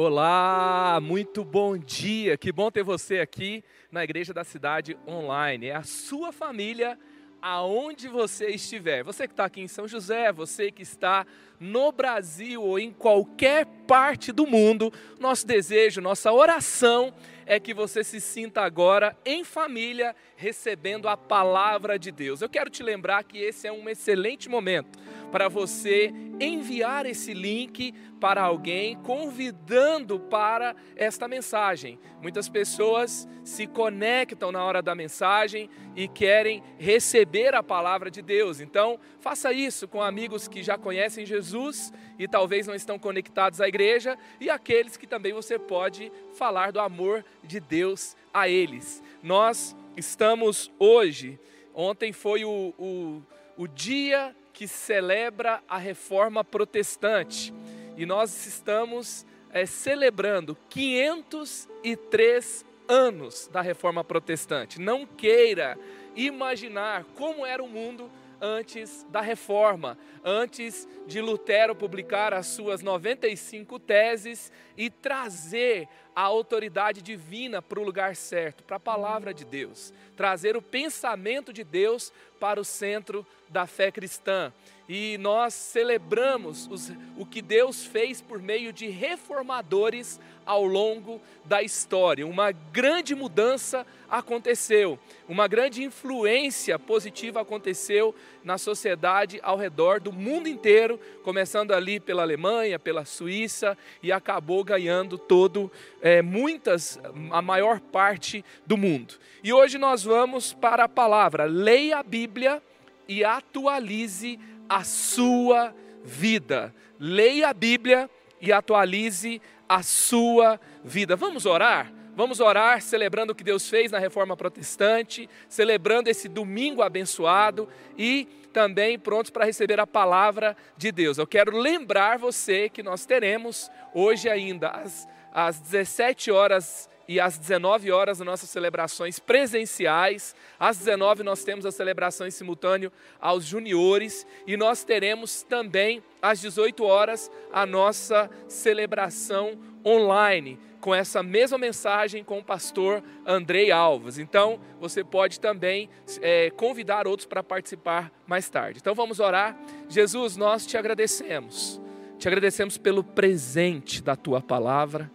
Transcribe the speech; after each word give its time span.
Olá, 0.00 1.00
muito 1.02 1.44
bom 1.44 1.76
dia. 1.76 2.38
Que 2.38 2.52
bom 2.52 2.70
ter 2.70 2.84
você 2.84 3.18
aqui 3.18 3.64
na 3.90 4.04
Igreja 4.04 4.32
da 4.32 4.44
Cidade 4.44 4.96
Online. 5.04 5.66
É 5.66 5.74
a 5.74 5.82
sua 5.82 6.30
família 6.30 6.96
aonde 7.42 8.06
você 8.06 8.46
estiver. 8.46 9.02
Você 9.02 9.26
que 9.26 9.32
está 9.32 9.46
aqui 9.46 9.60
em 9.60 9.66
São 9.66 9.88
José, 9.88 10.30
você 10.30 10.70
que 10.70 10.82
está 10.82 11.26
no 11.58 11.90
Brasil 11.90 12.62
ou 12.62 12.78
em 12.78 12.92
qualquer 12.92 13.66
parte 13.88 14.30
do 14.30 14.46
mundo, 14.46 14.92
nosso 15.18 15.44
desejo, 15.44 16.00
nossa 16.00 16.30
oração 16.30 17.12
é 17.44 17.58
que 17.58 17.74
você 17.74 18.04
se 18.04 18.20
sinta 18.20 18.60
agora 18.60 19.16
em 19.24 19.42
família 19.42 20.14
recebendo 20.36 21.08
a 21.08 21.16
palavra 21.16 21.98
de 21.98 22.12
Deus. 22.12 22.40
Eu 22.40 22.48
quero 22.48 22.70
te 22.70 22.84
lembrar 22.84 23.24
que 23.24 23.38
esse 23.38 23.66
é 23.66 23.72
um 23.72 23.88
excelente 23.88 24.48
momento 24.48 24.96
para 25.30 25.48
você 25.48 26.12
enviar 26.40 27.06
esse 27.06 27.34
link 27.34 27.92
para 28.20 28.42
alguém, 28.42 28.96
convidando 28.96 30.18
para 30.18 30.74
esta 30.96 31.28
mensagem. 31.28 31.98
Muitas 32.20 32.48
pessoas 32.48 33.28
se 33.44 33.66
conectam 33.66 34.50
na 34.52 34.64
hora 34.64 34.82
da 34.82 34.94
mensagem 34.94 35.68
e 35.94 36.08
querem 36.08 36.62
receber 36.78 37.54
a 37.54 37.62
palavra 37.62 38.10
de 38.10 38.22
Deus. 38.22 38.60
Então, 38.60 38.98
faça 39.20 39.52
isso 39.52 39.86
com 39.86 40.02
amigos 40.02 40.48
que 40.48 40.62
já 40.62 40.76
conhecem 40.76 41.24
Jesus 41.24 41.92
e 42.18 42.26
talvez 42.26 42.66
não 42.66 42.74
estão 42.74 42.98
conectados 42.98 43.60
à 43.60 43.68
igreja, 43.68 44.18
e 44.40 44.50
aqueles 44.50 44.96
que 44.96 45.06
também 45.06 45.32
você 45.32 45.58
pode 45.58 46.10
falar 46.34 46.72
do 46.72 46.80
amor 46.80 47.24
de 47.44 47.60
Deus 47.60 48.16
a 48.34 48.48
eles. 48.48 49.02
Nós 49.22 49.76
estamos 49.96 50.70
hoje, 50.78 51.38
ontem 51.72 52.12
foi 52.12 52.44
o, 52.44 52.74
o, 52.76 53.22
o 53.56 53.68
dia 53.68 54.34
que 54.58 54.66
celebra 54.66 55.62
a 55.68 55.78
reforma 55.78 56.42
protestante. 56.42 57.54
E 57.96 58.04
nós 58.04 58.44
estamos 58.44 59.24
é, 59.52 59.64
celebrando 59.64 60.58
503 60.68 62.66
anos 62.88 63.46
da 63.52 63.60
reforma 63.60 64.02
protestante. 64.02 64.80
Não 64.80 65.06
queira 65.06 65.78
imaginar 66.16 67.04
como 67.14 67.46
era 67.46 67.62
o 67.62 67.68
mundo 67.68 68.10
antes 68.40 69.06
da 69.10 69.20
reforma, 69.20 69.96
antes 70.24 70.88
de 71.06 71.20
Lutero 71.20 71.76
publicar 71.76 72.34
as 72.34 72.48
suas 72.48 72.82
95 72.82 73.78
teses 73.78 74.50
e 74.76 74.90
trazer 74.90 75.88
a 76.18 76.22
autoridade 76.22 77.00
divina 77.00 77.62
para 77.62 77.78
o 77.78 77.84
lugar 77.84 78.16
certo, 78.16 78.64
para 78.64 78.76
a 78.76 78.80
palavra 78.80 79.32
de 79.32 79.44
Deus, 79.44 79.94
trazer 80.16 80.56
o 80.56 80.60
pensamento 80.60 81.52
de 81.52 81.62
Deus 81.62 82.12
para 82.40 82.60
o 82.60 82.64
centro 82.64 83.24
da 83.48 83.68
fé 83.68 83.92
cristã. 83.92 84.52
E 84.88 85.16
nós 85.18 85.54
celebramos 85.54 86.66
os, 86.66 86.90
o 87.16 87.24
que 87.24 87.40
Deus 87.42 87.84
fez 87.84 88.20
por 88.20 88.40
meio 88.40 88.72
de 88.72 88.88
reformadores 88.88 90.18
ao 90.46 90.64
longo 90.64 91.20
da 91.44 91.62
história. 91.62 92.26
Uma 92.26 92.52
grande 92.52 93.14
mudança 93.14 93.86
aconteceu, 94.08 94.98
uma 95.28 95.46
grande 95.46 95.84
influência 95.84 96.78
positiva 96.78 97.42
aconteceu 97.42 98.14
na 98.42 98.56
sociedade 98.56 99.38
ao 99.42 99.58
redor 99.58 100.00
do 100.00 100.10
mundo 100.10 100.48
inteiro, 100.48 100.98
começando 101.22 101.72
ali 101.72 102.00
pela 102.00 102.22
Alemanha, 102.22 102.78
pela 102.78 103.04
Suíça 103.04 103.76
e 104.02 104.10
acabou 104.10 104.64
ganhando 104.64 105.18
todo, 105.18 105.70
é, 106.00 106.07
muitas, 106.22 106.98
a 107.30 107.42
maior 107.42 107.80
parte 107.80 108.44
do 108.66 108.76
mundo. 108.76 109.14
E 109.42 109.52
hoje 109.52 109.78
nós 109.78 110.04
vamos 110.04 110.52
para 110.52 110.84
a 110.84 110.88
palavra. 110.88 111.44
Leia 111.44 111.98
a 111.98 112.02
Bíblia 112.02 112.62
e 113.08 113.24
atualize 113.24 114.38
a 114.68 114.84
sua 114.84 115.74
vida. 116.04 116.74
Leia 116.98 117.48
a 117.48 117.54
Bíblia 117.54 118.08
e 118.40 118.52
atualize 118.52 119.40
a 119.68 119.82
sua 119.82 120.60
vida. 120.84 121.16
Vamos 121.16 121.46
orar? 121.46 121.92
Vamos 122.14 122.40
orar 122.40 122.82
celebrando 122.82 123.32
o 123.32 123.34
que 123.34 123.44
Deus 123.44 123.68
fez 123.68 123.92
na 123.92 123.98
reforma 124.00 124.36
protestante, 124.36 125.30
celebrando 125.48 126.08
esse 126.08 126.28
domingo 126.28 126.82
abençoado 126.82 127.68
e 127.96 128.26
também 128.52 128.98
prontos 128.98 129.30
para 129.30 129.44
receber 129.44 129.78
a 129.78 129.86
palavra 129.86 130.56
de 130.76 130.90
Deus. 130.90 131.16
Eu 131.16 131.28
quero 131.28 131.56
lembrar 131.56 132.18
você 132.18 132.68
que 132.68 132.82
nós 132.82 133.06
teremos 133.06 133.70
hoje 133.94 134.28
ainda 134.28 134.68
às, 134.70 135.06
às 135.32 135.60
17 135.60 136.30
horas 136.30 136.88
e 137.08 137.18
às 137.18 137.38
19 137.38 137.90
horas 137.90 138.20
as 138.20 138.26
nossas 138.26 138.50
celebrações 138.50 139.18
presenciais. 139.18 140.36
Às 140.60 140.76
19 140.78 141.22
nós 141.22 141.42
temos 141.42 141.64
a 141.64 141.72
celebração 141.72 142.26
em 142.26 142.30
simultâneo 142.30 142.92
aos 143.18 143.44
juniores 143.44 144.26
e 144.46 144.56
nós 144.56 144.84
teremos 144.84 145.42
também 145.42 146.02
às 146.20 146.40
18 146.40 146.84
horas 146.84 147.30
a 147.50 147.64
nossa 147.64 148.30
celebração 148.46 149.58
online 149.84 150.58
com 150.80 150.94
essa 150.94 151.22
mesma 151.22 151.58
mensagem 151.58 152.22
com 152.22 152.38
o 152.38 152.44
pastor 152.44 153.02
Andrei 153.26 153.70
Alves. 153.70 154.18
Então, 154.18 154.60
você 154.80 155.02
pode 155.02 155.40
também 155.40 155.88
é, 156.20 156.50
convidar 156.50 157.06
outros 157.06 157.26
para 157.26 157.42
participar 157.42 158.12
mais 158.26 158.48
tarde. 158.48 158.78
Então, 158.80 158.94
vamos 158.94 159.18
orar. 159.18 159.58
Jesus, 159.88 160.36
nós 160.36 160.66
te 160.66 160.76
agradecemos. 160.76 161.80
Te 162.18 162.28
agradecemos 162.28 162.78
pelo 162.78 163.02
presente 163.02 164.02
da 164.02 164.14
tua 164.14 164.40
palavra. 164.40 165.10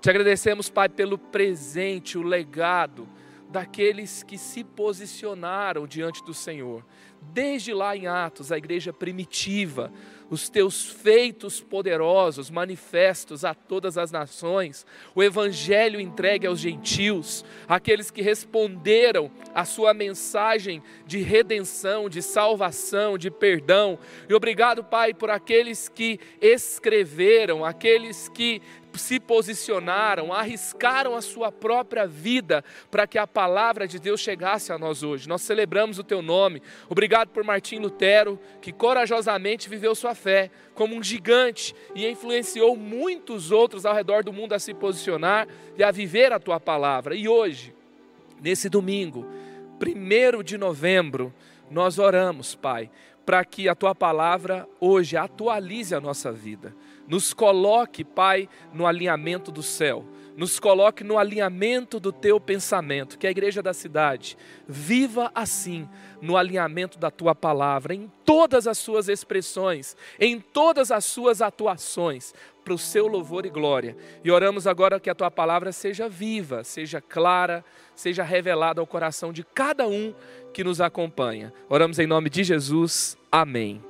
Te 0.00 0.10
agradecemos, 0.10 0.70
Pai, 0.70 0.88
pelo 0.88 1.18
presente, 1.18 2.16
o 2.16 2.22
legado 2.22 3.08
daqueles 3.50 4.22
que 4.22 4.38
se 4.38 4.62
posicionaram 4.62 5.86
diante 5.86 6.22
do 6.24 6.32
Senhor. 6.32 6.84
Desde 7.20 7.74
lá 7.74 7.96
em 7.96 8.06
Atos, 8.06 8.52
a 8.52 8.58
igreja 8.58 8.92
primitiva, 8.92 9.90
os 10.30 10.48
teus 10.48 10.84
feitos 10.84 11.60
poderosos, 11.60 12.50
manifestos 12.50 13.44
a 13.44 13.54
todas 13.54 13.96
as 13.96 14.12
nações, 14.12 14.86
o 15.14 15.22
evangelho 15.22 16.00
entregue 16.00 16.46
aos 16.46 16.60
gentios, 16.60 17.44
aqueles 17.66 18.10
que 18.10 18.22
responderam 18.22 19.30
a 19.54 19.64
sua 19.64 19.94
mensagem 19.94 20.82
de 21.06 21.18
redenção, 21.18 22.08
de 22.08 22.22
salvação, 22.22 23.16
de 23.16 23.30
perdão. 23.30 23.98
E 24.28 24.34
obrigado, 24.34 24.84
Pai, 24.84 25.14
por 25.14 25.30
aqueles 25.30 25.88
que 25.88 26.20
escreveram, 26.40 27.64
aqueles 27.64 28.28
que 28.28 28.60
se 28.94 29.20
posicionaram, 29.20 30.32
arriscaram 30.32 31.14
a 31.14 31.22
sua 31.22 31.52
própria 31.52 32.06
vida 32.06 32.64
para 32.90 33.06
que 33.06 33.18
a 33.18 33.26
palavra 33.26 33.86
de 33.86 33.98
Deus 33.98 34.20
chegasse 34.20 34.72
a 34.72 34.78
nós 34.78 35.02
hoje. 35.02 35.28
Nós 35.28 35.42
celebramos 35.42 35.98
o 35.98 36.04
teu 36.04 36.22
nome. 36.22 36.62
Obrigado 36.88 37.28
por 37.28 37.44
Martim 37.44 37.78
Lutero, 37.78 38.38
que 38.60 38.72
corajosamente 38.72 39.68
viveu 39.68 39.94
sua 39.94 40.14
fé 40.18 40.50
como 40.74 40.94
um 40.94 41.02
gigante 41.02 41.74
e 41.94 42.06
influenciou 42.06 42.76
muitos 42.76 43.50
outros 43.50 43.86
ao 43.86 43.94
redor 43.94 44.22
do 44.22 44.32
mundo 44.32 44.52
a 44.52 44.58
se 44.58 44.74
posicionar 44.74 45.48
e 45.76 45.82
a 45.82 45.90
viver 45.90 46.32
a 46.32 46.38
tua 46.38 46.60
palavra. 46.60 47.14
E 47.14 47.28
hoje, 47.28 47.74
nesse 48.40 48.68
domingo, 48.68 49.26
primeiro 49.78 50.42
de 50.42 50.58
novembro, 50.58 51.32
nós 51.70 51.98
oramos, 51.98 52.54
Pai, 52.54 52.90
para 53.24 53.44
que 53.44 53.68
a 53.68 53.74
tua 53.74 53.94
palavra 53.94 54.68
hoje 54.80 55.16
atualize 55.16 55.94
a 55.94 56.00
nossa 56.00 56.32
vida. 56.32 56.74
Nos 57.06 57.32
coloque, 57.32 58.04
Pai, 58.04 58.48
no 58.72 58.86
alinhamento 58.86 59.52
do 59.52 59.62
céu. 59.62 60.04
Nos 60.38 60.60
coloque 60.60 61.02
no 61.02 61.18
alinhamento 61.18 61.98
do 61.98 62.12
teu 62.12 62.38
pensamento. 62.38 63.18
Que 63.18 63.26
a 63.26 63.30
igreja 63.30 63.60
da 63.60 63.74
cidade 63.74 64.38
viva 64.68 65.32
assim, 65.34 65.88
no 66.22 66.36
alinhamento 66.36 66.96
da 66.96 67.10
tua 67.10 67.34
palavra, 67.34 67.92
em 67.92 68.08
todas 68.24 68.68
as 68.68 68.78
suas 68.78 69.08
expressões, 69.08 69.96
em 70.16 70.38
todas 70.38 70.92
as 70.92 71.04
suas 71.04 71.42
atuações, 71.42 72.32
para 72.64 72.72
o 72.72 72.78
seu 72.78 73.08
louvor 73.08 73.46
e 73.46 73.50
glória. 73.50 73.96
E 74.22 74.30
oramos 74.30 74.68
agora 74.68 75.00
que 75.00 75.10
a 75.10 75.14
tua 75.14 75.28
palavra 75.28 75.72
seja 75.72 76.08
viva, 76.08 76.62
seja 76.62 77.00
clara, 77.00 77.64
seja 77.96 78.22
revelada 78.22 78.80
ao 78.80 78.86
coração 78.86 79.32
de 79.32 79.42
cada 79.42 79.88
um 79.88 80.14
que 80.54 80.62
nos 80.62 80.80
acompanha. 80.80 81.52
Oramos 81.68 81.98
em 81.98 82.06
nome 82.06 82.30
de 82.30 82.44
Jesus. 82.44 83.18
Amém. 83.32 83.82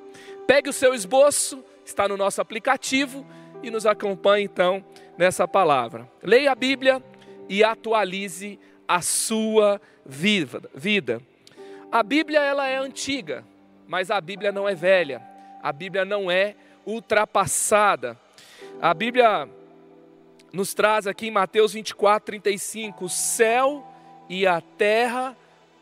Pegue 0.47 0.71
o 0.71 0.73
seu 0.73 0.95
esboço 0.95 1.63
está 1.91 2.07
no 2.07 2.17
nosso 2.17 2.41
aplicativo 2.41 3.27
e 3.63 3.71
nos 3.71 3.87
acompanhe 3.87 4.45
então 4.45 4.85
nessa 5.17 5.47
palavra. 5.47 6.09
Leia 6.23 6.53
a 6.53 6.55
Bíblia 6.55 7.03
e 7.49 7.65
atualize 7.65 8.59
a 8.87 9.01
sua 9.01 9.81
vida. 10.05 11.21
A 11.91 12.03
Bíblia 12.03 12.41
ela 12.41 12.67
é 12.67 12.77
antiga, 12.77 13.45
mas 13.87 14.11
a 14.11 14.21
Bíblia 14.21 14.53
não 14.53 14.69
é 14.69 14.75
velha. 14.75 15.23
A 15.63 15.73
Bíblia 15.73 16.05
não 16.05 16.31
é 16.31 16.55
ultrapassada. 16.87 18.19
A 18.81 18.95
Bíblia 18.95 19.49
nos 20.53 20.73
traz 20.75 21.07
aqui 21.07 21.27
em 21.27 21.31
Mateus 21.31 21.73
24, 21.73 22.27
35: 22.27 23.05
o 23.05 23.09
céu 23.09 23.87
e 24.29 24.47
a 24.47 24.61
terra 24.61 25.37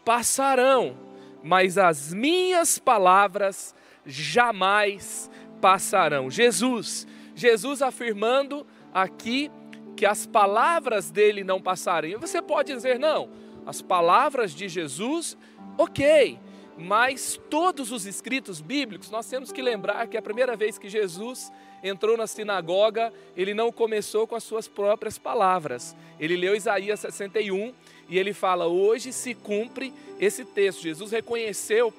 passarão, 0.05 0.97
mas 1.43 1.77
as 1.77 2.15
minhas 2.15 2.79
palavras 2.79 3.75
jamais 4.05 5.31
passarão. 5.61 6.31
Jesus, 6.31 7.07
Jesus 7.37 7.83
afirmando 7.83 8.67
aqui 8.93 9.51
que 9.97 10.05
as 10.05 10.27
palavras 10.27 11.11
dele 11.11 11.45
não 11.45 11.61
passarem. 11.61 12.17
Você 12.17 12.43
pode 12.43 12.73
dizer, 12.73 12.99
não, 12.99 13.29
as 13.65 13.81
palavras 13.81 14.53
de 14.53 14.69
Jesus, 14.69 15.37
ok, 15.79 16.39
mas 16.79 17.41
todos 17.49 17.93
os 17.93 18.07
escritos 18.07 18.61
bíblicos, 18.61 19.11
nós 19.11 19.29
temos 19.29 19.53
que 19.53 19.63
lembrar 19.63 20.07
que 20.09 20.17
a 20.17 20.23
primeira 20.23 20.57
vez 20.57 20.79
que 20.79 20.89
Jesus 20.89 21.53
entrou 21.83 22.17
na 22.17 22.27
sinagoga, 22.27 23.13
ele 23.37 23.55
não 23.55 23.71
começou 23.71 24.27
com 24.27 24.35
as 24.35 24.45
suas 24.45 24.67
próprias 24.67 25.19
palavras. 25.19 25.97
Ele 26.19 26.37
leu 26.37 26.55
Isaías 26.55 27.01
61 27.01 27.73
e 28.09 28.19
ele 28.19 28.33
fala: 28.33 28.67
Hoje 28.67 29.13
se 29.13 29.35
cumpre 29.35 29.93
esse 30.19 30.45
texto. 30.45 30.83
Jesus 30.83 31.11
reconheceu, 31.13 31.93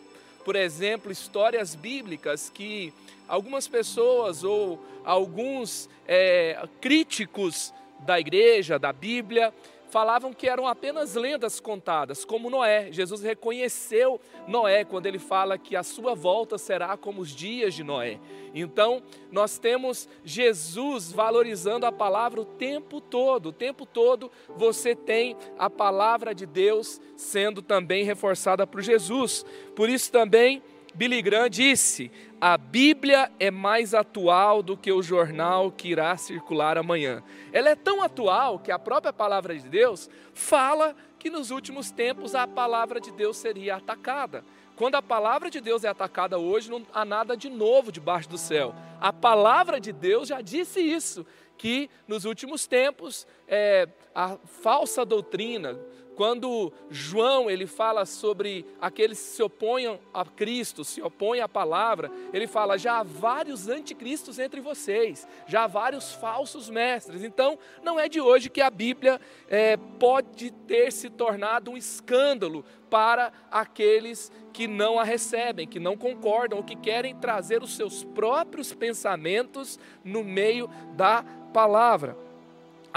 por 0.44 0.56
exemplo, 0.56 1.12
histórias 1.12 1.74
bíblicas 1.74 2.52
que 2.54 2.94
algumas 3.28 3.68
pessoas 3.68 4.44
ou 4.44 4.80
alguns 5.04 5.90
é, 6.08 6.68
críticos 6.80 7.74
da 8.00 8.20
igreja, 8.20 8.78
da 8.78 8.94
Bíblia, 8.94 9.54
falavam 9.90 10.34
que 10.34 10.48
eram 10.48 10.68
apenas 10.68 11.16
lendas 11.16 11.60
contadas, 11.60 12.26
como 12.26 12.50
Noé. 12.50 12.92
Jesus 12.92 13.22
reconheceu 13.22 14.20
Noé 14.48 14.84
quando 14.84 15.06
ele 15.06 15.20
fala 15.20 15.58
que 15.58 15.76
a 15.76 15.84
sua 15.84 16.14
volta 16.14 16.58
será 16.58 16.96
como 16.98 17.22
os 17.22 17.30
dias 17.30 17.74
de 17.74 17.84
Noé. 17.84 18.20
Então, 18.54 19.02
nós 19.32 19.58
temos 19.58 20.08
Jesus 20.24 21.12
valorizando 21.12 21.86
a 21.86 21.92
palavra 21.92 22.42
o 22.42 22.46
tempo 22.46 23.00
todo. 23.00 23.48
O 23.48 23.54
tempo 23.54 23.86
todo 23.86 24.32
você 24.56 24.96
tem 24.96 25.36
a 25.58 25.70
palavra 25.70 26.34
de 26.34 26.46
Deus 26.46 27.00
sendo 27.16 27.62
também 27.62 28.04
reforçada 28.04 28.68
por 28.68 28.82
Jesus. 28.82 29.46
Por 29.76 29.90
isso 29.90 30.12
também 30.12 30.62
Billy 30.98 31.22
Graham 31.22 31.48
disse: 31.48 32.12
a 32.42 32.58
Bíblia 32.58 33.32
é 33.40 33.52
mais 33.52 33.94
atual 33.94 34.64
do 34.64 34.76
que 34.76 34.92
o 34.92 35.04
jornal 35.04 35.72
que 35.72 35.90
irá 35.90 36.18
circular 36.18 36.76
amanhã. 36.76 37.24
Ela 37.54 37.70
é 37.70 37.76
tão 37.76 38.02
atual 38.02 38.58
que 38.58 38.72
a 38.72 38.80
própria 38.80 39.14
palavra 39.14 39.56
de 39.56 39.70
Deus 39.70 40.10
fala 40.34 40.96
que 41.20 41.30
nos 41.30 41.52
últimos 41.52 41.92
tempos 41.92 42.34
a 42.34 42.48
palavra 42.48 43.00
de 43.00 43.12
Deus 43.12 43.38
seria 43.38 43.76
atacada. 43.76 44.44
Quando 44.76 44.96
a 44.96 45.02
palavra 45.02 45.52
de 45.52 45.62
Deus 45.62 45.84
é 45.84 45.88
atacada 45.88 46.40
hoje, 46.40 46.72
não 46.72 46.84
há 46.92 47.06
nada 47.06 47.38
de 47.38 47.50
novo 47.50 47.92
debaixo 47.92 48.28
do 48.28 48.38
céu. 48.38 48.74
A 49.00 49.14
palavra 49.14 49.80
de 49.80 49.92
Deus 49.92 50.28
já 50.28 50.42
disse 50.42 50.80
isso, 50.80 51.24
que 51.60 51.90
nos 52.08 52.26
últimos 52.26 52.66
tempos 52.66 53.28
é, 53.48 53.88
a 54.16 54.38
falsa 54.46 55.04
doutrina, 55.06 55.78
quando 56.18 56.74
João 56.90 57.48
ele 57.48 57.68
fala 57.68 58.04
sobre 58.04 58.66
aqueles 58.82 59.20
que 59.20 59.36
se 59.36 59.44
opõem 59.44 60.00
a 60.12 60.26
Cristo, 60.26 60.84
se 60.84 61.00
opõem 61.00 61.42
à 61.42 61.48
palavra, 61.48 62.12
ele 62.34 62.48
fala: 62.48 62.76
já 62.76 62.98
há 62.98 63.04
vários 63.04 63.70
anticristos 63.70 64.40
entre 64.40 64.60
vocês, 64.60 65.28
já 65.46 65.66
há 65.66 65.68
vários 65.68 66.14
falsos 66.14 66.72
mestres. 66.72 67.24
Então, 67.24 67.60
não 67.84 68.00
é 68.00 68.10
de 68.10 68.20
hoje 68.20 68.50
que 68.50 68.62
a 68.62 68.72
Bíblia 68.72 69.22
é, 69.48 69.78
pode 69.78 70.50
ter 70.66 70.92
se 70.92 71.08
tornado 71.08 71.70
um 71.70 71.78
escândalo 71.78 72.66
para 72.90 73.32
aqueles 73.52 74.32
que 74.52 74.68
não 74.68 75.00
a 75.00 75.04
recebem, 75.04 75.68
que 75.68 75.80
não 75.80 75.96
concordam, 75.96 76.58
ou 76.58 76.64
que 76.64 76.76
querem 76.76 77.16
trazer 77.16 77.62
os 77.62 77.76
seus 77.76 78.04
próprios 78.04 78.74
pensamentos 78.74 79.80
no 80.04 80.24
meio 80.24 80.68
da 80.96 81.24
palavra. 81.54 82.18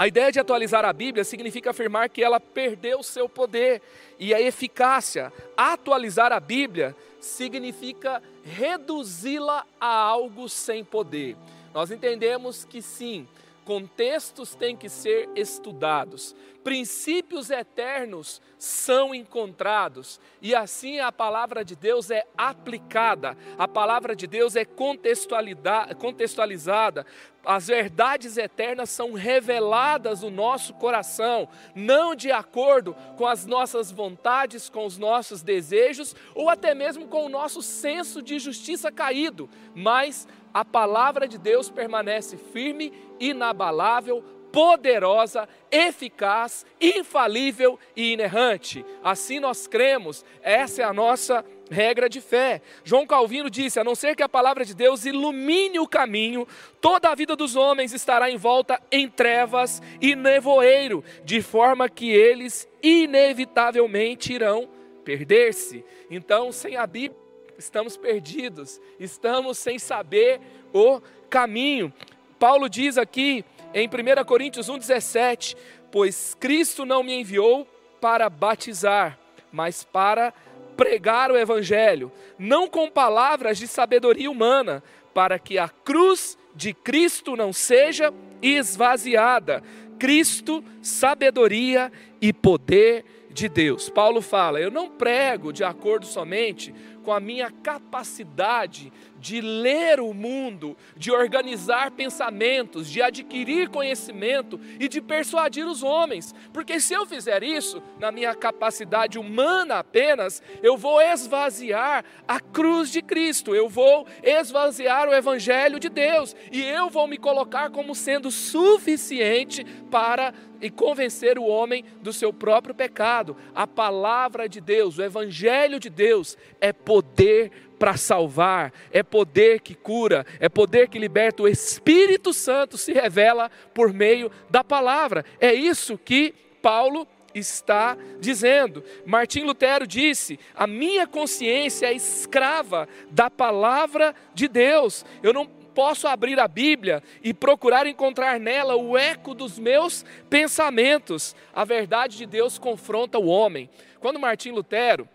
A 0.01 0.07
ideia 0.07 0.31
de 0.31 0.39
atualizar 0.39 0.83
a 0.83 0.91
Bíblia 0.91 1.23
significa 1.23 1.69
afirmar 1.69 2.09
que 2.09 2.23
ela 2.23 2.39
perdeu 2.39 3.03
seu 3.03 3.29
poder 3.29 3.83
e 4.17 4.33
a 4.33 4.41
eficácia. 4.41 5.31
Atualizar 5.55 6.31
a 6.31 6.39
Bíblia 6.39 6.95
significa 7.19 8.19
reduzi-la 8.43 9.63
a 9.79 9.87
algo 9.87 10.49
sem 10.49 10.83
poder. 10.83 11.37
Nós 11.71 11.91
entendemos 11.91 12.65
que 12.65 12.81
sim, 12.81 13.27
contextos 13.65 14.55
têm 14.55 14.75
que 14.75 14.89
ser 14.89 15.29
estudados, 15.35 16.35
princípios 16.63 17.49
eternos 17.49 18.41
são 18.57 19.15
encontrados. 19.15 20.19
E 20.41 20.53
assim 20.53 20.99
a 20.99 21.09
palavra 21.11 21.65
de 21.65 21.75
Deus 21.75 22.11
é 22.11 22.23
aplicada, 22.37 23.35
a 23.57 23.67
palavra 23.67 24.15
de 24.15 24.27
Deus 24.27 24.55
é 24.55 24.63
contextualizada, 24.63 27.05
as 27.43 27.67
verdades 27.67 28.37
eternas 28.37 28.91
são 28.91 29.13
reveladas 29.13 30.21
no 30.21 30.29
nosso 30.29 30.75
coração, 30.75 31.49
não 31.73 32.13
de 32.13 32.31
acordo 32.31 32.95
com 33.17 33.25
as 33.25 33.47
nossas 33.47 33.91
vontades, 33.91 34.69
com 34.69 34.85
os 34.85 34.99
nossos 34.99 35.41
desejos 35.41 36.15
ou 36.35 36.49
até 36.49 36.75
mesmo 36.75 37.07
com 37.07 37.25
o 37.25 37.29
nosso 37.29 37.63
senso 37.63 38.21
de 38.21 38.37
justiça 38.37 38.91
caído, 38.91 39.49
mas 39.73 40.27
a 40.53 40.65
palavra 40.65 41.27
de 41.27 41.37
Deus 41.37 41.69
permanece 41.69 42.37
firme, 42.37 42.93
inabalável, 43.19 44.23
poderosa, 44.51 45.47
eficaz, 45.71 46.65
infalível 46.79 47.79
e 47.95 48.11
inerrante. 48.11 48.85
Assim 49.03 49.39
nós 49.39 49.65
cremos, 49.65 50.25
essa 50.41 50.81
é 50.81 50.85
a 50.85 50.93
nossa 50.93 51.43
regra 51.69 52.09
de 52.09 52.19
fé. 52.19 52.61
João 52.83 53.07
Calvino 53.07 53.49
disse: 53.49 53.79
a 53.79 53.83
não 53.83 53.95
ser 53.95 54.15
que 54.15 54.23
a 54.23 54.29
palavra 54.29 54.65
de 54.65 54.75
Deus 54.75 55.05
ilumine 55.05 55.79
o 55.79 55.87
caminho, 55.87 56.45
toda 56.81 57.09
a 57.09 57.15
vida 57.15 57.35
dos 57.35 57.55
homens 57.55 57.93
estará 57.93 58.29
envolta 58.29 58.79
em 58.91 59.07
trevas 59.07 59.81
e 60.01 60.15
nevoeiro, 60.15 61.03
de 61.23 61.41
forma 61.41 61.87
que 61.87 62.11
eles 62.11 62.67
inevitavelmente 62.83 64.33
irão 64.33 64.67
perder-se. 65.05 65.83
Então, 66.09 66.51
sem 66.51 66.75
a 66.75 66.85
Bíblia, 66.85 67.20
estamos 67.63 67.95
perdidos, 67.97 68.81
estamos 68.99 69.57
sem 69.57 69.77
saber 69.77 70.41
o 70.73 71.01
caminho. 71.29 71.93
Paulo 72.39 72.67
diz 72.67 72.97
aqui 72.97 73.45
em 73.73 73.87
1 73.87 74.25
Coríntios 74.25 74.67
1,17: 74.67 75.55
Pois 75.91 76.35
Cristo 76.39 76.85
não 76.85 77.03
me 77.03 77.13
enviou 77.13 77.67
para 77.99 78.29
batizar, 78.29 79.19
mas 79.51 79.83
para 79.83 80.33
pregar 80.75 81.31
o 81.31 81.37
Evangelho, 81.37 82.11
não 82.39 82.67
com 82.67 82.89
palavras 82.89 83.57
de 83.57 83.67
sabedoria 83.67 84.31
humana, 84.31 84.83
para 85.13 85.37
que 85.37 85.59
a 85.59 85.69
cruz 85.69 86.37
de 86.55 86.73
Cristo 86.73 87.35
não 87.35 87.53
seja 87.53 88.13
esvaziada. 88.41 89.61
Cristo, 89.99 90.63
sabedoria 90.81 91.91
e 92.19 92.33
poder 92.33 93.05
de 93.29 93.47
Deus. 93.47 93.89
Paulo 93.89 94.21
fala: 94.21 94.59
Eu 94.59 94.71
não 94.71 94.89
prego 94.89 95.53
de 95.53 95.63
acordo 95.63 96.05
somente 96.05 96.73
com 97.03 97.11
a 97.11 97.19
minha 97.19 97.51
capacidade 97.51 98.91
de 99.19 99.39
ler 99.39 99.99
o 99.99 100.13
mundo, 100.13 100.75
de 100.97 101.11
organizar 101.11 101.91
pensamentos, 101.91 102.89
de 102.89 103.01
adquirir 103.01 103.69
conhecimento 103.69 104.59
e 104.79 104.87
de 104.87 104.99
persuadir 104.99 105.65
os 105.65 105.83
homens. 105.83 106.33
Porque 106.51 106.79
se 106.79 106.93
eu 106.93 107.05
fizer 107.05 107.43
isso, 107.43 107.81
na 107.99 108.11
minha 108.11 108.33
capacidade 108.33 109.19
humana 109.19 109.79
apenas, 109.79 110.41
eu 110.63 110.75
vou 110.75 110.99
esvaziar 110.99 112.03
a 112.27 112.39
cruz 112.39 112.91
de 112.91 113.01
Cristo, 113.01 113.53
eu 113.53 113.69
vou 113.69 114.07
esvaziar 114.23 115.07
o 115.07 115.13
Evangelho 115.13 115.79
de 115.79 115.89
Deus 115.89 116.35
e 116.51 116.63
eu 116.63 116.89
vou 116.89 117.07
me 117.07 117.17
colocar 117.17 117.69
como 117.69 117.93
sendo 117.93 118.31
suficiente 118.31 119.63
para 119.91 120.33
e 120.61 120.69
convencer 120.69 121.37
o 121.37 121.45
homem 121.45 121.83
do 122.01 122.13
seu 122.13 122.31
próprio 122.31 122.75
pecado. 122.75 123.35
A 123.53 123.65
palavra 123.65 124.47
de 124.47 124.61
Deus, 124.61 124.97
o 124.97 125.03
Evangelho 125.03 125.79
de 125.79 125.89
Deus, 125.89 126.37
é 126.59 126.71
poder 126.71 127.51
para 127.79 127.97
salvar, 127.97 128.71
é 128.91 129.01
poder 129.01 129.59
que 129.61 129.73
cura, 129.73 130.25
é 130.39 130.47
poder 130.47 130.87
que 130.87 130.99
liberta. 130.99 131.41
O 131.41 131.47
Espírito 131.47 132.31
Santo 132.31 132.77
se 132.77 132.93
revela 132.93 133.49
por 133.73 133.91
meio 133.91 134.31
da 134.49 134.63
palavra. 134.63 135.25
É 135.39 135.51
isso 135.51 135.97
que 135.97 136.33
Paulo 136.61 137.07
está 137.33 137.97
dizendo. 138.19 138.83
Martim 139.05 139.41
Lutero 139.41 139.87
disse: 139.87 140.39
A 140.53 140.67
minha 140.67 141.07
consciência 141.07 141.87
é 141.87 141.93
escrava 141.93 142.87
da 143.09 143.29
palavra 143.29 144.13
de 144.33 144.47
Deus. 144.47 145.05
Eu 145.23 145.33
não 145.33 145.60
posso 145.73 146.07
abrir 146.07 146.39
a 146.39 146.47
Bíblia 146.47 147.01
e 147.23 147.33
procurar 147.33 147.87
encontrar 147.87 148.39
nela 148.39 148.75
o 148.75 148.97
eco 148.97 149.33
dos 149.33 149.57
meus 149.57 150.05
pensamentos. 150.29 151.35
A 151.53 151.65
verdade 151.65 152.17
de 152.17 152.25
Deus 152.25 152.57
confronta 152.57 153.17
o 153.17 153.27
homem. 153.27 153.69
Quando 153.99 154.19
Martim 154.19 154.51
Lutero 154.51 155.07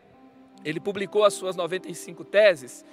ele 0.64 0.80
publicou 0.80 1.24
as 1.24 1.34
suas 1.34 1.54
95 1.54 2.24
teses, 2.24 2.84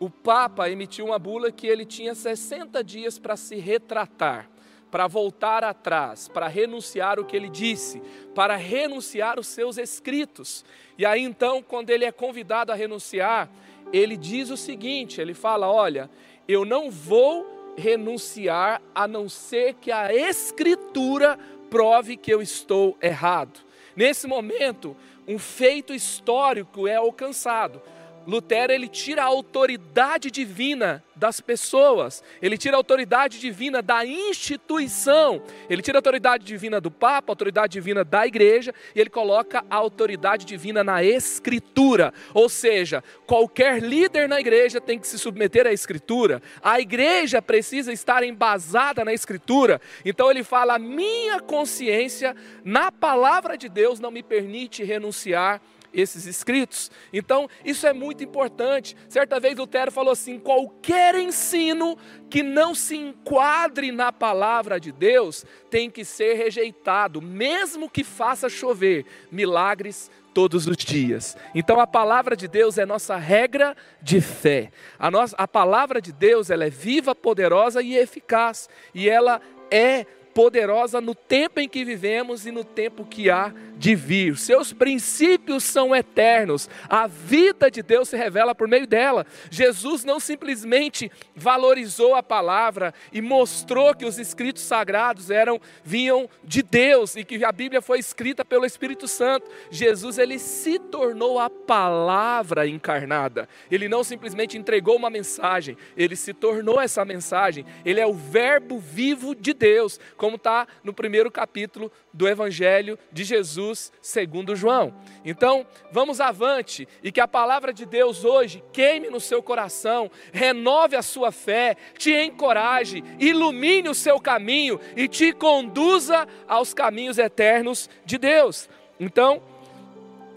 o 0.00 0.10
Papa 0.10 0.68
emitiu 0.68 1.04
uma 1.04 1.18
bula 1.18 1.52
que 1.52 1.66
ele 1.66 1.84
tinha 1.84 2.14
60 2.14 2.82
dias 2.82 3.18
para 3.18 3.36
se 3.36 3.56
retratar, 3.56 4.50
para 4.90 5.06
voltar 5.06 5.62
atrás, 5.62 6.26
para 6.26 6.48
renunciar 6.48 7.20
o 7.20 7.24
que 7.24 7.36
ele 7.36 7.48
disse, 7.48 8.02
para 8.34 8.56
renunciar 8.56 9.38
os 9.38 9.46
seus 9.46 9.78
escritos. 9.78 10.64
E 10.98 11.06
aí 11.06 11.22
então, 11.22 11.62
quando 11.62 11.90
ele 11.90 12.04
é 12.04 12.10
convidado 12.10 12.72
a 12.72 12.74
renunciar, 12.74 13.48
ele 13.92 14.16
diz 14.16 14.50
o 14.50 14.56
seguinte: 14.56 15.20
ele 15.20 15.34
fala, 15.34 15.70
olha, 15.70 16.10
eu 16.52 16.64
não 16.64 16.90
vou 16.90 17.74
renunciar 17.76 18.82
a 18.94 19.08
não 19.08 19.28
ser 19.28 19.74
que 19.74 19.90
a 19.90 20.14
Escritura 20.14 21.38
prove 21.70 22.16
que 22.16 22.32
eu 22.32 22.42
estou 22.42 22.96
errado. 23.00 23.60
Nesse 23.96 24.26
momento, 24.26 24.96
um 25.26 25.38
feito 25.38 25.94
histórico 25.94 26.86
é 26.86 26.96
alcançado. 26.96 27.80
Lutero 28.26 28.72
ele 28.72 28.88
tira 28.88 29.22
a 29.22 29.26
autoridade 29.26 30.30
divina 30.30 31.02
das 31.14 31.40
pessoas, 31.40 32.22
ele 32.40 32.58
tira 32.58 32.76
a 32.76 32.78
autoridade 32.78 33.38
divina 33.38 33.80
da 33.80 34.04
instituição, 34.04 35.42
ele 35.68 35.82
tira 35.82 35.98
a 35.98 36.00
autoridade 36.00 36.44
divina 36.44 36.80
do 36.80 36.90
Papa, 36.90 37.30
a 37.30 37.32
autoridade 37.32 37.72
divina 37.74 38.04
da 38.04 38.26
igreja 38.26 38.74
e 38.94 39.00
ele 39.00 39.10
coloca 39.10 39.64
a 39.70 39.76
autoridade 39.76 40.44
divina 40.44 40.82
na 40.82 41.02
Escritura. 41.02 42.12
Ou 42.34 42.48
seja, 42.48 43.04
qualquer 43.26 43.82
líder 43.82 44.28
na 44.28 44.40
igreja 44.40 44.80
tem 44.80 44.98
que 44.98 45.06
se 45.06 45.18
submeter 45.18 45.66
à 45.66 45.72
Escritura, 45.72 46.42
a 46.62 46.80
igreja 46.80 47.40
precisa 47.40 47.92
estar 47.92 48.22
embasada 48.22 49.04
na 49.04 49.12
Escritura. 49.12 49.80
Então 50.04 50.30
ele 50.30 50.42
fala: 50.42 50.78
minha 50.78 51.40
consciência 51.40 52.34
na 52.64 52.90
palavra 52.90 53.56
de 53.56 53.68
Deus 53.68 54.00
não 54.00 54.10
me 54.10 54.22
permite 54.22 54.82
renunciar 54.82 55.60
esses 55.92 56.26
escritos. 56.26 56.90
Então, 57.12 57.48
isso 57.64 57.86
é 57.86 57.92
muito 57.92 58.24
importante. 58.24 58.96
Certa 59.08 59.38
vez 59.38 59.56
Lutero 59.56 59.90
falou 59.90 60.12
assim: 60.12 60.38
qualquer 60.38 61.14
ensino 61.14 61.96
que 62.30 62.42
não 62.42 62.74
se 62.74 62.96
enquadre 62.96 63.92
na 63.92 64.12
palavra 64.12 64.80
de 64.80 64.90
Deus 64.92 65.44
tem 65.70 65.90
que 65.90 66.04
ser 66.04 66.34
rejeitado, 66.34 67.20
mesmo 67.20 67.90
que 67.90 68.04
faça 68.04 68.48
chover 68.48 69.04
milagres 69.30 70.10
todos 70.32 70.66
os 70.66 70.76
dias. 70.76 71.36
Então 71.54 71.78
a 71.78 71.86
palavra 71.86 72.36
de 72.36 72.48
Deus 72.48 72.78
é 72.78 72.86
nossa 72.86 73.16
regra 73.16 73.76
de 74.00 74.20
fé. 74.20 74.70
A, 74.98 75.10
nossa, 75.10 75.36
a 75.36 75.46
palavra 75.46 76.00
de 76.00 76.12
Deus 76.12 76.50
ela 76.50 76.64
é 76.64 76.70
viva, 76.70 77.14
poderosa 77.14 77.82
e 77.82 77.96
eficaz. 77.96 78.68
E 78.94 79.08
ela 79.08 79.40
é 79.70 80.06
poderosa 80.34 81.00
no 81.00 81.14
tempo 81.14 81.60
em 81.60 81.68
que 81.68 81.84
vivemos 81.84 82.46
e 82.46 82.50
no 82.50 82.64
tempo 82.64 83.04
que 83.04 83.30
há 83.30 83.52
de 83.76 83.94
vir. 83.96 84.38
Seus 84.38 84.72
princípios 84.72 85.64
são 85.64 85.94
eternos. 85.94 86.68
A 86.88 87.06
vida 87.06 87.70
de 87.70 87.82
Deus 87.82 88.08
se 88.08 88.16
revela 88.16 88.54
por 88.54 88.68
meio 88.68 88.86
dela. 88.86 89.26
Jesus 89.50 90.04
não 90.04 90.20
simplesmente 90.20 91.10
valorizou 91.34 92.14
a 92.14 92.22
palavra 92.22 92.94
e 93.12 93.20
mostrou 93.20 93.94
que 93.94 94.04
os 94.04 94.18
escritos 94.18 94.62
sagrados 94.62 95.30
eram 95.30 95.60
vinham 95.82 96.28
de 96.44 96.62
Deus 96.62 97.16
e 97.16 97.24
que 97.24 97.44
a 97.44 97.50
Bíblia 97.50 97.82
foi 97.82 97.98
escrita 97.98 98.44
pelo 98.44 98.64
Espírito 98.64 99.08
Santo. 99.08 99.50
Jesus 99.70 100.16
ele 100.16 100.38
se 100.38 100.78
tornou 100.78 101.40
a 101.40 101.50
palavra 101.50 102.68
encarnada. 102.68 103.48
Ele 103.70 103.88
não 103.88 104.04
simplesmente 104.04 104.56
entregou 104.56 104.96
uma 104.96 105.10
mensagem, 105.10 105.76
ele 105.96 106.14
se 106.14 106.32
tornou 106.32 106.80
essa 106.80 107.04
mensagem. 107.04 107.66
Ele 107.84 108.00
é 108.00 108.06
o 108.06 108.14
verbo 108.14 108.78
vivo 108.78 109.34
de 109.34 109.52
Deus 109.52 109.98
como 110.22 110.36
está 110.36 110.68
no 110.84 110.92
primeiro 110.92 111.32
capítulo 111.32 111.90
do 112.12 112.28
Evangelho 112.28 112.96
de 113.10 113.24
Jesus, 113.24 113.92
segundo 114.00 114.54
João. 114.54 114.94
Então, 115.24 115.66
vamos 115.90 116.20
avante 116.20 116.86
e 117.02 117.10
que 117.10 117.20
a 117.20 117.26
palavra 117.26 117.72
de 117.72 117.84
Deus 117.84 118.24
hoje 118.24 118.62
queime 118.72 119.10
no 119.10 119.18
seu 119.18 119.42
coração, 119.42 120.08
renove 120.32 120.94
a 120.94 121.02
sua 121.02 121.32
fé, 121.32 121.76
te 121.98 122.14
encoraje, 122.14 123.02
ilumine 123.18 123.88
o 123.88 123.96
seu 123.96 124.20
caminho 124.20 124.78
e 124.94 125.08
te 125.08 125.32
conduza 125.32 126.24
aos 126.46 126.72
caminhos 126.72 127.18
eternos 127.18 127.90
de 128.04 128.16
Deus. 128.16 128.70
Então, 129.00 129.42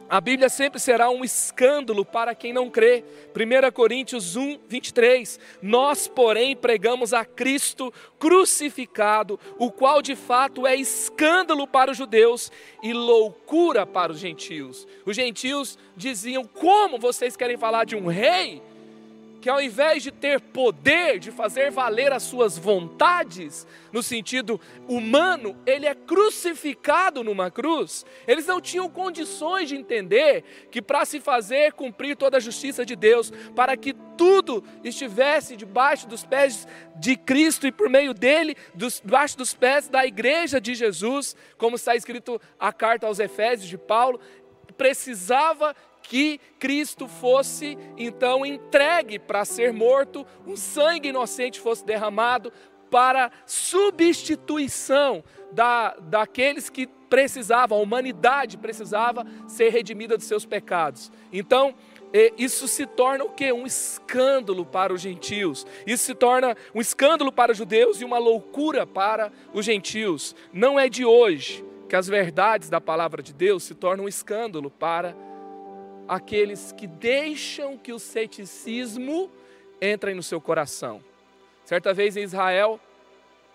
a 0.08 0.22
Bíblia 0.22 0.50
sempre 0.50 0.80
será 0.80 1.10
um 1.10 1.24
escândalo 1.24 2.06
para 2.06 2.36
quem 2.36 2.54
não 2.54 2.70
crê. 2.70 3.04
1 3.36 3.72
Coríntios 3.72 4.36
1, 4.36 4.60
23. 4.68 5.40
Nós, 5.62 6.08
porém, 6.08 6.56
pregamos 6.56 7.14
a 7.14 7.26
Cristo 7.26 7.92
crucificado, 8.20 9.40
o 9.58 9.72
qual 9.72 10.02
de 10.02 10.16
fato 10.16 10.68
é 10.68 10.76
escândalo 10.76 11.68
para 11.68 11.92
os 11.92 11.98
judeus 11.98 12.52
e 12.84 12.94
loucura 12.94 13.86
para 13.86 14.12
os 14.12 14.20
gentios. 14.20 14.88
Os 15.06 15.16
gentios 15.16 15.78
diziam: 15.98 16.44
Como 16.44 17.00
vocês 17.00 17.36
querem 17.36 17.58
falar 17.58 17.86
de 17.86 17.96
um 17.96 18.06
rei? 18.06 18.62
Que 19.46 19.50
ao 19.52 19.62
invés 19.62 20.02
de 20.02 20.10
ter 20.10 20.42
poder 20.42 21.20
de 21.20 21.30
fazer 21.30 21.70
valer 21.70 22.12
as 22.12 22.24
suas 22.24 22.58
vontades, 22.58 23.68
no 23.94 24.02
sentido 24.02 24.60
humano, 24.88 25.56
ele 25.68 25.86
é 25.86 25.94
crucificado 25.94 27.24
numa 27.24 27.52
cruz. 27.52 28.08
Eles 28.28 28.48
não 28.48 28.60
tinham 28.60 28.90
condições 28.90 29.70
de 29.70 29.76
entender 29.76 30.68
que 30.72 30.82
para 30.82 31.06
se 31.06 31.20
fazer 31.20 31.74
cumprir 31.74 32.18
toda 32.18 32.38
a 32.38 32.40
justiça 32.40 32.84
de 32.84 32.96
Deus, 32.96 33.32
para 33.56 33.78
que 33.78 33.94
tudo 34.18 34.64
estivesse 34.84 35.56
debaixo 35.56 36.08
dos 36.08 36.26
pés 36.26 36.68
de 36.96 37.16
Cristo 37.16 37.68
e 37.68 37.72
por 37.72 37.88
meio 37.88 38.16
dele, 38.16 38.58
dos, 38.74 39.00
debaixo 39.00 39.38
dos 39.38 39.54
pés 39.54 39.88
da 39.88 40.08
igreja 40.08 40.60
de 40.60 40.74
Jesus, 40.74 41.36
como 41.56 41.76
está 41.76 41.96
escrito 41.96 42.42
a 42.60 42.74
carta 42.74 43.06
aos 43.06 43.20
Efésios 43.20 43.70
de 43.70 43.78
Paulo, 43.78 44.20
precisava 44.76 45.76
que 46.08 46.40
Cristo 46.60 47.08
fosse 47.08 47.78
então 47.98 48.46
entregue 48.46 49.20
para 49.20 49.44
ser 49.46 49.74
morto, 49.74 50.26
um 50.46 50.56
sangue 50.56 51.10
inocente 51.10 51.60
fosse 51.60 51.86
derramado 51.86 52.52
para 52.90 53.32
substituição 53.46 55.24
da, 55.52 55.96
daqueles 56.00 56.70
que 56.70 56.88
precisavam, 56.88 57.78
a 57.78 57.82
humanidade 57.82 58.58
precisava 58.58 59.26
ser 59.48 59.70
redimida 59.70 60.18
dos 60.18 60.26
seus 60.26 60.46
pecados. 60.46 61.12
Então, 61.32 61.76
isso 62.38 62.68
se 62.68 62.86
torna 62.86 63.26
o 63.26 63.30
que? 63.30 63.52
Um 63.52 63.66
escândalo 63.66 64.66
para 64.66 64.94
os 64.94 65.02
gentios. 65.02 65.66
Isso 65.86 66.06
se 66.06 66.16
torna 66.16 66.56
um 66.74 66.80
escândalo 66.80 67.32
para 67.32 67.52
os 67.52 67.58
judeus 67.58 68.00
e 68.00 68.06
uma 68.06 68.18
loucura 68.18 68.88
para 68.88 69.32
os 69.54 69.66
gentios. 69.66 70.36
Não 70.54 70.80
é 70.80 70.88
de 70.88 71.04
hoje 71.04 71.66
que 71.90 71.96
as 71.96 72.08
verdades 72.08 72.70
da 72.70 72.80
palavra 72.80 73.22
de 73.22 73.34
Deus 73.34 73.64
se 73.64 73.76
tornam 73.76 74.06
um 74.06 74.10
escândalo 74.10 74.72
para 74.72 75.16
aqueles 76.08 76.72
que 76.72 76.88
deixam 76.88 77.78
que 77.78 77.92
o 77.92 78.00
ceticismo 78.00 79.30
entre 79.82 80.14
no 80.14 80.24
seu 80.24 80.40
coração. 80.40 81.02
Certa 81.66 81.94
vez 81.94 82.16
em 82.16 82.24
Israel, 82.24 82.80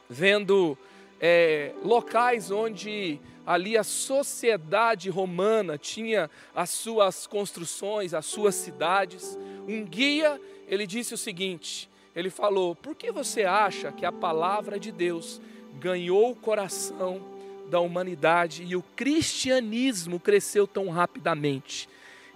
vendo 0.09 0.77
é, 1.21 1.73
locais 1.85 2.51
onde 2.51 3.21
ali 3.47 3.77
a 3.77 3.85
sociedade 3.85 5.11
romana 5.11 5.77
tinha 5.79 6.31
as 6.55 6.71
suas 6.71 7.27
construções, 7.27 8.15
as 8.15 8.27
suas 8.27 8.55
cidades, 8.55 9.39
um 9.67 9.85
guia, 9.85 10.41
ele 10.69 10.87
disse 10.87 11.15
o 11.15 11.19
seguinte, 11.19 11.89
ele 12.15 12.31
falou, 12.31 12.75
por 12.75 12.95
que 12.95 13.11
você 13.11 13.45
acha 13.45 13.93
que 13.93 14.05
a 14.05 14.13
palavra 14.13 14.79
de 14.79 14.91
Deus 14.91 15.41
ganhou 15.79 16.31
o 16.31 16.37
coração 16.37 17.21
da 17.69 17.81
humanidade 17.81 18.65
e 18.65 18.75
o 18.75 18.83
cristianismo 18.83 20.19
cresceu 20.19 20.67
tão 20.67 20.89
rapidamente? 20.89 21.89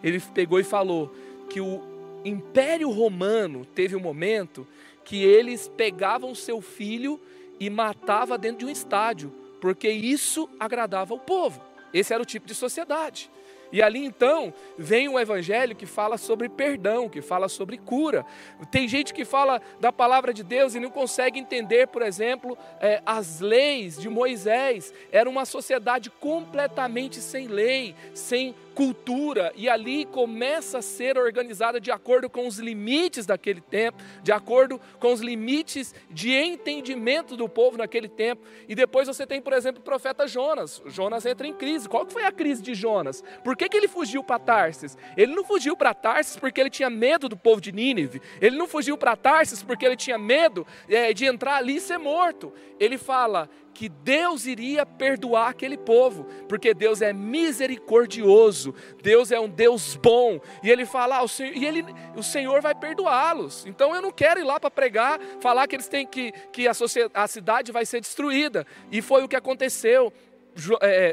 Ele 0.04 0.20
pegou 0.20 0.60
e 0.60 0.64
falou 0.64 1.10
que 1.48 1.62
o 1.62 1.82
Império 2.24 2.90
Romano 2.90 3.64
teve 3.74 3.96
um 3.96 4.00
momento 4.00 4.66
que 5.02 5.22
eles 5.22 5.66
pegavam 5.66 6.34
seu 6.34 6.60
filho 6.60 7.18
e 7.58 7.70
matava 7.70 8.36
dentro 8.36 8.58
de 8.58 8.64
um 8.66 8.70
estádio, 8.70 9.32
porque 9.60 9.88
isso 9.88 10.48
agradava 10.60 11.14
o 11.14 11.18
povo. 11.18 11.62
Esse 11.92 12.12
era 12.12 12.22
o 12.22 12.26
tipo 12.26 12.46
de 12.46 12.54
sociedade. 12.54 13.30
E 13.74 13.82
ali 13.82 14.04
então 14.04 14.54
vem 14.78 15.08
um 15.08 15.18
evangelho 15.18 15.74
que 15.74 15.84
fala 15.84 16.16
sobre 16.16 16.48
perdão, 16.48 17.08
que 17.08 17.20
fala 17.20 17.48
sobre 17.48 17.76
cura. 17.76 18.24
Tem 18.70 18.86
gente 18.86 19.12
que 19.12 19.24
fala 19.24 19.60
da 19.80 19.92
palavra 19.92 20.32
de 20.32 20.44
Deus 20.44 20.76
e 20.76 20.78
não 20.78 20.90
consegue 20.90 21.40
entender, 21.40 21.88
por 21.88 22.00
exemplo, 22.00 22.56
é, 22.80 23.02
as 23.04 23.40
leis 23.40 24.00
de 24.00 24.08
Moisés. 24.08 24.94
Era 25.10 25.28
uma 25.28 25.44
sociedade 25.44 26.08
completamente 26.08 27.16
sem 27.16 27.48
lei, 27.48 27.96
sem 28.14 28.54
cultura, 28.74 29.52
e 29.54 29.68
ali 29.68 30.04
começa 30.04 30.78
a 30.78 30.82
ser 30.82 31.16
organizada 31.16 31.80
de 31.80 31.90
acordo 31.90 32.28
com 32.28 32.46
os 32.46 32.58
limites 32.58 33.24
daquele 33.24 33.60
tempo, 33.60 34.02
de 34.22 34.32
acordo 34.32 34.80
com 34.98 35.12
os 35.12 35.20
limites 35.20 35.94
de 36.10 36.32
entendimento 36.32 37.36
do 37.36 37.48
povo 37.48 37.78
naquele 37.78 38.08
tempo. 38.08 38.42
E 38.68 38.74
depois 38.74 39.06
você 39.06 39.26
tem, 39.26 39.40
por 39.40 39.52
exemplo, 39.52 39.80
o 39.80 39.84
profeta 39.84 40.26
Jonas. 40.26 40.82
Jonas 40.86 41.24
entra 41.24 41.46
em 41.46 41.52
crise. 41.52 41.88
Qual 41.88 42.04
foi 42.06 42.24
a 42.24 42.32
crise 42.32 42.62
de 42.62 42.74
Jonas? 42.74 43.22
Por 43.44 43.56
que, 43.64 43.68
que 43.70 43.76
ele 43.76 43.88
fugiu 43.88 44.22
para 44.22 44.38
Tarsis? 44.38 44.96
Ele 45.16 45.34
não 45.34 45.44
fugiu 45.44 45.76
para 45.76 45.94
Tarsis 45.94 46.36
porque 46.36 46.60
ele 46.60 46.70
tinha 46.70 46.90
medo 46.90 47.28
do 47.28 47.36
povo 47.36 47.60
de 47.60 47.72
Nínive. 47.72 48.20
Ele 48.40 48.56
não 48.56 48.68
fugiu 48.68 48.96
para 48.96 49.16
Tarsis 49.16 49.62
porque 49.62 49.84
ele 49.84 49.96
tinha 49.96 50.18
medo 50.18 50.66
é, 50.88 51.12
de 51.12 51.24
entrar 51.24 51.56
ali 51.56 51.76
e 51.76 51.80
ser 51.80 51.98
morto. 51.98 52.52
Ele 52.78 52.98
fala: 52.98 53.48
que 53.74 53.88
Deus 53.88 54.46
iria 54.46 54.86
perdoar 54.86 55.48
aquele 55.48 55.76
povo, 55.76 56.24
porque 56.48 56.72
Deus 56.72 57.02
é 57.02 57.12
misericordioso, 57.12 58.72
Deus 59.02 59.32
é 59.32 59.40
um 59.40 59.48
Deus 59.48 59.96
bom, 59.96 60.40
e 60.62 60.70
ele 60.70 60.86
fala, 60.86 61.16
ah, 61.16 61.22
o 61.24 61.28
Senhor, 61.28 61.56
e 61.56 61.66
ele, 61.66 61.84
o 62.16 62.22
Senhor 62.22 62.62
vai 62.62 62.74
perdoá-los. 62.74 63.66
Então 63.66 63.94
eu 63.94 64.00
não 64.00 64.12
quero 64.12 64.38
ir 64.38 64.44
lá 64.44 64.60
para 64.60 64.70
pregar, 64.70 65.20
falar 65.40 65.66
que 65.66 65.74
eles 65.74 65.88
têm 65.88 66.06
que, 66.06 66.30
que 66.52 66.68
a, 66.68 66.72
a 67.14 67.26
cidade 67.26 67.72
vai 67.72 67.84
ser 67.84 68.00
destruída. 68.00 68.64
E 68.92 69.02
foi 69.02 69.24
o 69.24 69.28
que 69.28 69.36
aconteceu 69.36 70.12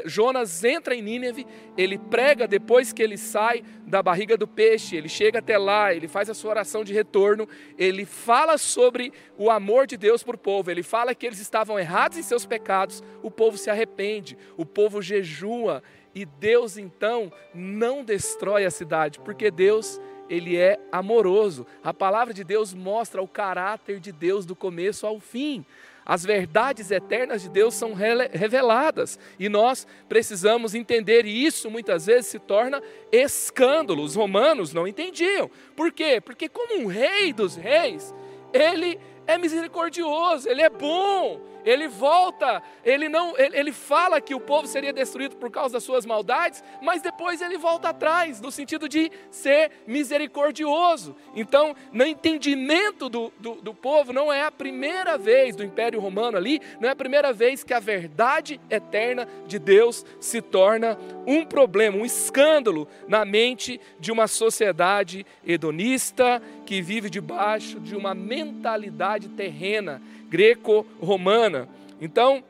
Jonas 0.04 0.62
entra 0.62 0.94
em 0.94 1.02
Nínive, 1.02 1.46
ele 1.76 1.98
prega 1.98 2.46
depois 2.46 2.92
que 2.92 3.02
ele 3.02 3.16
sai 3.18 3.62
da 3.86 4.02
barriga 4.02 4.36
do 4.36 4.46
peixe, 4.46 4.96
ele 4.96 5.08
chega 5.08 5.40
até 5.40 5.58
lá, 5.58 5.92
ele 5.92 6.06
faz 6.06 6.30
a 6.30 6.34
sua 6.34 6.50
oração 6.50 6.84
de 6.84 6.92
retorno, 6.92 7.48
ele 7.76 8.04
fala 8.04 8.56
sobre 8.56 9.12
o 9.36 9.50
amor 9.50 9.86
de 9.86 9.96
Deus 9.96 10.22
para 10.22 10.36
o 10.36 10.38
povo, 10.38 10.70
ele 10.70 10.82
fala 10.82 11.14
que 11.14 11.26
eles 11.26 11.40
estavam 11.40 11.78
errados 11.78 12.18
em 12.18 12.22
seus 12.22 12.46
pecados, 12.46 13.02
o 13.22 13.30
povo 13.30 13.58
se 13.58 13.68
arrepende, 13.68 14.38
o 14.56 14.64
povo 14.64 15.02
jejua, 15.02 15.82
e 16.14 16.24
Deus 16.24 16.76
então 16.76 17.32
não 17.54 18.04
destrói 18.04 18.64
a 18.64 18.70
cidade, 18.70 19.18
porque 19.20 19.50
Deus 19.50 20.00
ele 20.28 20.56
é 20.56 20.78
amoroso. 20.90 21.66
A 21.82 21.92
palavra 21.92 22.32
de 22.32 22.42
Deus 22.42 22.72
mostra 22.72 23.22
o 23.22 23.28
caráter 23.28 24.00
de 24.00 24.10
Deus 24.10 24.46
do 24.46 24.56
começo 24.56 25.06
ao 25.06 25.20
fim. 25.20 25.64
As 26.04 26.24
verdades 26.24 26.90
eternas 26.90 27.42
de 27.42 27.48
Deus 27.48 27.74
são 27.74 27.92
reveladas 27.92 29.18
e 29.38 29.48
nós 29.48 29.86
precisamos 30.08 30.74
entender, 30.74 31.24
e 31.26 31.44
isso 31.44 31.70
muitas 31.70 32.06
vezes 32.06 32.26
se 32.26 32.38
torna 32.38 32.82
escândalo. 33.10 34.02
Os 34.02 34.14
romanos 34.14 34.72
não 34.72 34.86
entendiam. 34.86 35.50
Por 35.76 35.92
quê? 35.92 36.20
Porque, 36.20 36.48
como 36.48 36.82
um 36.82 36.86
rei 36.86 37.32
dos 37.32 37.56
reis, 37.56 38.12
ele 38.52 38.98
é 39.26 39.38
misericordioso, 39.38 40.48
ele 40.48 40.62
é 40.62 40.70
bom, 40.70 41.40
ele 41.64 41.88
volta, 41.88 42.62
ele 42.84 43.08
não, 43.08 43.36
ele, 43.38 43.56
ele, 43.56 43.72
fala 43.72 44.20
que 44.20 44.34
o 44.34 44.40
povo 44.40 44.66
seria 44.66 44.92
destruído 44.92 45.36
por 45.36 45.50
causa 45.50 45.74
das 45.74 45.84
suas 45.84 46.04
maldades, 46.04 46.62
mas 46.82 47.02
depois 47.02 47.40
ele 47.40 47.56
volta 47.56 47.90
atrás, 47.90 48.40
no 48.40 48.50
sentido 48.50 48.88
de 48.88 49.10
ser 49.30 49.70
misericordioso. 49.86 51.14
Então, 51.34 51.74
no 51.92 52.04
entendimento 52.04 53.08
do, 53.08 53.32
do, 53.38 53.54
do 53.56 53.74
povo, 53.74 54.12
não 54.12 54.32
é 54.32 54.42
a 54.42 54.50
primeira 54.50 55.16
vez 55.16 55.54
do 55.54 55.64
Império 55.64 56.00
Romano 56.00 56.36
ali, 56.36 56.60
não 56.80 56.88
é 56.88 56.92
a 56.92 56.96
primeira 56.96 57.32
vez 57.32 57.62
que 57.62 57.74
a 57.74 57.80
verdade 57.80 58.60
eterna 58.68 59.28
de 59.46 59.58
Deus 59.58 60.04
se 60.20 60.40
torna 60.42 60.98
um 61.26 61.44
problema, 61.44 61.96
um 61.96 62.04
escândalo 62.04 62.88
na 63.06 63.24
mente 63.24 63.80
de 64.00 64.10
uma 64.10 64.26
sociedade 64.26 65.24
hedonista 65.46 66.42
que 66.66 66.82
vive 66.82 67.08
debaixo 67.08 67.78
de 67.78 67.94
uma 67.94 68.14
mentalidade 68.14 69.11
terrena 69.28 70.00
greco-romana. 70.28 71.68
Então, 72.00 72.42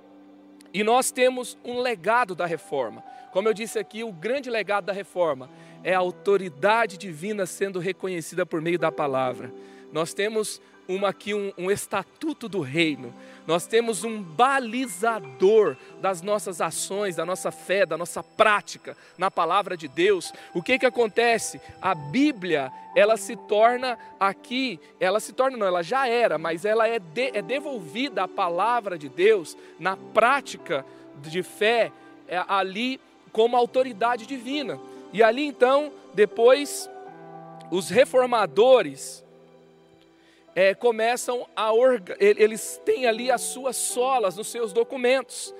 e 0.73 0.83
nós 0.83 1.11
temos 1.11 1.59
um 1.64 1.81
legado 1.81 2.35
da 2.35 2.47
reforma. 2.47 3.02
Como 3.33 3.49
eu 3.49 3.54
disse 3.54 3.78
aqui, 3.78 4.04
o 4.04 4.12
grande 4.12 4.49
legado 4.49 4.85
da 4.85 4.92
reforma 4.92 5.49
é 5.83 5.95
a 5.95 5.99
autoridade 5.99 6.97
divina 6.97 7.45
sendo 7.47 7.78
reconhecida 7.78 8.47
por 8.47 8.61
meio 8.61 8.78
da 8.78 8.92
palavra. 8.92 9.52
Nós 9.92 10.14
temos 10.14 10.61
uma, 10.94 11.08
aqui 11.08 11.34
um, 11.34 11.52
um, 11.56 11.70
estatuto 11.70 12.49
do 12.49 12.61
reino, 12.61 13.12
nós 13.46 13.66
temos 13.66 14.04
um 14.04 14.22
balizador 14.22 15.76
das 16.00 16.22
nossas 16.22 16.61
ações, 16.61 17.16
da 17.16 17.25
nossa 17.25 17.50
fé, 17.50 17.84
da 17.84 17.96
nossa 17.96 18.22
prática 18.22 18.96
na 19.18 19.30
palavra 19.30 19.76
de 19.76 19.88
Deus. 19.88 20.32
O 20.54 20.62
que 20.62 20.78
que 20.78 20.87
acontece? 20.87 21.61
A 21.80 21.94
Bíblia, 21.94 22.70
ela 22.94 23.16
se 23.16 23.34
torna 23.34 23.99
aqui, 24.20 24.78
ela 25.00 25.18
se 25.18 25.32
torna, 25.32 25.56
não, 25.56 25.66
ela 25.66 25.82
já 25.82 26.06
era, 26.06 26.38
mas 26.38 26.64
ela 26.64 26.87
é, 26.87 26.99
de, 26.99 27.37
é 27.37 27.42
devolvida 27.42 28.25
à 28.25 28.28
palavra 28.28 28.96
de 28.96 29.08
Deus 29.08 29.56
na 29.78 29.96
prática 29.96 30.84
de 31.16 31.42
fé, 31.42 31.90
é, 32.28 32.42
ali 32.46 33.00
como 33.32 33.56
autoridade 33.56 34.26
divina. 34.26 34.78
E 35.12 35.22
ali 35.22 35.44
então, 35.44 35.92
depois, 36.14 36.88
os 37.70 37.88
reformadores, 37.88 39.22
é, 40.54 40.75
começam 40.75 41.47
a 41.56 41.73
orga, 41.73 42.16
eles 42.21 42.80
têm 42.85 43.06
ali 43.06 43.30
as 43.30 43.40
suas 43.40 43.76
solas 43.76 44.37
nos 44.37 44.49
seus 44.49 44.73
documentos. 44.73 45.54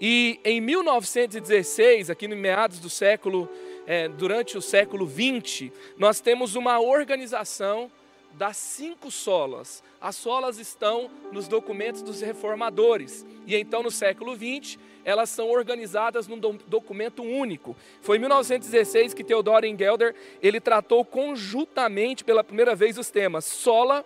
E 0.00 0.38
em 0.44 0.60
1916, 0.60 2.10
aqui 2.10 2.28
no 2.28 2.36
meados 2.36 2.78
do 2.78 2.90
século, 2.90 3.48
é, 3.86 4.08
durante 4.08 4.58
o 4.58 4.62
século 4.62 5.06
20, 5.06 5.72
nós 5.96 6.20
temos 6.20 6.54
uma 6.54 6.78
organização 6.80 7.90
das 8.32 8.58
cinco 8.58 9.10
solas. 9.10 9.82
As 9.98 10.14
solas 10.14 10.58
estão 10.58 11.10
nos 11.32 11.48
documentos 11.48 12.02
dos 12.02 12.20
reformadores. 12.20 13.24
E 13.46 13.56
então, 13.56 13.82
no 13.82 13.90
século 13.90 14.36
20, 14.36 14.78
elas 15.04 15.30
são 15.30 15.48
organizadas 15.48 16.26
num 16.26 16.38
documento 16.38 17.22
único. 17.22 17.74
Foi 18.02 18.16
em 18.16 18.20
1916 18.20 19.14
que 19.14 19.24
Theodor 19.24 19.64
Engelder 19.64 20.14
ele 20.42 20.60
tratou 20.60 21.04
conjuntamente 21.04 22.24
pela 22.24 22.44
primeira 22.44 22.74
vez 22.74 22.98
os 22.98 23.10
temas 23.10 23.46
sola, 23.46 24.04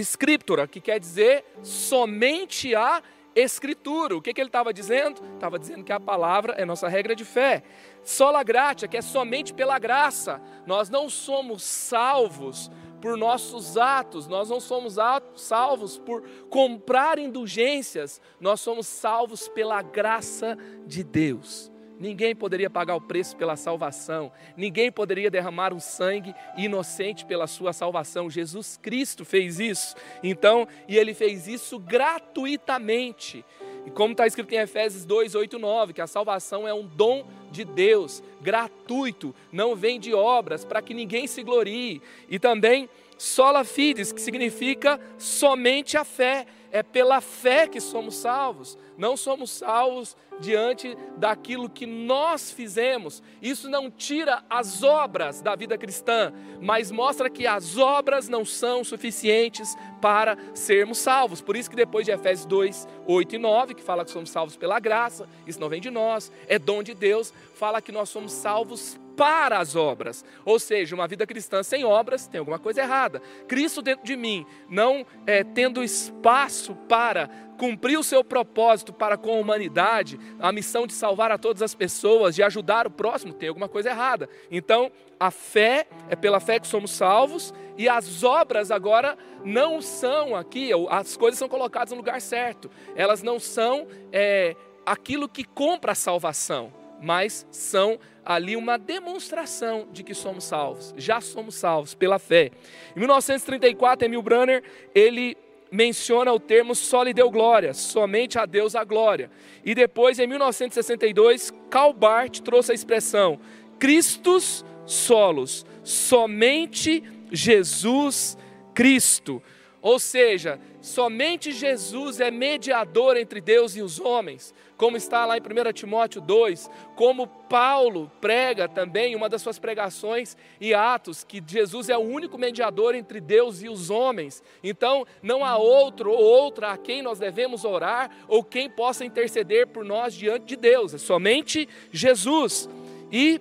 Escritura, 0.00 0.66
que 0.66 0.80
quer 0.80 0.98
dizer 0.98 1.44
somente 1.62 2.74
a 2.74 3.02
Escritura. 3.34 4.16
O 4.16 4.22
que, 4.22 4.34
que 4.34 4.40
ele 4.40 4.48
estava 4.48 4.72
dizendo? 4.72 5.22
Estava 5.34 5.58
dizendo 5.58 5.84
que 5.84 5.92
a 5.92 6.00
palavra 6.00 6.54
é 6.54 6.64
nossa 6.64 6.88
regra 6.88 7.14
de 7.14 7.24
fé. 7.24 7.62
Sola 8.02 8.42
gratia, 8.42 8.88
que 8.88 8.96
é 8.96 9.02
somente 9.02 9.54
pela 9.54 9.78
graça. 9.78 10.40
Nós 10.66 10.90
não 10.90 11.08
somos 11.08 11.62
salvos 11.62 12.70
por 13.00 13.16
nossos 13.16 13.78
atos, 13.78 14.26
nós 14.26 14.50
não 14.50 14.60
somos 14.60 14.96
salvos 15.34 15.98
por 15.98 16.22
comprar 16.50 17.18
indulgências, 17.18 18.20
nós 18.38 18.60
somos 18.60 18.86
salvos 18.86 19.48
pela 19.48 19.80
graça 19.80 20.56
de 20.86 21.02
Deus. 21.02 21.69
Ninguém 22.00 22.34
poderia 22.34 22.70
pagar 22.70 22.96
o 22.96 23.00
preço 23.00 23.36
pela 23.36 23.56
salvação, 23.56 24.32
ninguém 24.56 24.90
poderia 24.90 25.30
derramar 25.30 25.74
um 25.74 25.78
sangue 25.78 26.34
inocente 26.56 27.26
pela 27.26 27.46
sua 27.46 27.74
salvação. 27.74 28.30
Jesus 28.30 28.78
Cristo 28.80 29.22
fez 29.22 29.60
isso. 29.60 29.94
Então, 30.22 30.66
e 30.88 30.96
ele 30.96 31.12
fez 31.12 31.46
isso 31.46 31.78
gratuitamente. 31.78 33.44
E 33.84 33.90
como 33.90 34.12
está 34.12 34.26
escrito 34.26 34.50
em 34.54 34.58
Efésios 34.58 35.04
2, 35.04 35.34
8, 35.34 35.58
9, 35.58 35.92
que 35.92 36.00
a 36.00 36.06
salvação 36.06 36.66
é 36.66 36.72
um 36.72 36.86
dom 36.86 37.26
de 37.50 37.66
Deus, 37.66 38.22
gratuito, 38.40 39.34
não 39.52 39.76
vem 39.76 40.00
de 40.00 40.14
obras, 40.14 40.64
para 40.64 40.80
que 40.80 40.94
ninguém 40.94 41.26
se 41.26 41.42
glorie. 41.42 42.00
E 42.30 42.38
também 42.38 42.88
sola 43.18 43.62
fides, 43.62 44.10
que 44.10 44.20
significa 44.22 44.98
somente 45.18 45.98
a 45.98 46.04
fé. 46.04 46.46
É 46.70 46.82
pela 46.82 47.20
fé 47.20 47.66
que 47.66 47.80
somos 47.80 48.16
salvos. 48.16 48.78
Não 48.96 49.16
somos 49.16 49.50
salvos 49.50 50.16
diante 50.40 50.96
daquilo 51.16 51.68
que 51.68 51.86
nós 51.86 52.50
fizemos. 52.50 53.22
Isso 53.40 53.68
não 53.68 53.90
tira 53.90 54.42
as 54.48 54.82
obras 54.82 55.40
da 55.40 55.54
vida 55.54 55.76
cristã, 55.76 56.32
mas 56.60 56.90
mostra 56.90 57.28
que 57.28 57.46
as 57.46 57.76
obras 57.76 58.28
não 58.28 58.44
são 58.44 58.82
suficientes 58.82 59.76
para 60.00 60.36
sermos 60.54 60.98
salvos. 60.98 61.40
Por 61.40 61.56
isso 61.56 61.70
que 61.70 61.76
depois 61.76 62.06
de 62.06 62.12
Efésios 62.12 62.46
2, 62.46 62.88
8 63.06 63.34
e 63.34 63.38
9, 63.38 63.74
que 63.74 63.82
fala 63.82 64.04
que 64.04 64.10
somos 64.10 64.30
salvos 64.30 64.56
pela 64.56 64.80
graça, 64.80 65.28
isso 65.46 65.60
não 65.60 65.68
vem 65.68 65.80
de 65.80 65.90
nós, 65.90 66.32
é 66.48 66.58
dom 66.58 66.82
de 66.82 66.94
Deus, 66.94 67.32
fala 67.54 67.82
que 67.82 67.92
nós 67.92 68.08
somos 68.08 68.32
salvos 68.32 68.98
para 69.20 69.58
as 69.58 69.76
obras. 69.76 70.24
Ou 70.46 70.58
seja, 70.58 70.94
uma 70.94 71.06
vida 71.06 71.26
cristã 71.26 71.62
sem 71.62 71.84
obras 71.84 72.26
tem 72.26 72.38
alguma 72.38 72.58
coisa 72.58 72.80
errada. 72.80 73.20
Cristo 73.46 73.82
dentro 73.82 74.02
de 74.02 74.16
mim, 74.16 74.46
não 74.66 75.04
é, 75.26 75.44
tendo 75.44 75.84
espaço 75.84 76.74
para 76.88 77.28
cumprir 77.58 77.98
o 77.98 78.02
seu 78.02 78.24
propósito 78.24 78.94
para 78.94 79.18
com 79.18 79.34
a 79.34 79.38
humanidade, 79.38 80.18
a 80.38 80.50
missão 80.50 80.86
de 80.86 80.94
salvar 80.94 81.30
a 81.30 81.36
todas 81.36 81.60
as 81.60 81.74
pessoas, 81.74 82.34
de 82.34 82.42
ajudar 82.42 82.86
o 82.86 82.90
próximo, 82.90 83.34
tem 83.34 83.50
alguma 83.50 83.68
coisa 83.68 83.90
errada. 83.90 84.26
Então, 84.50 84.90
a 85.18 85.30
fé 85.30 85.86
é 86.08 86.16
pela 86.16 86.40
fé 86.40 86.58
que 86.58 86.66
somos 86.66 86.90
salvos 86.90 87.52
e 87.76 87.90
as 87.90 88.24
obras 88.24 88.70
agora 88.70 89.18
não 89.44 89.82
são 89.82 90.34
aqui, 90.34 90.70
as 90.88 91.18
coisas 91.18 91.38
são 91.38 91.46
colocadas 91.46 91.90
no 91.90 91.98
lugar 91.98 92.22
certo. 92.22 92.70
Elas 92.96 93.22
não 93.22 93.38
são 93.38 93.86
é, 94.10 94.56
aquilo 94.86 95.28
que 95.28 95.44
compra 95.44 95.92
a 95.92 95.94
salvação, 95.94 96.79
mas 97.00 97.46
são 97.50 97.98
ali 98.24 98.56
uma 98.56 98.78
demonstração 98.78 99.88
de 99.92 100.02
que 100.02 100.14
somos 100.14 100.44
salvos. 100.44 100.94
Já 100.96 101.20
somos 101.20 101.54
salvos 101.54 101.94
pela 101.94 102.18
fé. 102.18 102.50
Em 102.94 103.00
1934, 103.00 104.06
Emil 104.06 104.22
Brunner, 104.22 104.62
ele 104.94 105.36
menciona 105.70 106.32
o 106.32 106.40
termo 106.40 106.74
só 106.74 107.02
lhe 107.02 107.14
deu 107.14 107.30
glória, 107.30 107.72
somente 107.72 108.38
a 108.38 108.44
Deus 108.44 108.74
a 108.74 108.84
glória. 108.84 109.30
E 109.64 109.74
depois, 109.74 110.18
em 110.18 110.26
1962, 110.26 111.52
Karl 111.70 111.92
Barth 111.92 112.40
trouxe 112.40 112.72
a 112.72 112.74
expressão 112.74 113.38
Christus 113.78 114.64
solos, 114.84 115.64
somente 115.82 117.02
Jesus 117.30 118.36
Cristo. 118.74 119.42
Ou 119.80 119.98
seja, 119.98 120.60
somente 120.80 121.52
Jesus 121.52 122.20
é 122.20 122.30
mediador 122.30 123.16
entre 123.16 123.40
Deus 123.40 123.76
e 123.76 123.82
os 123.82 124.00
homens, 124.00 124.54
como 124.76 124.96
está 124.96 125.26
lá 125.26 125.36
em 125.36 125.40
1 125.40 125.72
Timóteo 125.72 126.20
2, 126.20 126.70
como 126.96 127.26
Paulo 127.26 128.10
prega 128.20 128.68
também, 128.68 129.14
uma 129.14 129.28
das 129.28 129.42
suas 129.42 129.58
pregações 129.58 130.36
e 130.60 130.72
Atos, 130.72 131.22
que 131.22 131.42
Jesus 131.46 131.90
é 131.90 131.96
o 131.96 132.00
único 132.00 132.38
mediador 132.38 132.94
entre 132.94 133.20
Deus 133.20 133.62
e 133.62 133.68
os 133.68 133.90
homens. 133.90 134.42
Então, 134.62 135.06
não 135.22 135.44
há 135.44 135.56
outro 135.58 136.10
ou 136.12 136.22
outra 136.22 136.72
a 136.72 136.78
quem 136.78 137.02
nós 137.02 137.18
devemos 137.18 137.64
orar 137.64 138.10
ou 138.26 138.42
quem 138.42 138.70
possa 138.70 139.04
interceder 139.04 139.66
por 139.66 139.84
nós 139.84 140.14
diante 140.14 140.46
de 140.46 140.56
Deus, 140.56 140.94
é 140.94 140.98
somente 140.98 141.68
Jesus. 141.92 142.68
E 143.12 143.40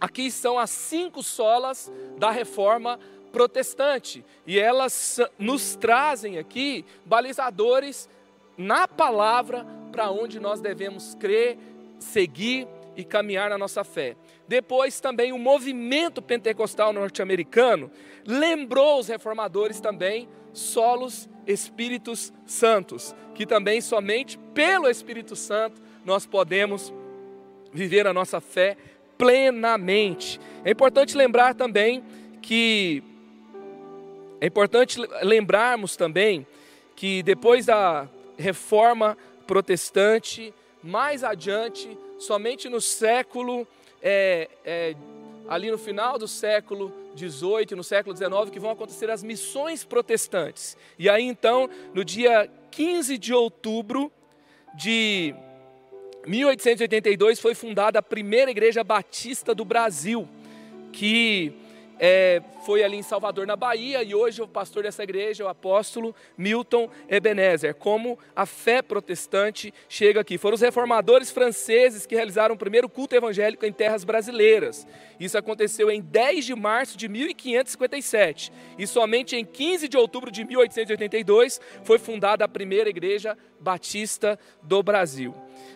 aqui 0.00 0.30
são 0.30 0.58
as 0.58 0.70
cinco 0.70 1.22
solas 1.22 1.90
da 2.18 2.30
reforma 2.30 3.00
protestante. 3.32 4.24
E 4.46 4.58
elas 4.58 5.18
nos 5.38 5.74
trazem 5.74 6.38
aqui 6.38 6.84
balizadores 7.04 8.08
na 8.56 8.86
palavra 8.86 9.66
para 9.90 10.10
onde 10.10 10.38
nós 10.38 10.60
devemos 10.60 11.14
crer, 11.14 11.58
seguir 11.98 12.68
e 12.96 13.04
caminhar 13.04 13.50
na 13.50 13.58
nossa 13.58 13.82
fé. 13.82 14.16
Depois 14.46 15.00
também 15.00 15.32
o 15.32 15.38
movimento 15.38 16.20
pentecostal 16.20 16.92
norte-americano 16.92 17.90
lembrou 18.26 19.00
os 19.00 19.08
reformadores 19.08 19.80
também 19.80 20.28
solos 20.52 21.28
espíritos 21.46 22.32
santos, 22.44 23.14
que 23.34 23.46
também 23.46 23.80
somente 23.80 24.38
pelo 24.54 24.88
Espírito 24.88 25.34
Santo 25.34 25.80
nós 26.04 26.26
podemos 26.26 26.92
viver 27.72 28.06
a 28.06 28.12
nossa 28.12 28.40
fé 28.40 28.76
plenamente. 29.16 30.40
É 30.64 30.70
importante 30.70 31.16
lembrar 31.16 31.54
também 31.54 32.04
que 32.42 33.02
é 34.42 34.46
importante 34.46 34.98
lembrarmos 35.22 35.94
também 35.94 36.44
que 36.96 37.22
depois 37.22 37.66
da 37.66 38.08
reforma 38.36 39.16
protestante, 39.46 40.52
mais 40.82 41.22
adiante, 41.22 41.96
somente 42.18 42.68
no 42.68 42.80
século, 42.80 43.64
é, 44.02 44.50
é, 44.64 44.96
ali 45.48 45.70
no 45.70 45.78
final 45.78 46.18
do 46.18 46.26
século 46.26 46.92
XVIII, 47.16 47.76
no 47.76 47.84
século 47.84 48.16
XIX, 48.16 48.50
que 48.50 48.58
vão 48.58 48.72
acontecer 48.72 49.08
as 49.10 49.22
missões 49.22 49.84
protestantes. 49.84 50.76
E 50.98 51.08
aí 51.08 51.22
então, 51.22 51.70
no 51.94 52.04
dia 52.04 52.50
15 52.72 53.18
de 53.18 53.32
outubro 53.32 54.10
de 54.74 55.36
1882, 56.26 57.38
foi 57.38 57.54
fundada 57.54 58.00
a 58.00 58.02
primeira 58.02 58.50
igreja 58.50 58.82
batista 58.82 59.54
do 59.54 59.64
Brasil, 59.64 60.28
que 60.92 61.61
é, 62.04 62.42
foi 62.66 62.82
ali 62.82 62.96
em 62.96 63.02
Salvador, 63.02 63.46
na 63.46 63.54
Bahia, 63.54 64.02
e 64.02 64.12
hoje 64.12 64.42
o 64.42 64.48
pastor 64.48 64.82
dessa 64.82 65.04
igreja 65.04 65.44
o 65.44 65.48
apóstolo 65.48 66.12
Milton 66.36 66.90
Ebenezer. 67.08 67.76
Como 67.76 68.18
a 68.34 68.44
fé 68.44 68.82
protestante 68.82 69.72
chega 69.88 70.20
aqui. 70.20 70.36
Foram 70.36 70.56
os 70.56 70.60
reformadores 70.60 71.30
franceses 71.30 72.04
que 72.04 72.16
realizaram 72.16 72.56
o 72.56 72.58
primeiro 72.58 72.88
culto 72.88 73.14
evangélico 73.14 73.64
em 73.64 73.72
terras 73.72 74.02
brasileiras. 74.02 74.84
Isso 75.20 75.38
aconteceu 75.38 75.92
em 75.92 76.00
10 76.00 76.44
de 76.44 76.56
março 76.56 76.98
de 76.98 77.08
1557. 77.08 78.52
E 78.76 78.84
somente 78.84 79.36
em 79.36 79.44
15 79.44 79.86
de 79.86 79.96
outubro 79.96 80.32
de 80.32 80.44
1882 80.44 81.60
foi 81.84 82.00
fundada 82.00 82.44
a 82.44 82.48
primeira 82.48 82.90
igreja 82.90 83.38
batista 83.60 84.36
do 84.60 84.82
Brasil. 84.82 85.32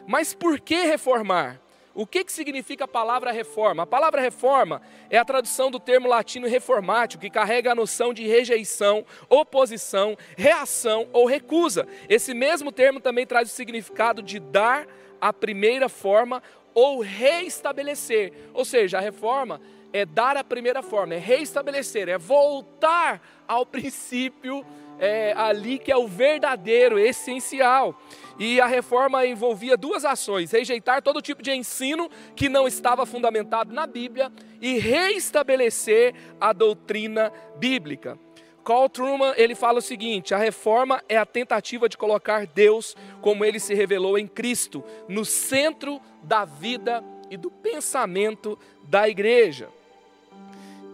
Mas 0.08 0.34
por 0.34 0.58
que 0.58 0.86
reformar? 0.86 1.60
O 1.96 2.06
que, 2.06 2.22
que 2.22 2.30
significa 2.30 2.84
a 2.84 2.88
palavra 2.88 3.32
reforma? 3.32 3.84
A 3.84 3.86
palavra 3.86 4.20
reforma 4.20 4.82
é 5.08 5.16
a 5.16 5.24
tradução 5.24 5.70
do 5.70 5.80
termo 5.80 6.06
latino 6.06 6.46
reformático, 6.46 7.22
que 7.22 7.30
carrega 7.30 7.72
a 7.72 7.74
noção 7.74 8.12
de 8.12 8.26
rejeição, 8.26 9.02
oposição, 9.30 10.14
reação 10.36 11.08
ou 11.10 11.24
recusa. 11.24 11.88
Esse 12.06 12.34
mesmo 12.34 12.70
termo 12.70 13.00
também 13.00 13.26
traz 13.26 13.50
o 13.50 13.54
significado 13.54 14.22
de 14.22 14.38
dar 14.38 14.86
a 15.18 15.32
primeira 15.32 15.88
forma 15.88 16.42
ou 16.74 17.00
reestabelecer. 17.00 18.30
Ou 18.52 18.66
seja, 18.66 18.98
a 18.98 19.00
reforma 19.00 19.58
é 19.92 20.04
dar 20.04 20.36
a 20.36 20.44
primeira 20.44 20.82
forma, 20.82 21.14
é 21.14 21.18
reestabelecer, 21.18 22.08
é 22.08 22.18
voltar 22.18 23.20
ao 23.46 23.64
princípio 23.66 24.64
é, 24.98 25.34
ali 25.36 25.78
que 25.78 25.92
é 25.92 25.96
o 25.96 26.06
verdadeiro, 26.06 26.98
essencial. 26.98 28.00
E 28.38 28.60
a 28.60 28.66
reforma 28.66 29.26
envolvia 29.26 29.76
duas 29.76 30.04
ações: 30.04 30.50
rejeitar 30.50 31.02
todo 31.02 31.22
tipo 31.22 31.42
de 31.42 31.52
ensino 31.52 32.10
que 32.34 32.48
não 32.48 32.66
estava 32.66 33.06
fundamentado 33.06 33.72
na 33.72 33.86
Bíblia 33.86 34.30
e 34.60 34.78
reestabelecer 34.78 36.14
a 36.40 36.52
doutrina 36.52 37.32
bíblica. 37.58 38.18
Carl 38.64 38.88
Truman 38.88 39.32
ele 39.36 39.54
fala 39.54 39.78
o 39.78 39.82
seguinte: 39.82 40.34
a 40.34 40.38
reforma 40.38 41.02
é 41.08 41.16
a 41.16 41.24
tentativa 41.24 41.88
de 41.88 41.96
colocar 41.96 42.46
Deus, 42.46 42.96
como 43.20 43.44
ele 43.44 43.60
se 43.60 43.74
revelou 43.74 44.18
em 44.18 44.26
Cristo, 44.26 44.84
no 45.08 45.24
centro 45.24 46.00
da 46.22 46.44
vida 46.44 47.02
e 47.30 47.36
do 47.36 47.50
pensamento 47.50 48.58
da 48.82 49.08
igreja. 49.08 49.68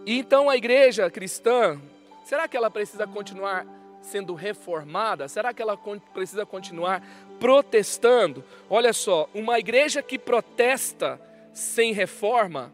E 0.05 0.17
então 0.17 0.49
a 0.49 0.57
igreja 0.57 1.09
cristã, 1.09 1.79
será 2.25 2.47
que 2.47 2.57
ela 2.57 2.69
precisa 2.69 3.07
continuar 3.07 3.65
sendo 4.01 4.33
reformada? 4.33 5.27
Será 5.27 5.53
que 5.53 5.61
ela 5.61 5.77
precisa 6.13 6.45
continuar 6.45 7.01
protestando? 7.39 8.43
Olha 8.69 8.93
só, 8.93 9.29
uma 9.33 9.59
igreja 9.59 10.01
que 10.01 10.19
protesta 10.19 11.19
sem 11.53 11.93
reforma 11.93 12.73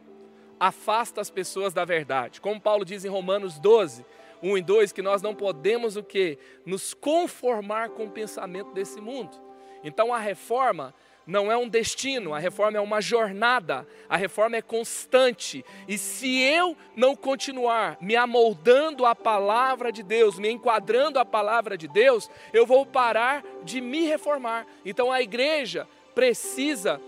afasta 0.60 1.22
as 1.22 1.30
pessoas 1.30 1.74
da 1.74 1.86
verdade. 1.86 2.42
Como 2.42 2.60
Paulo 2.60 2.84
diz 2.84 3.06
em 3.06 3.10
Romanos 3.10 3.60
12, 3.60 4.04
1 4.42 4.58
e 4.58 4.62
2, 4.62 4.92
que 4.92 5.02
nós 5.02 5.22
não 5.22 5.36
podemos 5.36 5.96
o 5.96 6.04
que? 6.04 6.38
Nos 6.66 6.94
conformar 6.94 7.90
com 7.90 8.06
o 8.06 8.12
pensamento 8.12 8.72
desse 8.74 9.00
mundo. 9.00 9.38
Então 9.84 10.14
a 10.14 10.20
reforma 10.20 10.94
não 11.26 11.52
é 11.52 11.58
um 11.58 11.70
destino, 11.70 12.34
a 12.34 12.40
reforma 12.40 12.78
é 12.78 12.82
uma 12.82 13.02
jornada, 13.02 13.88
a 14.08 14.18
reforma 14.18 14.58
é 14.58 14.62
constante. 14.62 15.64
E 15.88 15.98
se 15.98 16.40
eu 16.42 16.76
não 16.96 17.16
continuar 17.16 17.98
me 18.02 18.16
amoldando 18.16 19.06
à 19.06 19.14
palavra 19.14 19.92
de 19.92 20.02
Deus, 20.02 20.40
me 20.40 20.50
enquadrando 20.50 21.20
à 21.20 21.26
palavra 21.26 21.78
de 21.78 21.88
Deus, 21.88 22.30
eu 22.52 22.66
vou 22.66 22.86
parar 22.86 23.44
de 23.64 23.80
me 23.80 24.06
reformar. 24.06 24.66
Então 24.84 25.12
a 25.12 25.22
igreja 25.22 25.88
precisa 26.16 27.00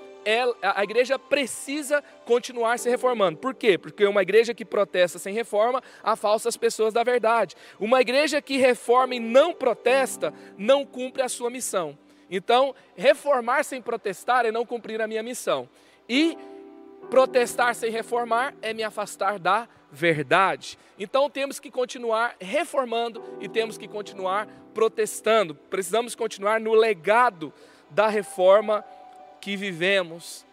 a 0.62 0.84
igreja 0.84 1.18
precisa 1.18 2.04
continuar 2.26 2.78
se 2.78 2.90
reformando. 2.90 3.40
Por 3.40 3.56
quê? 3.56 3.78
Porque 3.78 4.06
uma 4.06 4.22
igreja 4.22 4.54
que 4.54 4.64
protesta 4.64 5.18
sem 5.18 5.34
reforma 5.34 5.82
afasta 6.04 6.48
as 6.48 6.58
pessoas 6.58 6.94
da 6.94 7.04
verdade. 7.04 7.56
Uma 7.80 8.02
igreja 8.02 8.42
que 8.42 8.58
reforma 8.58 9.16
e 9.16 9.20
não 9.20 9.54
protesta 9.54 10.34
não 10.58 10.86
cumpre 10.86 11.24
a 11.24 11.30
sua 11.30 11.50
missão. 11.50 11.98
Então, 12.32 12.74
reformar 12.96 13.64
sem 13.64 13.82
protestar 13.82 14.46
é 14.46 14.52
não 14.52 14.66
cumprir 14.66 15.02
a 15.02 15.08
minha 15.08 15.22
missão. 15.22 15.68
E 16.08 16.38
protestar 17.10 17.76
sem 17.76 17.92
reformar 17.92 18.56
é 18.62 18.74
me 18.74 18.84
afastar 18.84 19.38
da 19.38 19.68
verdade. 19.92 20.80
Então 20.98 21.30
temos 21.30 21.60
que 21.60 21.70
continuar 21.70 22.36
reformando 22.40 23.22
e 23.42 23.50
temos 23.50 23.78
que 23.78 23.88
continuar 23.88 24.48
protestando. 24.74 25.54
Precisamos 25.54 26.16
continuar 26.16 26.62
no 26.62 26.74
legado 26.74 27.54
da 27.90 28.08
reforma 28.08 28.86
que 29.42 29.58
vivemos, 29.58 30.46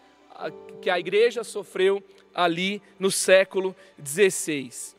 que 0.83 0.91
a 0.91 0.99
igreja 0.99 1.45
sofreu 1.45 2.03
ali 2.35 2.83
no 2.99 3.11
século 3.11 3.75
XVI. 4.05 4.97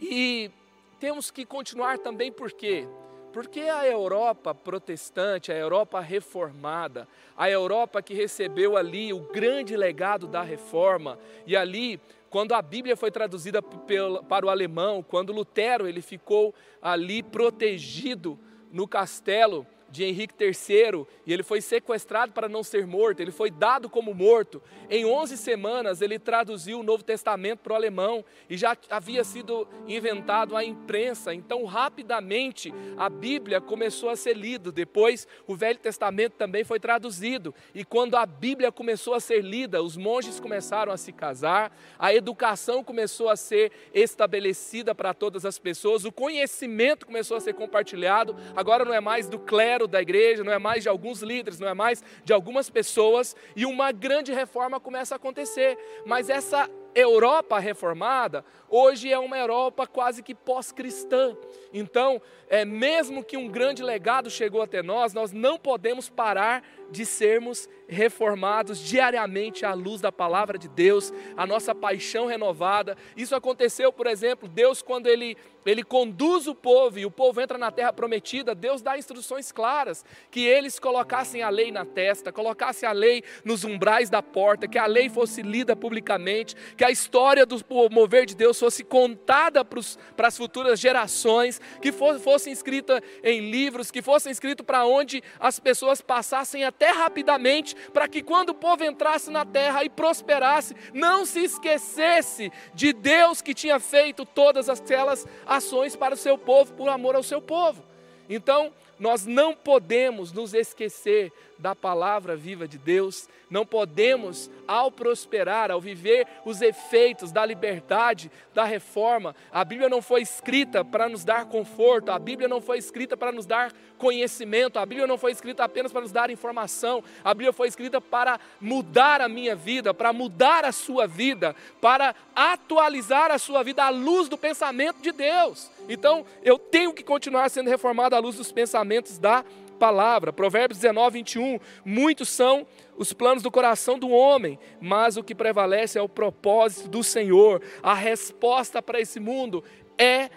E 0.00 0.50
temos 0.98 1.30
que 1.30 1.44
continuar 1.44 1.98
também 1.98 2.32
porque 2.32 2.88
porque 3.32 3.60
a 3.60 3.86
Europa 3.86 4.54
protestante, 4.54 5.52
a 5.52 5.56
Europa 5.56 6.00
reformada, 6.00 7.06
a 7.36 7.48
Europa 7.48 8.02
que 8.02 8.14
recebeu 8.14 8.76
ali 8.76 9.12
o 9.12 9.20
grande 9.20 9.76
legado 9.76 10.26
da 10.26 10.42
reforma, 10.42 11.18
e 11.46 11.56
ali, 11.56 12.00
quando 12.30 12.52
a 12.52 12.62
Bíblia 12.62 12.96
foi 12.96 13.10
traduzida 13.10 13.62
para 13.62 14.46
o 14.46 14.50
alemão, 14.50 15.02
quando 15.02 15.32
Lutero 15.32 15.86
ele 15.86 16.02
ficou 16.02 16.54
ali 16.80 17.22
protegido 17.22 18.38
no 18.72 18.86
castelo, 18.86 19.66
de 19.90 20.04
Henrique 20.04 20.34
III 20.38 21.06
e 21.26 21.32
ele 21.32 21.42
foi 21.42 21.60
sequestrado 21.60 22.32
para 22.32 22.48
não 22.48 22.62
ser 22.62 22.86
morto, 22.86 23.20
ele 23.20 23.30
foi 23.30 23.50
dado 23.50 23.88
como 23.88 24.14
morto. 24.14 24.62
Em 24.90 25.04
11 25.04 25.36
semanas 25.36 26.00
ele 26.00 26.18
traduziu 26.18 26.80
o 26.80 26.82
Novo 26.82 27.02
Testamento 27.02 27.60
para 27.60 27.72
o 27.72 27.76
alemão 27.76 28.24
e 28.48 28.56
já 28.56 28.76
havia 28.90 29.24
sido 29.24 29.66
inventado 29.86 30.56
a 30.56 30.64
imprensa, 30.64 31.34
então 31.34 31.64
rapidamente 31.64 32.72
a 32.96 33.08
Bíblia 33.08 33.60
começou 33.60 34.10
a 34.10 34.16
ser 34.16 34.36
lida. 34.36 34.72
Depois 34.72 35.26
o 35.46 35.54
Velho 35.54 35.78
Testamento 35.78 36.32
também 36.32 36.64
foi 36.64 36.80
traduzido 36.80 37.54
e 37.74 37.84
quando 37.84 38.16
a 38.16 38.26
Bíblia 38.26 38.72
começou 38.72 39.14
a 39.14 39.20
ser 39.20 39.42
lida, 39.42 39.82
os 39.82 39.96
monges 39.96 40.40
começaram 40.40 40.92
a 40.92 40.96
se 40.96 41.12
casar, 41.12 41.76
a 41.98 42.14
educação 42.14 42.82
começou 42.82 43.28
a 43.28 43.36
ser 43.36 43.72
estabelecida 43.92 44.94
para 44.94 45.14
todas 45.14 45.44
as 45.44 45.58
pessoas, 45.58 46.04
o 46.04 46.12
conhecimento 46.12 47.06
começou 47.06 47.36
a 47.36 47.40
ser 47.40 47.54
compartilhado. 47.54 48.34
Agora 48.56 48.84
não 48.84 48.94
é 48.94 49.00
mais 49.00 49.28
do 49.28 49.38
clero 49.38 49.77
da 49.86 50.00
igreja, 50.00 50.42
não 50.42 50.52
é 50.52 50.58
mais 50.58 50.82
de 50.82 50.88
alguns 50.88 51.22
líderes, 51.22 51.60
não 51.60 51.68
é 51.68 51.74
mais 51.74 52.02
de 52.24 52.32
algumas 52.32 52.68
pessoas, 52.68 53.36
e 53.54 53.64
uma 53.64 53.92
grande 53.92 54.32
reforma 54.32 54.80
começa 54.80 55.14
a 55.14 55.16
acontecer. 55.16 55.78
Mas 56.04 56.28
essa 56.28 56.68
Europa 56.94 57.58
reformada, 57.58 58.44
hoje 58.68 59.12
é 59.12 59.18
uma 59.18 59.38
Europa 59.38 59.86
quase 59.86 60.22
que 60.22 60.34
pós-cristã. 60.34 61.36
Então, 61.72 62.20
é, 62.48 62.64
mesmo 62.64 63.22
que 63.22 63.36
um 63.36 63.48
grande 63.48 63.82
legado 63.82 64.30
chegou 64.30 64.62
até 64.62 64.82
nós, 64.82 65.12
nós 65.12 65.32
não 65.32 65.58
podemos 65.58 66.08
parar 66.08 66.64
de 66.90 67.04
sermos 67.04 67.68
reformados 67.88 68.78
diariamente 68.78 69.64
à 69.64 69.72
luz 69.72 70.00
da 70.00 70.12
palavra 70.12 70.58
de 70.58 70.68
Deus, 70.68 71.12
a 71.36 71.46
nossa 71.46 71.74
paixão 71.74 72.26
renovada. 72.26 72.96
Isso 73.16 73.34
aconteceu, 73.34 73.92
por 73.92 74.06
exemplo, 74.06 74.48
Deus 74.48 74.82
quando 74.82 75.06
ele 75.06 75.36
ele 75.66 75.82
conduz 75.82 76.46
o 76.46 76.54
povo 76.54 76.98
e 76.98 77.04
o 77.04 77.10
povo 77.10 77.40
entra 77.40 77.58
na 77.58 77.70
terra 77.70 77.92
prometida, 77.92 78.54
Deus 78.54 78.80
dá 78.80 78.96
instruções 78.96 79.52
claras 79.52 80.02
que 80.30 80.40
eles 80.46 80.78
colocassem 80.78 81.42
a 81.42 81.50
lei 81.50 81.70
na 81.70 81.84
testa, 81.84 82.32
colocassem 82.32 82.88
a 82.88 82.92
lei 82.92 83.22
nos 83.44 83.64
umbrais 83.64 84.08
da 84.08 84.22
porta, 84.22 84.66
que 84.66 84.78
a 84.78 84.86
lei 84.86 85.10
fosse 85.10 85.42
lida 85.42 85.76
publicamente, 85.76 86.56
que 86.74 86.84
a 86.84 86.90
história 86.90 87.44
do 87.44 87.62
mover 87.90 88.24
de 88.24 88.34
Deus 88.34 88.58
fosse 88.58 88.82
contada 88.82 89.62
para 89.62 90.28
as 90.28 90.36
futuras 90.38 90.80
gerações, 90.80 91.60
que 91.82 91.92
fosse 91.92 92.50
escrita 92.50 93.02
em 93.22 93.50
livros, 93.50 93.90
que 93.90 94.00
fosse 94.00 94.30
escrito 94.30 94.64
para 94.64 94.86
onde 94.86 95.22
as 95.38 95.60
pessoas 95.60 96.00
passassem 96.00 96.64
até 96.78 96.92
rapidamente, 96.92 97.74
para 97.92 98.06
que 98.06 98.22
quando 98.22 98.50
o 98.50 98.54
povo 98.54 98.84
entrasse 98.84 99.32
na 99.32 99.44
terra 99.44 99.82
e 99.82 99.90
prosperasse, 99.90 100.76
não 100.94 101.26
se 101.26 101.40
esquecesse 101.40 102.52
de 102.72 102.92
Deus 102.92 103.42
que 103.42 103.52
tinha 103.52 103.80
feito 103.80 104.24
todas 104.24 104.68
aquelas 104.68 105.26
ações 105.44 105.96
para 105.96 106.14
o 106.14 106.16
seu 106.16 106.38
povo, 106.38 106.72
por 106.74 106.88
amor 106.88 107.16
ao 107.16 107.22
seu 107.24 107.42
povo. 107.42 107.82
Então, 108.28 108.72
nós 108.96 109.26
não 109.26 109.56
podemos 109.56 110.32
nos 110.32 110.54
esquecer 110.54 111.32
da 111.58 111.74
palavra 111.74 112.36
viva 112.36 112.68
de 112.68 112.78
Deus, 112.78 113.28
não 113.50 113.66
podemos, 113.66 114.50
ao 114.66 114.90
prosperar, 114.90 115.70
ao 115.70 115.80
viver 115.80 116.26
os 116.44 116.60
efeitos 116.60 117.32
da 117.32 117.44
liberdade, 117.44 118.30
da 118.54 118.64
reforma, 118.64 119.34
a 119.50 119.64
Bíblia 119.64 119.88
não 119.88 120.00
foi 120.00 120.22
escrita 120.22 120.84
para 120.84 121.08
nos 121.08 121.24
dar 121.24 121.46
conforto, 121.46 122.10
a 122.10 122.18
Bíblia 122.18 122.48
não 122.48 122.60
foi 122.60 122.78
escrita 122.78 123.16
para 123.16 123.32
nos 123.32 123.46
dar 123.46 123.72
conhecimento, 123.96 124.78
a 124.78 124.86
Bíblia 124.86 125.06
não 125.06 125.18
foi 125.18 125.32
escrita 125.32 125.64
apenas 125.64 125.90
para 125.90 126.02
nos 126.02 126.12
dar 126.12 126.30
informação, 126.30 127.02
a 127.24 127.34
Bíblia 127.34 127.52
foi 127.52 127.68
escrita 127.68 128.00
para 128.00 128.38
mudar 128.60 129.20
a 129.20 129.28
minha 129.28 129.56
vida, 129.56 129.92
para 129.92 130.12
mudar 130.12 130.64
a 130.64 130.72
sua 130.72 131.06
vida, 131.06 131.56
para 131.80 132.14
atualizar 132.34 133.30
a 133.30 133.38
sua 133.38 133.62
vida 133.62 133.84
à 133.84 133.88
luz 133.88 134.28
do 134.28 134.38
pensamento 134.38 135.00
de 135.00 135.10
Deus. 135.10 135.70
Então, 135.88 136.24
eu 136.42 136.58
tenho 136.58 136.92
que 136.92 137.02
continuar 137.02 137.48
sendo 137.48 137.68
reformado 137.68 138.14
à 138.14 138.18
luz 138.18 138.36
dos 138.36 138.52
pensamentos 138.52 139.18
da 139.18 139.44
palavra. 139.78 140.32
Provérbios 140.32 140.78
19, 140.78 141.18
21. 141.18 141.60
Muitos 141.84 142.28
são 142.28 142.66
os 142.96 143.12
planos 143.12 143.42
do 143.42 143.50
coração 143.50 143.98
do 143.98 144.10
homem, 144.10 144.58
mas 144.80 145.16
o 145.16 145.22
que 145.22 145.34
prevalece 145.34 145.98
é 145.98 146.02
o 146.02 146.08
propósito 146.08 146.88
do 146.88 147.02
Senhor. 147.02 147.62
A 147.82 147.94
resposta 147.94 148.82
para 148.82 149.00
esse 149.00 149.20
mundo 149.20 149.64
é 149.96 150.28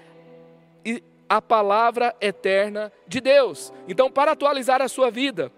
a 1.28 1.42
palavra 1.42 2.16
eterna 2.20 2.92
de 3.08 3.22
Deus. 3.22 3.74
Então, 3.88 4.12
para 4.12 4.34
atualizar 4.34 4.82
a 4.82 4.88
sua 4.88 5.10
vida, 5.10 5.52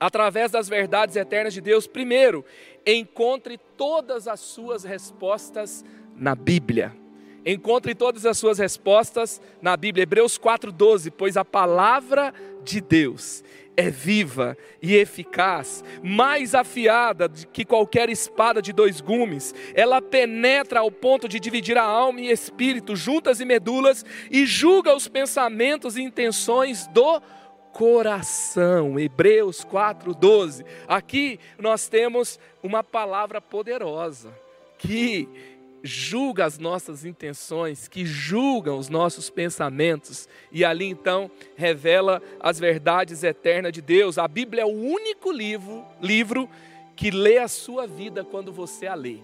através 0.00 0.50
das 0.50 0.68
verdades 0.68 1.14
eternas 1.14 1.54
de 1.54 1.60
Deus, 1.60 1.86
primeiro, 1.86 2.44
encontre 2.86 3.58
todas 3.76 4.26
as 4.26 4.40
suas 4.40 4.82
respostas 4.82 5.84
na 6.16 6.34
Bíblia. 6.34 7.03
Encontre 7.44 7.94
todas 7.94 8.24
as 8.24 8.38
suas 8.38 8.58
respostas 8.58 9.40
na 9.60 9.76
Bíblia. 9.76 10.04
Hebreus 10.04 10.38
4,12: 10.38 11.12
Pois 11.16 11.36
a 11.36 11.44
palavra 11.44 12.32
de 12.62 12.80
Deus 12.80 13.44
é 13.76 13.90
viva 13.90 14.56
e 14.80 14.94
eficaz, 14.94 15.82
mais 16.02 16.54
afiada 16.54 17.28
que 17.28 17.64
qualquer 17.64 18.08
espada 18.08 18.62
de 18.62 18.72
dois 18.72 19.00
gumes. 19.00 19.54
Ela 19.74 20.00
penetra 20.00 20.80
ao 20.80 20.90
ponto 20.90 21.28
de 21.28 21.40
dividir 21.40 21.76
a 21.76 21.82
alma 21.82 22.20
e 22.20 22.30
espírito, 22.30 22.94
juntas 22.94 23.40
e 23.40 23.44
medulas, 23.44 24.04
e 24.30 24.46
julga 24.46 24.94
os 24.94 25.08
pensamentos 25.08 25.96
e 25.96 26.02
intenções 26.02 26.86
do 26.88 27.20
coração. 27.72 28.98
Hebreus 28.98 29.64
4:12. 29.64 30.64
Aqui 30.86 31.38
nós 31.58 31.88
temos 31.88 32.38
uma 32.62 32.82
palavra 32.84 33.40
poderosa 33.40 34.32
que 34.78 35.28
julga 35.86 36.46
as 36.46 36.58
nossas 36.58 37.04
intenções, 37.04 37.86
que 37.86 38.06
julga 38.06 38.72
os 38.72 38.88
nossos 38.88 39.28
pensamentos, 39.28 40.26
e 40.50 40.64
ali 40.64 40.86
então 40.86 41.30
revela 41.54 42.22
as 42.40 42.58
verdades 42.58 43.22
eternas 43.22 43.70
de 43.70 43.82
Deus. 43.82 44.16
A 44.16 44.26
Bíblia 44.26 44.62
é 44.62 44.66
o 44.66 44.70
único 44.70 45.30
livro, 45.30 45.84
livro 46.00 46.48
que 46.96 47.10
lê 47.10 47.36
a 47.36 47.48
sua 47.48 47.86
vida 47.86 48.24
quando 48.24 48.50
você 48.50 48.86
a 48.86 48.94
lê. 48.94 49.18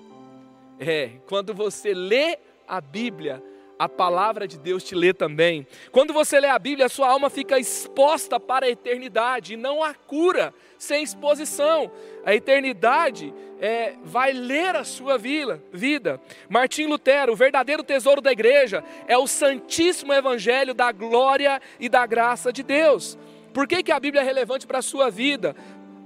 É, 0.79 1.13
quando 1.27 1.55
você 1.55 1.95
lê 1.95 2.39
a 2.69 2.81
Bíblia, 2.81 3.43
a 3.81 3.89
palavra 3.89 4.47
de 4.47 4.59
Deus 4.59 4.85
te 4.85 4.95
lê 4.95 5.15
também. 5.15 5.67
Quando 5.91 6.13
você 6.13 6.39
lê 6.39 6.49
a 6.49 6.59
Bíblia, 6.59 6.85
a 6.85 6.91
sua 6.91 7.09
alma 7.09 7.31
fica 7.31 7.59
exposta 7.59 8.39
para 8.39 8.67
a 8.67 8.69
eternidade 8.69 9.55
e 9.55 9.57
não 9.57 9.83
a 9.83 9.95
cura 9.95 10.53
sem 10.77 11.03
exposição. 11.03 11.91
A 12.23 12.35
eternidade 12.35 13.33
é, 13.59 13.95
vai 14.05 14.35
ler 14.35 14.77
a 14.77 14.85
sua 14.85 15.17
vida. 15.17 16.21
Martim 16.47 16.89
Lutero, 16.89 17.33
o 17.33 17.37
verdadeiro 17.37 17.83
tesouro 17.83 18.21
da 18.21 18.31
igreja 18.31 18.85
é 19.09 19.17
o 19.17 19.27
santíssimo 19.27 20.13
evangelho 20.13 20.75
da 20.75 20.93
glória 20.93 21.59
e 21.81 21.89
da 21.89 22.05
graça 22.05 22.53
de 22.53 22.63
Deus. 22.63 23.19
Por 23.55 23.67
que, 23.67 23.83
que 23.83 23.93
a 23.93 23.99
Bíblia 23.99 24.21
é 24.21 24.25
relevante 24.25 24.67
para 24.67 24.81
a 24.81 24.83
sua 24.83 25.11
vida? 25.11 25.57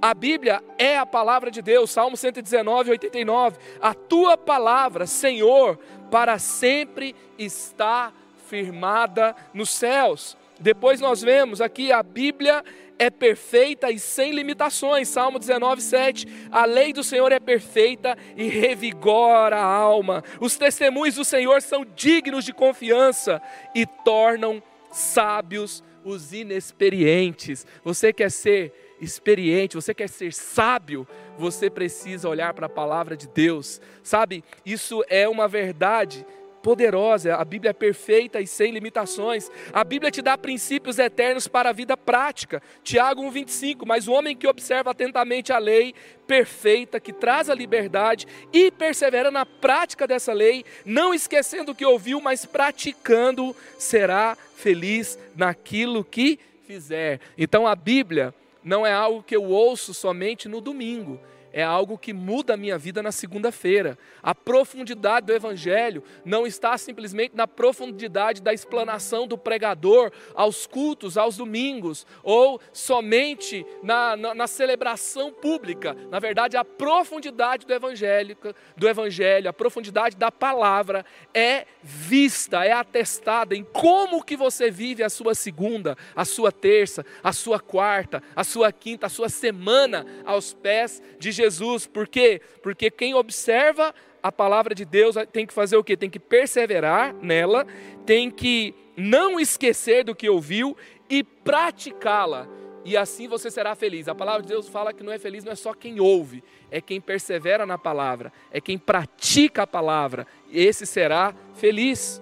A 0.05 0.13
Bíblia 0.13 0.63
é 0.77 0.99
a 0.99 1.03
palavra 1.03 1.49
de 1.49 1.63
Deus, 1.63 1.89
Salmo 1.89 2.15
119, 2.15 2.91
89. 2.91 3.57
A 3.81 3.91
tua 3.95 4.37
palavra, 4.37 5.07
Senhor, 5.07 5.79
para 6.11 6.37
sempre 6.37 7.15
está 7.39 8.13
firmada 8.47 9.35
nos 9.51 9.71
céus. 9.71 10.37
Depois 10.59 11.01
nós 11.01 11.23
vemos 11.23 11.59
aqui 11.59 11.91
a 11.91 12.03
Bíblia 12.03 12.63
é 12.99 13.09
perfeita 13.09 13.89
e 13.89 13.97
sem 13.97 14.31
limitações. 14.31 15.07
Salmo 15.07 15.39
19, 15.39 15.81
7. 15.81 16.27
A 16.51 16.65
lei 16.65 16.93
do 16.93 17.03
Senhor 17.03 17.31
é 17.31 17.39
perfeita 17.39 18.15
e 18.37 18.47
revigora 18.47 19.57
a 19.57 19.65
alma. 19.65 20.23
Os 20.39 20.55
testemunhos 20.55 21.15
do 21.15 21.25
Senhor 21.25 21.63
são 21.63 21.83
dignos 21.83 22.45
de 22.45 22.53
confiança 22.53 23.41
e 23.73 23.87
tornam 23.87 24.61
sábios 24.91 25.83
os 26.03 26.31
inexperientes. 26.31 27.65
Você 27.83 28.13
quer 28.13 28.29
ser 28.29 28.84
experiente, 28.99 29.75
você 29.75 29.93
quer 29.93 30.09
ser 30.09 30.33
sábio, 30.33 31.07
você 31.37 31.69
precisa 31.69 32.29
olhar 32.29 32.53
para 32.53 32.67
a 32.67 32.69
palavra 32.69 33.15
de 33.15 33.27
Deus. 33.27 33.81
Sabe, 34.03 34.43
isso 34.65 35.03
é 35.09 35.27
uma 35.27 35.47
verdade 35.47 36.25
poderosa, 36.65 37.35
a 37.35 37.45
Bíblia 37.45 37.69
é 37.69 37.73
perfeita 37.73 38.41
e 38.41 38.47
sem 38.47 38.71
limitações. 38.71 39.51
A 39.71 39.83
Bíblia 39.83 40.09
te 40.09 40.19
dá 40.19 40.35
princípios 40.35 40.97
eternos 40.97 41.47
para 41.47 41.69
a 41.69 41.71
vida 41.71 41.95
prática. 41.95 42.59
Tiago 42.83 43.21
1:25, 43.21 43.85
mas 43.85 44.07
o 44.07 44.11
homem 44.11 44.35
que 44.35 44.47
observa 44.47 44.89
atentamente 44.89 45.53
a 45.53 45.59
lei 45.59 45.93
perfeita 46.25 46.99
que 46.99 47.13
traz 47.13 47.51
a 47.51 47.53
liberdade 47.53 48.25
e 48.51 48.71
persevera 48.71 49.29
na 49.29 49.45
prática 49.45 50.07
dessa 50.07 50.33
lei, 50.33 50.65
não 50.83 51.13
esquecendo 51.13 51.71
o 51.71 51.75
que 51.75 51.85
ouviu, 51.85 52.19
mas 52.19 52.47
praticando, 52.47 53.55
será 53.77 54.35
feliz 54.55 55.19
naquilo 55.35 56.03
que 56.03 56.39
fizer. 56.65 57.19
Então 57.37 57.67
a 57.67 57.75
Bíblia 57.75 58.33
não 58.65 58.85
é 58.85 58.91
algo 58.91 59.21
que 59.21 59.35
eu 59.35 59.43
ouço 59.43 59.93
somente 59.93 60.49
no 60.49 60.59
domingo, 60.59 61.19
é 61.55 61.63
algo 61.63 61.97
que 61.97 62.11
muda 62.11 62.53
a 62.53 62.57
minha 62.57 62.77
vida 62.77 63.01
na 63.01 63.13
segunda-feira. 63.13 63.97
A 64.21 64.35
profundidade 64.35 65.27
do 65.27 65.33
Evangelho 65.33 66.03
não 66.25 66.45
está 66.45 66.77
simplesmente 66.77 67.33
na 67.33 67.47
profundidade 67.47 68.41
da 68.41 68.53
explanação 68.53 69.25
do 69.25 69.37
pregador 69.37 70.11
aos 70.33 70.67
cultos, 70.67 71.17
aos 71.17 71.37
domingos, 71.37 72.05
ou 72.21 72.59
somente 72.73 73.65
na, 73.81 74.17
na, 74.17 74.35
na 74.35 74.47
celebração 74.47 75.31
pública. 75.31 75.95
Na 76.11 76.19
verdade, 76.19 76.57
a 76.57 76.65
profundidade 76.65 77.65
do 77.65 77.73
Evangelho, 77.73 78.37
do 78.75 78.89
Evangelho, 78.89 79.49
a 79.49 79.53
profundidade 79.53 80.17
da 80.17 80.29
palavra 80.29 81.05
é 81.33 81.65
vista, 81.81 82.65
é 82.65 82.73
atestada 82.73 83.55
em 83.55 83.63
como 83.63 84.25
que 84.25 84.35
você 84.35 84.69
vive 84.69 85.03
a 85.03 85.09
sua 85.09 85.33
segunda, 85.33 85.97
a 86.13 86.25
sua 86.25 86.51
terça, 86.51 87.05
a 87.23 87.31
sua 87.31 87.61
quarta, 87.61 88.21
a 88.35 88.43
sua 88.43 88.73
quinta, 88.73 89.05
a 89.05 89.09
sua 89.09 89.29
semana 89.29 90.05
aos 90.25 90.53
pés 90.53 91.01
de 91.17 91.31
Jesus 91.31 91.44
Jesus. 91.45 91.87
Por 91.87 92.07
quê? 92.07 92.41
Porque 92.61 92.89
quem 92.89 93.13
observa 93.13 93.93
a 94.21 94.31
palavra 94.31 94.73
de 94.73 94.85
Deus 94.85 95.15
tem 95.31 95.45
que 95.45 95.53
fazer 95.53 95.77
o 95.77 95.83
quê? 95.83 95.95
Tem 95.95 96.09
que 96.09 96.19
perseverar 96.19 97.13
nela, 97.13 97.65
tem 98.05 98.29
que 98.29 98.73
não 98.97 99.39
esquecer 99.39 100.03
do 100.03 100.15
que 100.15 100.29
ouviu 100.29 100.75
e 101.09 101.23
praticá-la. 101.23 102.47
E 102.83 102.95
assim 102.95 103.27
você 103.27 103.49
será 103.49 103.75
feliz. 103.75 104.07
A 104.07 104.15
palavra 104.15 104.41
de 104.41 104.49
Deus 104.49 104.67
fala 104.67 104.93
que 104.93 105.03
não 105.03 105.11
é 105.11 105.19
feliz 105.19 105.43
não 105.43 105.51
é 105.51 105.55
só 105.55 105.73
quem 105.73 105.99
ouve, 105.99 106.43
é 106.69 106.79
quem 106.79 107.01
persevera 107.01 107.65
na 107.65 107.77
palavra, 107.77 108.31
é 108.51 108.61
quem 108.61 108.77
pratica 108.77 109.63
a 109.63 109.67
palavra. 109.67 110.27
Esse 110.51 110.85
será 110.85 111.33
feliz. 111.55 112.21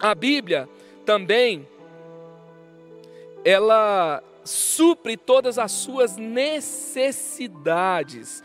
A 0.00 0.14
Bíblia 0.14 0.68
também 1.04 1.66
ela 3.44 4.22
supre 4.44 5.16
todas 5.16 5.58
as 5.58 5.72
suas 5.72 6.16
necessidades. 6.16 8.44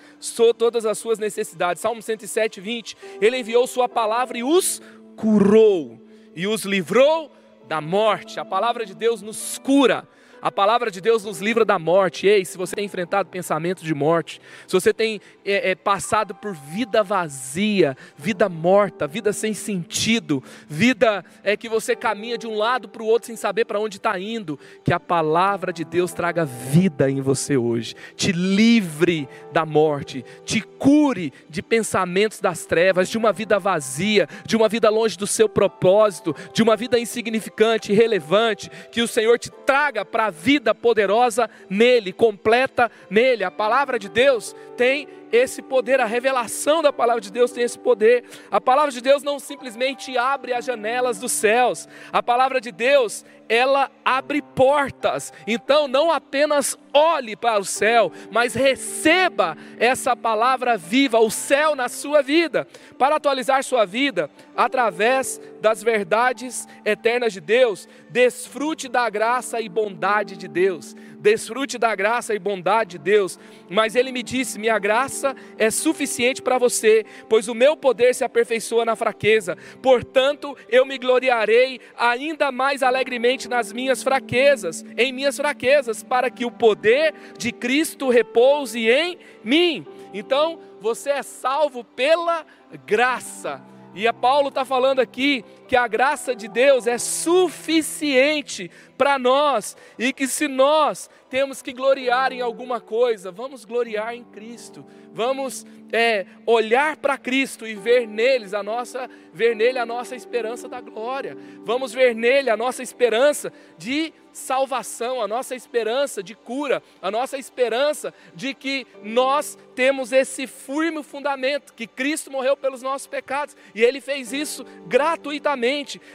Todas 0.58 0.86
as 0.86 0.98
suas 0.98 1.20
necessidades. 1.20 1.82
Salmo 1.82 2.02
107, 2.02 2.62
20. 2.62 2.96
Ele 3.22 3.38
enviou 3.38 3.68
Sua 3.68 3.90
palavra 3.90 4.38
e 4.38 4.44
os 4.44 4.82
curou, 5.16 6.00
e 6.36 6.46
os 6.48 6.64
livrou 6.64 7.32
da 7.68 7.82
morte. 7.82 8.40
A 8.40 8.46
palavra 8.46 8.86
de 8.86 8.94
Deus 8.94 9.22
nos 9.22 9.58
cura. 9.58 10.08
A 10.42 10.52
palavra 10.52 10.92
de 10.92 11.02
Deus 11.02 11.24
nos 11.24 11.40
livra 11.40 11.66
da 11.66 11.80
morte. 11.80 12.28
Ei, 12.28 12.46
se 12.46 12.58
você 12.58 12.76
tem 12.76 12.86
enfrentado 12.86 13.30
pensamentos 13.30 13.84
de 13.84 13.94
morte, 13.94 14.40
se 14.68 14.74
você 14.74 14.94
tem 14.94 15.20
é, 15.44 15.72
é, 15.72 15.76
passado 15.76 16.36
por 16.36 16.54
vida 16.54 17.04
vazia, 17.04 17.98
vida 18.16 18.48
morta, 18.48 19.08
vida 19.08 19.34
sem 19.34 19.54
sentido, 19.54 20.44
vida 20.68 21.26
é 21.44 21.58
que 21.58 21.68
você 21.68 21.96
caminha 21.96 22.38
de 22.38 22.46
um 22.46 22.56
lado 22.56 22.88
para 22.88 23.02
o 23.02 23.08
outro 23.08 23.28
sem 23.28 23.36
saber 23.36 23.66
para 23.66 23.80
onde 23.80 23.98
está 23.98 24.20
indo, 24.20 24.60
que 24.84 24.94
a 24.94 25.00
palavra 25.00 25.74
de 25.74 25.84
Deus 25.84 26.14
traga 26.14 26.46
vida 26.46 27.10
em 27.10 27.20
você 27.20 27.58
hoje, 27.58 27.96
te 28.16 28.32
livre 28.32 29.28
da 29.52 29.66
morte, 29.66 30.24
te 30.46 30.62
cure 30.62 31.34
de 31.50 31.62
pensamentos 31.62 32.40
das 32.40 32.66
trevas, 32.66 33.10
de 33.10 33.18
uma 33.18 33.34
vida 33.34 33.58
vazia, 33.58 34.28
de 34.46 34.56
uma 34.56 34.70
vida 34.70 34.90
longe 34.90 35.18
do 35.18 35.26
seu 35.26 35.50
propósito, 35.50 36.36
de 36.54 36.62
uma 36.62 36.76
vida 36.76 37.00
insignificante, 37.00 37.92
irrelevante, 37.92 38.70
que 38.92 39.02
o 39.02 39.08
Senhor 39.08 39.40
te 39.40 39.50
traga 39.66 40.06
para 40.06 40.27
vida 40.30 40.74
poderosa 40.74 41.50
nele, 41.70 42.12
completa 42.14 42.92
nele. 43.10 43.44
A 43.44 43.52
palavra 43.52 43.98
de 43.98 44.10
Deus 44.10 44.56
tem 44.76 45.08
esse 45.32 45.62
poder, 45.62 46.00
a 46.00 46.06
revelação 46.06 46.82
da 46.82 46.94
palavra 46.94 47.22
de 47.22 47.32
Deus 47.32 47.52
tem 47.52 47.64
esse 47.64 47.78
poder. 47.78 48.24
A 48.50 48.62
palavra 48.62 48.92
de 48.92 49.02
Deus 49.02 49.24
não 49.24 49.40
simplesmente 49.40 50.18
abre 50.18 50.54
as 50.54 50.66
janelas 50.66 51.20
dos 51.20 51.32
céus, 51.32 51.88
a 52.12 52.24
palavra 52.24 52.62
de 52.62 52.72
Deus, 52.72 53.26
ela 53.50 53.90
abre 54.04 54.42
portas. 54.42 55.32
Então, 55.46 55.88
não 55.88 56.12
apenas 56.12 56.78
olhe 56.94 57.36
para 57.36 57.60
o 57.60 57.66
céu, 57.66 58.12
mas 58.32 58.54
receba 58.54 59.56
essa 59.80 60.16
palavra 60.16 60.78
viva, 60.78 61.20
o 61.20 61.30
céu 61.30 61.76
na 61.76 61.88
sua 61.88 62.22
vida, 62.22 62.68
para 62.98 63.16
atualizar 63.16 63.64
sua 63.64 63.86
vida 63.86 64.30
através 64.56 65.40
das 65.62 65.82
verdades 65.82 66.68
eternas 66.84 67.34
de 67.34 67.42
Deus. 67.42 67.88
Desfrute 68.10 68.88
da 68.88 69.10
graça 69.10 69.62
e 69.62 69.70
bondade 69.70 70.36
de 70.36 70.48
Deus 70.48 70.96
desfrute 71.20 71.78
da 71.78 71.96
graça 71.96 72.34
e 72.34 72.40
bondade 72.40 72.92
de 72.92 72.98
Deus. 73.00 73.40
Mas 73.70 73.96
ele 73.96 74.12
me 74.12 74.24
disse: 74.24 74.60
Minha 74.60 74.80
graça 74.80 75.36
é 75.58 75.70
suficiente 75.70 76.42
para 76.42 76.58
você, 76.58 77.06
pois 77.28 77.48
o 77.48 77.56
meu 77.56 77.76
poder 77.76 78.14
se 78.14 78.24
aperfeiçoa 78.24 78.86
na 78.86 78.96
fraqueza. 78.96 79.58
Portanto, 79.82 80.56
eu 80.70 80.86
me 80.86 80.98
gloriarei 80.98 81.80
ainda 81.98 82.52
mais 82.52 82.84
alegremente 82.84 83.48
nas 83.48 83.74
minhas 83.74 84.04
fraquezas, 84.04 84.86
em 84.98 85.12
minhas 85.12 85.38
fraquezas, 85.38 86.04
para 86.04 86.30
que 86.30 86.46
o 86.46 86.52
poder 86.52 87.14
de 87.38 87.52
Cristo 87.52 88.10
repouse 88.10 88.88
em 88.88 89.18
mim. 89.44 89.86
Então, 90.14 90.60
você 90.80 91.10
é 91.10 91.24
salvo 91.24 91.84
pela 91.84 92.46
graça. 92.86 93.62
E 93.94 94.08
a 94.08 94.14
Paulo 94.14 94.50
está 94.50 94.64
falando 94.64 95.00
aqui 95.00 95.44
que 95.68 95.76
a 95.76 95.88
graça 95.88 96.36
de 96.36 96.48
Deus 96.48 96.88
é 96.88 96.98
suficiente 96.98 98.72
para 98.98 99.20
nós 99.20 99.78
e 100.00 100.12
que 100.12 100.28
se 100.28 100.48
nós 100.48 101.10
temos 101.30 101.62
que 101.62 101.74
gloriar 101.74 102.32
em 102.32 102.42
alguma 102.42 102.80
coisa, 102.80 103.32
vamos 103.32 103.66
gloriar 103.66 104.16
em 104.16 104.24
Cristo, 104.24 104.86
vamos 105.14 105.66
é, 105.92 106.26
olhar 106.46 106.98
para 106.98 107.18
Cristo 107.18 107.68
e 107.68 107.76
ver 107.76 108.08
neles 108.08 108.54
a 108.54 108.64
nossa, 108.64 109.10
ver 109.34 109.56
nele 109.56 109.78
a 109.78 109.86
nossa 109.86 110.16
esperança 110.16 110.68
da 110.68 110.82
glória, 110.82 111.38
vamos 111.64 111.94
ver 111.94 112.16
nele 112.16 112.50
a 112.50 112.58
nossa 112.58 112.82
esperança 112.82 113.52
de 113.78 114.14
salvação, 114.32 115.22
a 115.22 115.28
nossa 115.28 115.56
esperança 115.56 116.22
de 116.22 116.36
cura, 116.36 116.82
a 117.02 117.10
nossa 117.10 117.38
esperança 117.38 118.14
de 118.36 118.54
que 118.54 118.86
nós 119.04 119.58
temos 119.76 120.12
esse 120.12 120.46
firme 120.46 121.04
fundamento, 121.04 121.74
que 121.74 121.88
Cristo 121.88 122.32
morreu 122.32 122.56
pelos 122.56 122.82
nossos 122.82 123.08
pecados 123.08 123.56
e 123.74 123.84
Ele 123.84 124.00
fez 124.00 124.32
isso 124.32 124.64
gratuitamente. 124.88 125.57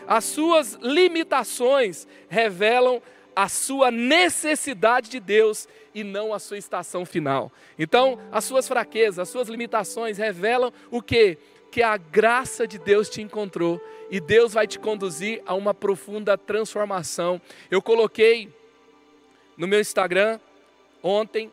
As 0.07 0.24
suas 0.24 0.78
limitações 0.81 2.07
revelam 2.28 3.02
a 3.35 3.48
sua 3.48 3.90
necessidade 3.90 5.09
de 5.11 5.18
Deus 5.18 5.66
e 5.94 6.05
não 6.05 6.33
a 6.33 6.38
sua 6.38 6.59
estação 6.59 7.05
final. 7.05 7.50
Então, 7.78 8.18
as 8.31 8.44
suas 8.44 8.68
fraquezas, 8.68 9.18
as 9.18 9.28
suas 9.28 9.48
limitações 9.48 10.18
revelam 10.18 10.72
o 10.90 11.02
que? 11.02 11.38
Que 11.70 11.83
a 11.83 11.96
graça 11.96 12.66
de 12.66 12.78
Deus 12.78 13.09
te 13.09 13.22
encontrou 13.22 13.81
e 14.11 14.20
Deus 14.20 14.52
vai 14.52 14.66
te 14.66 14.78
conduzir 14.78 15.42
a 15.46 15.55
uma 15.55 15.72
profunda 15.72 16.37
transformação. 16.37 17.40
Eu 17.70 17.81
coloquei 17.81 18.50
no 19.57 19.66
meu 19.66 19.81
Instagram 19.81 20.38
ontem 21.02 21.50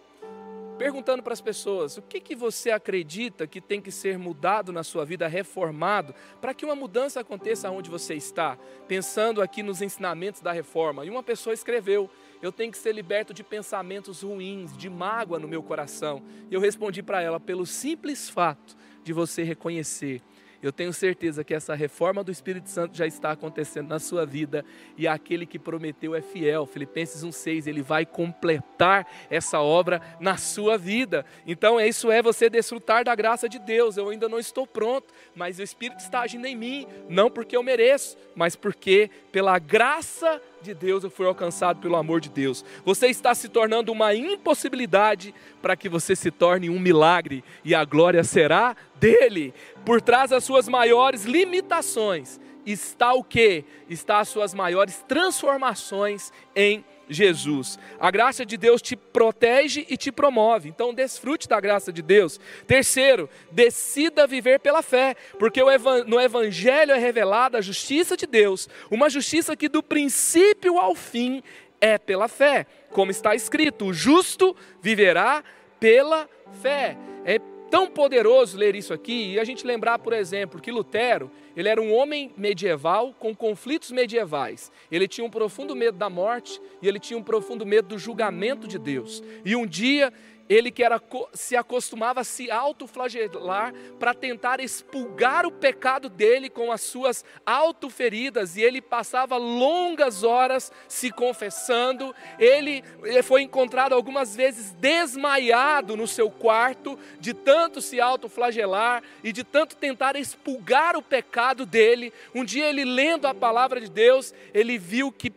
perguntando 0.79 1.21
para 1.21 1.33
as 1.33 1.41
pessoas: 1.41 1.97
o 1.97 2.01
que, 2.01 2.21
que 2.21 2.33
você 2.33 2.71
acredita 2.71 3.45
que 3.45 3.59
tem 3.59 3.81
que 3.81 3.91
ser 3.91 4.17
mudado 4.17 4.71
na 4.71 4.81
sua 4.81 5.05
vida, 5.05 5.27
reformado, 5.27 6.15
para 6.39 6.53
que 6.53 6.63
uma 6.63 6.73
mudança 6.75 7.19
aconteça 7.19 7.69
onde 7.69 7.89
você 7.89 8.15
está? 8.15 8.57
Pensando 8.87 9.41
aqui 9.41 9.61
nos 9.61 9.81
ensinamentos 9.81 10.39
da 10.41 10.53
reforma. 10.53 11.05
E 11.05 11.09
uma 11.09 11.21
pessoa 11.21 11.53
escreveu: 11.53 12.09
eu 12.41 12.51
tenho 12.51 12.71
que 12.71 12.77
ser 12.77 12.93
liberto 12.93 13.33
de 13.33 13.43
pensamentos 13.43 14.21
ruins, 14.21 14.75
de 14.75 14.89
mágoa 14.89 15.37
no 15.37 15.47
meu 15.47 15.61
coração. 15.61 16.23
E 16.49 16.53
eu 16.53 16.61
respondi 16.61 17.03
para 17.03 17.21
ela: 17.21 17.39
pelo 17.39 17.65
simples 17.65 18.29
fato 18.29 18.77
de 19.03 19.11
você 19.11 19.43
reconhecer 19.43 20.21
eu 20.61 20.71
tenho 20.71 20.91
certeza 20.91 21.43
que 21.43 21.53
essa 21.53 21.73
reforma 21.73 22.23
do 22.23 22.31
Espírito 22.31 22.69
Santo 22.69 22.97
já 22.97 23.07
está 23.07 23.31
acontecendo 23.31 23.87
na 23.87 23.99
sua 23.99 24.25
vida 24.25 24.65
e 24.97 25.07
aquele 25.07 25.45
que 25.45 25.57
prometeu 25.57 26.13
é 26.13 26.21
fiel. 26.21 26.65
Filipenses 26.65 27.23
1:6, 27.23 27.67
ele 27.67 27.81
vai 27.81 28.05
completar 28.05 29.07
essa 29.29 29.61
obra 29.61 30.01
na 30.19 30.35
sua 30.37 30.77
vida. 30.77 31.25
Então, 31.47 31.79
isso 31.79 32.11
é 32.11 32.21
você 32.21 32.49
desfrutar 32.49 33.03
da 33.03 33.15
graça 33.15 33.47
de 33.47 33.57
Deus. 33.57 33.97
Eu 33.97 34.09
ainda 34.09 34.27
não 34.27 34.39
estou 34.39 34.67
pronto, 34.67 35.13
mas 35.35 35.59
o 35.59 35.63
Espírito 35.63 35.99
está 35.99 36.21
agindo 36.21 36.45
em 36.45 36.55
mim, 36.55 36.87
não 37.07 37.29
porque 37.29 37.55
eu 37.55 37.63
mereço, 37.63 38.17
mas 38.35 38.55
porque 38.55 39.09
pela 39.31 39.57
graça 39.59 40.41
de 40.61 40.73
Deus 40.73 41.03
eu 41.03 41.09
fui 41.09 41.25
alcançado 41.25 41.79
pelo 41.79 41.95
amor 41.95 42.19
de 42.19 42.29
Deus. 42.29 42.63
Você 42.83 43.07
está 43.07 43.33
se 43.33 43.49
tornando 43.49 43.91
uma 43.91 44.13
impossibilidade 44.13 45.33
para 45.61 45.75
que 45.75 45.89
você 45.89 46.15
se 46.15 46.31
torne 46.31 46.69
um 46.69 46.79
milagre 46.79 47.43
e 47.63 47.73
a 47.73 47.83
glória 47.85 48.23
será 48.23 48.75
dele. 48.95 49.53
Por 49.85 50.01
trás 50.01 50.31
das 50.31 50.43
suas 50.43 50.67
maiores 50.67 51.25
limitações 51.25 52.39
está 52.65 53.13
o 53.13 53.23
que? 53.23 53.63
Está 53.89 54.19
as 54.19 54.29
suas 54.29 54.53
maiores 54.53 55.03
transformações 55.07 56.31
em 56.55 56.83
Jesus. 57.09 57.79
A 57.99 58.11
graça 58.11 58.45
de 58.45 58.55
Deus 58.55 58.81
te 58.81 58.95
protege 58.95 59.85
e 59.89 59.97
te 59.97 60.11
promove. 60.11 60.69
Então, 60.69 60.93
desfrute 60.93 61.47
da 61.47 61.59
graça 61.59 61.91
de 61.91 62.01
Deus. 62.01 62.39
Terceiro, 62.67 63.29
decida 63.51 64.27
viver 64.27 64.59
pela 64.59 64.81
fé, 64.81 65.15
porque 65.37 65.61
no 66.05 66.21
Evangelho 66.21 66.93
é 66.93 66.97
revelada 66.97 67.57
a 67.57 67.61
justiça 67.61 68.15
de 68.15 68.27
Deus, 68.27 68.69
uma 68.91 69.09
justiça 69.09 69.55
que 69.55 69.67
do 69.67 69.81
princípio 69.81 70.77
ao 70.77 70.95
fim 70.95 71.41
é 71.81 71.97
pela 71.97 72.27
fé, 72.27 72.65
como 72.91 73.11
está 73.11 73.33
escrito: 73.35 73.85
o 73.85 73.93
justo 73.93 74.55
viverá 74.81 75.43
pela 75.79 76.29
fé. 76.61 76.97
É 77.25 77.39
tão 77.69 77.87
poderoso 77.87 78.57
ler 78.57 78.75
isso 78.75 78.93
aqui 78.93 79.33
e 79.33 79.39
a 79.39 79.43
gente 79.43 79.65
lembrar, 79.65 79.99
por 79.99 80.13
exemplo, 80.13 80.59
que 80.61 80.71
Lutero, 80.71 81.31
ele 81.55 81.69
era 81.69 81.81
um 81.81 81.93
homem 81.93 82.31
medieval 82.37 83.13
com 83.17 83.35
conflitos 83.35 83.91
medievais. 83.91 84.71
Ele 84.91 85.07
tinha 85.07 85.25
um 85.25 85.29
profundo 85.29 85.75
medo 85.75 85.97
da 85.97 86.09
morte 86.09 86.61
e 86.81 86.87
ele 86.87 86.99
tinha 86.99 87.17
um 87.17 87.23
profundo 87.23 87.65
medo 87.65 87.89
do 87.89 87.99
julgamento 87.99 88.67
de 88.67 88.77
Deus. 88.79 89.23
E 89.45 89.55
um 89.55 89.65
dia 89.65 90.11
ele 90.49 90.71
que 90.71 90.83
era, 90.83 90.99
se 91.31 91.55
acostumava 91.55 92.21
a 92.21 92.23
se 92.23 92.49
autoflagelar 92.49 93.71
para 93.99 94.15
tentar 94.15 94.59
expulgar 94.59 95.45
o 95.45 95.51
pecado 95.51 96.09
dele 96.09 96.49
com 96.49 96.71
as 96.71 96.81
suas 96.81 97.23
autoferidas, 97.45 98.57
e 98.57 98.63
ele 98.63 98.81
passava 98.81 99.37
longas 99.37 100.23
horas 100.23 100.71
se 100.87 101.11
confessando. 101.11 102.15
Ele, 102.39 102.83
foi 103.23 103.43
encontrado 103.43 103.93
algumas 103.93 104.35
vezes 104.35 104.71
desmaiado 104.71 105.95
no 105.95 106.07
seu 106.07 106.31
quarto, 106.31 106.97
de 107.19 107.33
tanto 107.33 107.79
se 107.79 108.01
autoflagelar 108.01 109.03
e 109.23 109.31
de 109.31 109.43
tanto 109.43 109.75
tentar 109.75 110.15
expulgar 110.15 110.97
o 110.97 111.01
pecado 111.01 111.63
dele. 111.63 112.11
Um 112.33 112.43
dia 112.43 112.67
ele 112.67 112.83
lendo 112.83 113.27
a 113.27 113.35
palavra 113.35 113.79
de 113.79 113.89
Deus, 113.89 114.33
ele 114.51 114.79
viu 114.79 115.11
que 115.11 115.31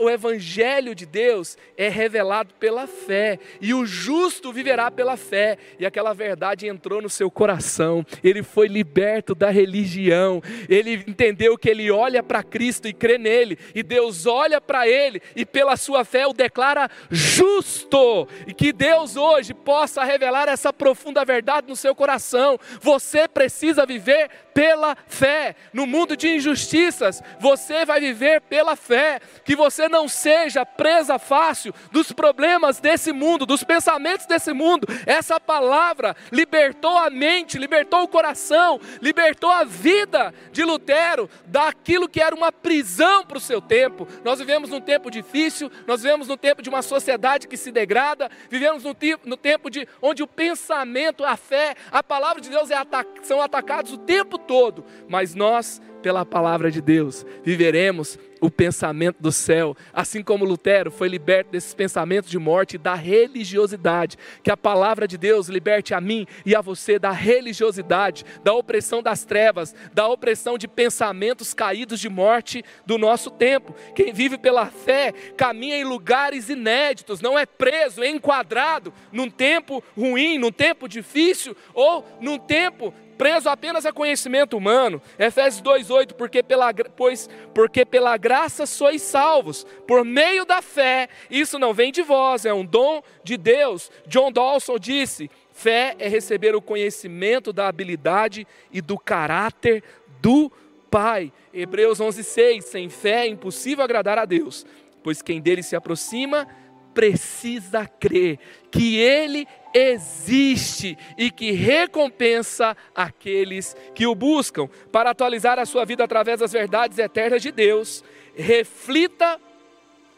o 0.00 0.08
Evangelho 0.08 0.94
de 0.94 1.06
Deus 1.06 1.56
é 1.76 1.88
revelado 1.88 2.54
pela 2.54 2.86
fé, 2.86 3.38
e 3.60 3.74
o 3.74 3.84
justo 3.84 4.52
viverá 4.52 4.90
pela 4.90 5.16
fé, 5.16 5.58
e 5.78 5.86
aquela 5.86 6.12
verdade 6.12 6.66
entrou 6.66 7.02
no 7.02 7.10
seu 7.10 7.30
coração, 7.30 8.04
ele 8.22 8.42
foi 8.42 8.68
liberto 8.68 9.34
da 9.34 9.50
religião, 9.50 10.42
ele 10.68 11.02
entendeu 11.06 11.56
que 11.58 11.68
ele 11.68 11.90
olha 11.90 12.22
para 12.22 12.42
Cristo 12.42 12.86
e 12.86 12.92
crê 12.92 13.18
nele, 13.18 13.58
e 13.74 13.82
Deus 13.82 14.26
olha 14.26 14.60
para 14.60 14.86
ele, 14.86 15.20
e 15.34 15.44
pela 15.44 15.76
sua 15.76 16.04
fé 16.04 16.26
o 16.26 16.32
declara 16.32 16.88
justo, 17.10 18.28
e 18.46 18.54
que 18.54 18.72
Deus 18.72 19.16
hoje 19.16 19.54
possa 19.54 20.04
revelar 20.04 20.48
essa 20.48 20.72
profunda 20.72 21.24
verdade 21.24 21.68
no 21.68 21.76
seu 21.76 21.94
coração. 21.94 22.58
Você 22.80 23.26
precisa 23.26 23.86
viver 23.86 24.30
pela 24.52 24.96
fé. 25.06 25.54
No 25.72 25.86
mundo 25.86 26.16
de 26.16 26.28
injustiças, 26.28 27.22
você 27.40 27.84
vai 27.84 28.00
viver 28.00 28.40
pela 28.42 28.76
fé. 28.76 29.20
Que 29.44 29.56
você 29.56 29.71
não 29.88 30.08
seja 30.08 30.64
presa 30.64 31.18
fácil 31.18 31.74
dos 31.90 32.12
problemas 32.12 32.80
desse 32.80 33.12
mundo, 33.12 33.46
dos 33.46 33.64
pensamentos 33.64 34.26
desse 34.26 34.52
mundo. 34.52 34.86
Essa 35.06 35.38
palavra 35.40 36.16
libertou 36.30 36.96
a 36.96 37.10
mente, 37.10 37.58
libertou 37.58 38.02
o 38.02 38.08
coração, 38.08 38.80
libertou 39.00 39.50
a 39.50 39.64
vida 39.64 40.34
de 40.50 40.64
Lutero 40.64 41.28
daquilo 41.46 42.08
que 42.08 42.20
era 42.20 42.34
uma 42.34 42.52
prisão 42.52 43.24
para 43.24 43.38
o 43.38 43.40
seu 43.40 43.60
tempo. 43.60 44.06
Nós 44.24 44.38
vivemos 44.38 44.70
num 44.70 44.80
tempo 44.80 45.10
difícil, 45.10 45.70
nós 45.86 46.02
vivemos 46.02 46.28
num 46.28 46.36
tempo 46.36 46.62
de 46.62 46.68
uma 46.68 46.82
sociedade 46.82 47.48
que 47.48 47.56
se 47.56 47.70
degrada, 47.70 48.30
vivemos 48.50 48.84
no, 48.84 48.96
no 49.24 49.36
tempo 49.36 49.70
de 49.70 49.86
onde 50.00 50.22
o 50.22 50.26
pensamento, 50.26 51.24
a 51.24 51.36
fé, 51.36 51.74
a 51.90 52.02
palavra 52.02 52.40
de 52.40 52.50
Deus 52.50 52.70
é 52.70 52.74
atac 52.74 53.08
são 53.22 53.40
atacados 53.40 53.92
o 53.92 53.98
tempo 53.98 54.38
todo, 54.38 54.84
mas 55.08 55.34
nós 55.34 55.80
pela 56.02 56.26
palavra 56.26 56.70
de 56.70 56.82
Deus, 56.82 57.24
viveremos 57.42 58.18
o 58.42 58.50
pensamento 58.50 59.18
do 59.20 59.30
céu. 59.30 59.76
Assim 59.92 60.20
como 60.20 60.44
Lutero 60.44 60.90
foi 60.90 61.08
liberto 61.08 61.52
desses 61.52 61.72
pensamentos 61.72 62.28
de 62.28 62.38
morte 62.38 62.76
da 62.76 62.94
religiosidade, 62.94 64.18
que 64.42 64.50
a 64.50 64.56
palavra 64.56 65.06
de 65.06 65.16
Deus 65.16 65.46
liberte 65.48 65.94
a 65.94 66.00
mim 66.00 66.26
e 66.44 66.54
a 66.54 66.60
você 66.60 66.98
da 66.98 67.12
religiosidade, 67.12 68.24
da 68.42 68.52
opressão 68.52 69.00
das 69.00 69.24
trevas, 69.24 69.72
da 69.94 70.08
opressão 70.08 70.58
de 70.58 70.66
pensamentos 70.66 71.54
caídos 71.54 72.00
de 72.00 72.08
morte 72.08 72.64
do 72.84 72.98
nosso 72.98 73.30
tempo. 73.30 73.74
Quem 73.94 74.12
vive 74.12 74.36
pela 74.36 74.66
fé 74.66 75.12
caminha 75.36 75.76
em 75.76 75.84
lugares 75.84 76.48
inéditos, 76.48 77.20
não 77.20 77.38
é 77.38 77.46
preso, 77.46 78.02
é 78.02 78.08
enquadrado 78.08 78.92
num 79.12 79.30
tempo 79.30 79.82
ruim, 79.96 80.36
num 80.36 80.50
tempo 80.50 80.88
difícil 80.88 81.56
ou 81.72 82.04
num 82.20 82.38
tempo 82.38 82.92
preso 83.22 83.48
apenas 83.48 83.86
a 83.86 83.92
conhecimento 83.92 84.56
humano. 84.56 85.00
Efésios 85.16 85.62
2:8, 85.62 86.14
porque 86.14 86.42
pela 86.42 86.74
pois 86.96 87.30
porque 87.54 87.84
pela 87.84 88.16
graça 88.16 88.31
sois 88.66 89.02
salvos 89.02 89.66
por 89.86 90.04
meio 90.04 90.44
da 90.44 90.62
fé. 90.62 91.08
Isso 91.30 91.58
não 91.58 91.74
vem 91.74 91.92
de 91.92 92.02
vós, 92.02 92.44
é 92.44 92.52
um 92.52 92.64
dom 92.64 93.02
de 93.22 93.36
Deus. 93.36 93.90
John 94.06 94.32
Dawson 94.32 94.78
disse: 94.78 95.30
fé 95.52 95.94
é 95.98 96.08
receber 96.08 96.54
o 96.54 96.62
conhecimento 96.62 97.52
da 97.52 97.68
habilidade 97.68 98.46
e 98.72 98.80
do 98.80 98.98
caráter 98.98 99.82
do 100.20 100.50
Pai. 100.90 101.32
Hebreus 101.52 101.98
11:6, 102.00 102.62
sem 102.62 102.88
fé 102.88 103.26
é 103.26 103.28
impossível 103.28 103.84
agradar 103.84 104.18
a 104.18 104.24
Deus, 104.24 104.66
pois 105.02 105.22
quem 105.22 105.40
dele 105.40 105.62
se 105.62 105.76
aproxima 105.76 106.46
precisa 106.92 107.86
crer 107.86 108.38
que 108.70 108.98
Ele 108.98 109.46
existe 109.74 110.96
e 111.16 111.30
que 111.30 111.52
recompensa 111.52 112.76
aqueles 112.94 113.74
que 113.94 114.06
o 114.06 114.14
buscam. 114.14 114.68
Para 114.90 115.10
atualizar 115.10 115.58
a 115.58 115.66
sua 115.66 115.84
vida 115.84 116.04
através 116.04 116.40
das 116.40 116.52
verdades 116.52 116.98
eternas 116.98 117.42
de 117.42 117.50
Deus, 117.50 118.04
reflita 118.36 119.40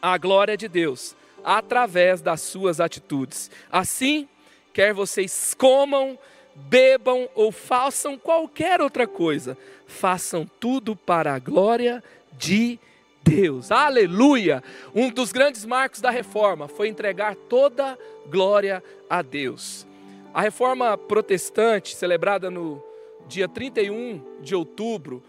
a 0.01 0.17
glória 0.17 0.55
de 0.55 0.67
Deus 0.67 1.15
através 1.43 2.21
das 2.21 2.41
suas 2.41 2.79
atitudes. 2.79 3.51
Assim, 3.71 4.27
quer 4.73 4.93
vocês 4.93 5.53
comam, 5.53 6.17
bebam 6.55 7.29
ou 7.35 7.51
façam 7.51 8.17
qualquer 8.17 8.81
outra 8.81 9.05
coisa, 9.05 9.57
façam 9.85 10.49
tudo 10.59 10.95
para 10.95 11.33
a 11.33 11.39
glória 11.39 12.03
de 12.33 12.79
Deus. 13.23 13.71
Aleluia! 13.71 14.63
Um 14.93 15.09
dos 15.09 15.31
grandes 15.31 15.65
marcos 15.65 16.01
da 16.01 16.09
reforma 16.09 16.67
foi 16.67 16.87
entregar 16.87 17.35
toda 17.35 17.97
glória 18.27 18.83
a 19.09 19.21
Deus. 19.21 19.85
A 20.33 20.41
reforma 20.41 20.97
protestante, 20.97 21.95
celebrada 21.95 22.49
no 22.51 22.83
dia 23.27 23.47
31 23.47 24.21
de 24.41 24.53
outubro 24.53 25.23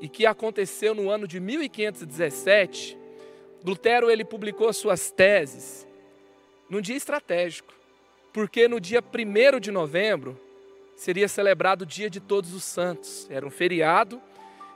e 0.00 0.08
que 0.08 0.26
aconteceu 0.26 0.94
no 0.94 1.10
ano 1.10 1.26
de 1.26 1.40
1517, 1.40 2.96
Lutero 3.64 4.10
ele 4.10 4.24
publicou 4.24 4.72
suas 4.72 5.10
teses 5.10 5.86
num 6.70 6.80
dia 6.80 6.96
estratégico, 6.96 7.72
porque 8.32 8.68
no 8.68 8.80
dia 8.80 9.02
1 9.02 9.58
de 9.58 9.70
novembro 9.70 10.38
seria 10.94 11.28
celebrado 11.28 11.82
o 11.82 11.86
Dia 11.86 12.10
de 12.10 12.20
Todos 12.20 12.52
os 12.52 12.64
Santos. 12.64 13.26
Era 13.30 13.46
um 13.46 13.50
feriado 13.50 14.20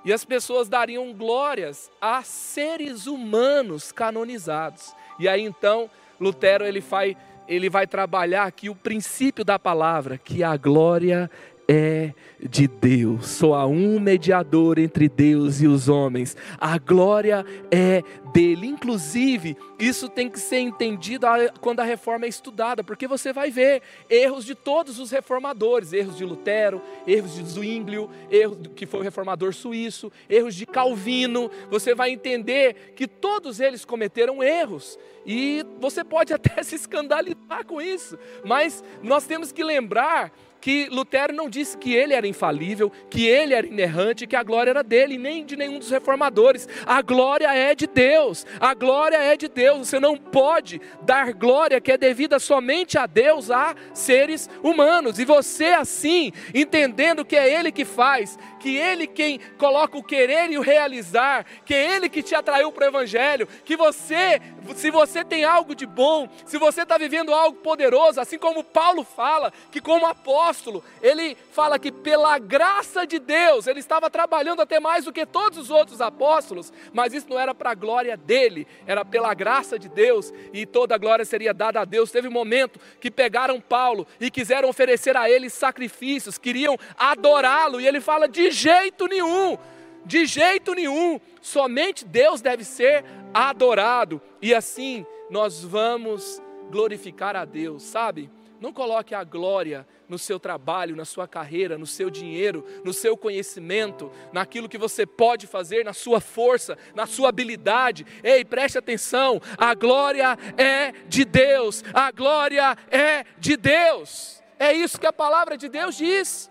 e 0.05 0.13
as 0.13 0.25
pessoas 0.25 0.69
dariam 0.69 1.13
glórias 1.13 1.91
a 2.01 2.23
seres 2.23 3.07
humanos 3.07 3.93
canonizados. 3.93 4.95
E 5.19 5.29
aí 5.29 5.43
então 5.43 5.91
Lutero 6.21 6.65
ele 6.65 6.81
vai, 6.81 7.17
ele 7.47 7.69
vai 7.69 7.87
trabalhar 7.87 8.45
aqui 8.45 8.69
o 8.69 8.75
princípio 8.75 9.45
da 9.45 9.59
palavra, 9.59 10.17
que 10.19 10.43
a 10.43 10.57
glória 10.57 11.31
é 11.69 12.13
de 12.41 12.67
Deus. 12.67 13.27
Só 13.27 13.55
há 13.55 13.67
um 13.67 14.01
mediador 14.01 14.79
entre 14.79 15.09
Deus 15.09 15.61
e 15.61 15.67
os 15.67 15.89
homens. 15.89 16.37
A 16.61 16.79
glória 16.79 17.45
é 17.71 18.03
dele. 18.33 18.67
Inclusive, 18.67 19.57
isso 19.79 20.09
tem 20.09 20.29
que 20.29 20.41
ser 20.41 20.59
entendido 20.59 21.27
quando 21.61 21.81
a 21.81 21.85
reforma 21.85 22.25
é 22.25 22.29
estudada, 22.29 22.83
porque 22.83 23.07
você 23.07 23.33
vai 23.33 23.51
ver 23.51 23.83
erros 24.09 24.45
de 24.45 24.55
todos 24.55 24.99
os 24.99 25.11
reformadores, 25.11 25.93
erros 25.93 26.17
de 26.17 26.25
Lutero, 26.25 26.81
erros 27.07 27.35
de 27.35 27.45
Zwinglio, 27.45 28.11
erros 28.31 28.59
que 28.75 28.87
foi 28.87 29.01
o 29.01 29.03
reformador 29.03 29.53
suíço, 29.53 30.11
erros 30.29 30.55
de 30.55 30.67
Calvino. 30.67 31.51
Você 31.71 31.95
vai 31.95 32.11
entender 32.11 32.93
que 32.97 33.07
todos 33.07 33.61
eles 33.61 33.85
cometeram 33.85 34.43
erros. 34.43 34.99
E 35.25 35.65
você 35.81 36.03
pode 36.03 36.33
até 36.35 36.63
se 36.63 36.75
escandalizar 36.75 37.65
com 37.67 37.81
isso, 37.81 38.19
mas 38.45 38.83
nós 39.03 39.27
temos 39.27 39.53
que 39.53 39.63
lembrar 39.63 40.33
que 40.63 40.87
Lutero 40.91 41.33
não 41.33 41.51
disse 41.51 41.77
que 41.77 41.93
ele 41.93 42.15
era 42.15 42.25
infalível, 42.25 42.91
que 43.11 43.27
ele 43.27 43.53
era 43.53 43.67
inerrante, 43.67 44.29
que 44.29 44.37
a 44.37 44.45
glória 44.45 44.71
era 44.71 44.85
dele, 44.85 45.19
nem 45.19 45.45
de 45.45 45.57
nenhum 45.57 45.77
dos 45.77 45.91
reformadores. 45.91 46.69
A 46.87 47.03
glória 47.03 47.53
é 47.53 47.75
de 47.75 47.89
Deus, 47.89 48.47
a 48.61 48.73
glória 48.73 49.17
é 49.17 49.37
de 49.37 49.49
Deus. 49.49 49.89
Você 49.89 49.99
não 49.99 50.17
pode 50.17 50.81
dar 51.03 51.33
glória 51.33 51.81
que 51.81 51.91
é 51.91 51.99
devida 51.99 52.39
somente 52.39 52.97
a 52.97 53.07
Deus 53.07 53.51
a 53.51 53.75
seres 53.93 54.49
humanos. 54.63 55.19
E 55.19 55.25
você, 55.25 55.67
assim, 55.67 56.31
entendendo 56.55 57.25
que 57.25 57.35
é 57.35 57.53
Ele 57.53 57.73
que 57.73 57.85
faz, 57.85 58.39
que 58.61 58.77
Ele 58.77 59.09
quem 59.09 59.41
coloca 59.59 59.99
o 59.99 60.05
querer 60.05 60.49
e 60.53 60.59
o 60.59 60.63
realizar, 60.63 61.45
que 61.65 61.75
é 61.75 61.97
Ele 61.97 62.09
que 62.09 62.23
te 62.23 62.37
atraiu 62.37 62.71
para 62.71 62.85
o 62.85 62.89
Evangelho, 62.89 63.49
que 63.65 63.77
você, 63.77 64.41
se 64.77 64.93
você 64.93 65.25
tem 65.25 65.43
algo 65.43 65.75
de 65.75 65.87
bom, 65.87 66.29
se 66.47 66.57
você 66.57 66.83
está 66.83 66.97
vivendo 66.97 67.35
algo 67.35 67.59
poderoso, 67.59 68.21
assim 68.21 68.39
como 68.39 68.63
Paulo 68.63 69.03
fala, 69.03 69.53
que 69.73 69.81
como 69.81 70.07
apóstolo, 70.07 70.52
apóstolo, 70.53 70.85
ele 71.01 71.37
fala 71.51 71.79
que 71.79 71.91
pela 71.91 72.39
graça 72.39 73.07
de 73.07 73.19
Deus, 73.19 73.67
ele 73.67 73.81
estava 73.81 74.11
trabalhando 74.11 74.61
até 74.61 74.79
mais 74.79 75.07
do 75.07 75.13
que 75.13 75.25
todos 75.25 75.59
os 75.59 75.71
outros 75.71 76.01
apóstolos, 76.01 76.73
mas 76.93 77.15
isso 77.15 77.27
não 77.29 77.41
era 77.41 77.55
para 77.55 77.71
a 77.71 77.75
glória 77.75 78.17
dele, 78.17 78.67
era 78.87 79.05
pela 79.05 79.33
graça 79.33 79.79
de 79.79 79.89
Deus 79.89 80.33
e 80.53 80.67
toda 80.67 80.95
a 80.95 80.99
glória 80.99 81.25
seria 81.25 81.55
dada 81.55 81.81
a 81.81 81.85
Deus. 81.85 82.11
Teve 82.11 82.29
um 82.29 82.33
momento 82.33 82.79
que 83.01 83.11
pegaram 83.11 83.61
Paulo 83.61 84.07
e 84.21 84.31
quiseram 84.31 84.69
oferecer 84.69 85.17
a 85.17 85.29
ele 85.29 85.49
sacrifícios, 85.49 86.37
queriam 86.37 86.77
adorá-lo, 86.99 87.81
e 87.81 87.87
ele 87.87 88.01
fala: 88.01 88.29
de 88.29 88.51
jeito 88.51 89.07
nenhum, 89.07 89.57
de 90.05 90.27
jeito 90.27 90.75
nenhum, 90.75 91.19
somente 91.41 92.05
Deus 92.05 92.43
deve 92.43 92.63
ser 92.63 93.05
adorado, 93.33 94.21
e 94.41 94.55
assim 94.55 95.07
nós 95.31 95.65
vamos 95.65 96.43
glorificar 96.71 97.37
a 97.37 97.47
Deus, 97.47 97.83
sabe? 97.83 98.31
Não 98.63 98.73
coloque 98.73 99.13
a 99.13 99.25
glória 99.25 99.85
no 100.09 100.17
seu 100.17 100.39
trabalho, 100.39 100.95
na 100.95 101.05
sua 101.05 101.27
carreira, 101.27 101.77
no 101.77 101.85
seu 101.85 102.09
dinheiro, 102.09 102.65
no 102.85 102.93
seu 102.93 103.17
conhecimento, 103.17 104.09
naquilo 104.33 104.69
que 104.69 104.79
você 104.79 105.05
pode 105.05 105.49
fazer, 105.49 105.85
na 105.85 105.93
sua 105.93 106.21
força, 106.21 106.79
na 106.95 107.05
sua 107.05 107.31
habilidade. 107.31 108.07
Ei, 108.23 108.45
preste 108.45 108.79
atenção: 108.79 109.43
a 109.59 109.75
glória 109.75 110.39
é 110.57 110.93
de 111.09 111.25
Deus, 111.25 111.83
a 111.93 112.13
glória 112.13 112.79
é 112.89 113.25
de 113.37 113.57
Deus. 113.57 114.41
É 114.61 114.73
isso 114.73 115.01
que 115.01 115.09
a 115.09 115.13
palavra 115.13 115.57
de 115.57 115.69
Deus 115.69 115.97
diz. 115.97 116.49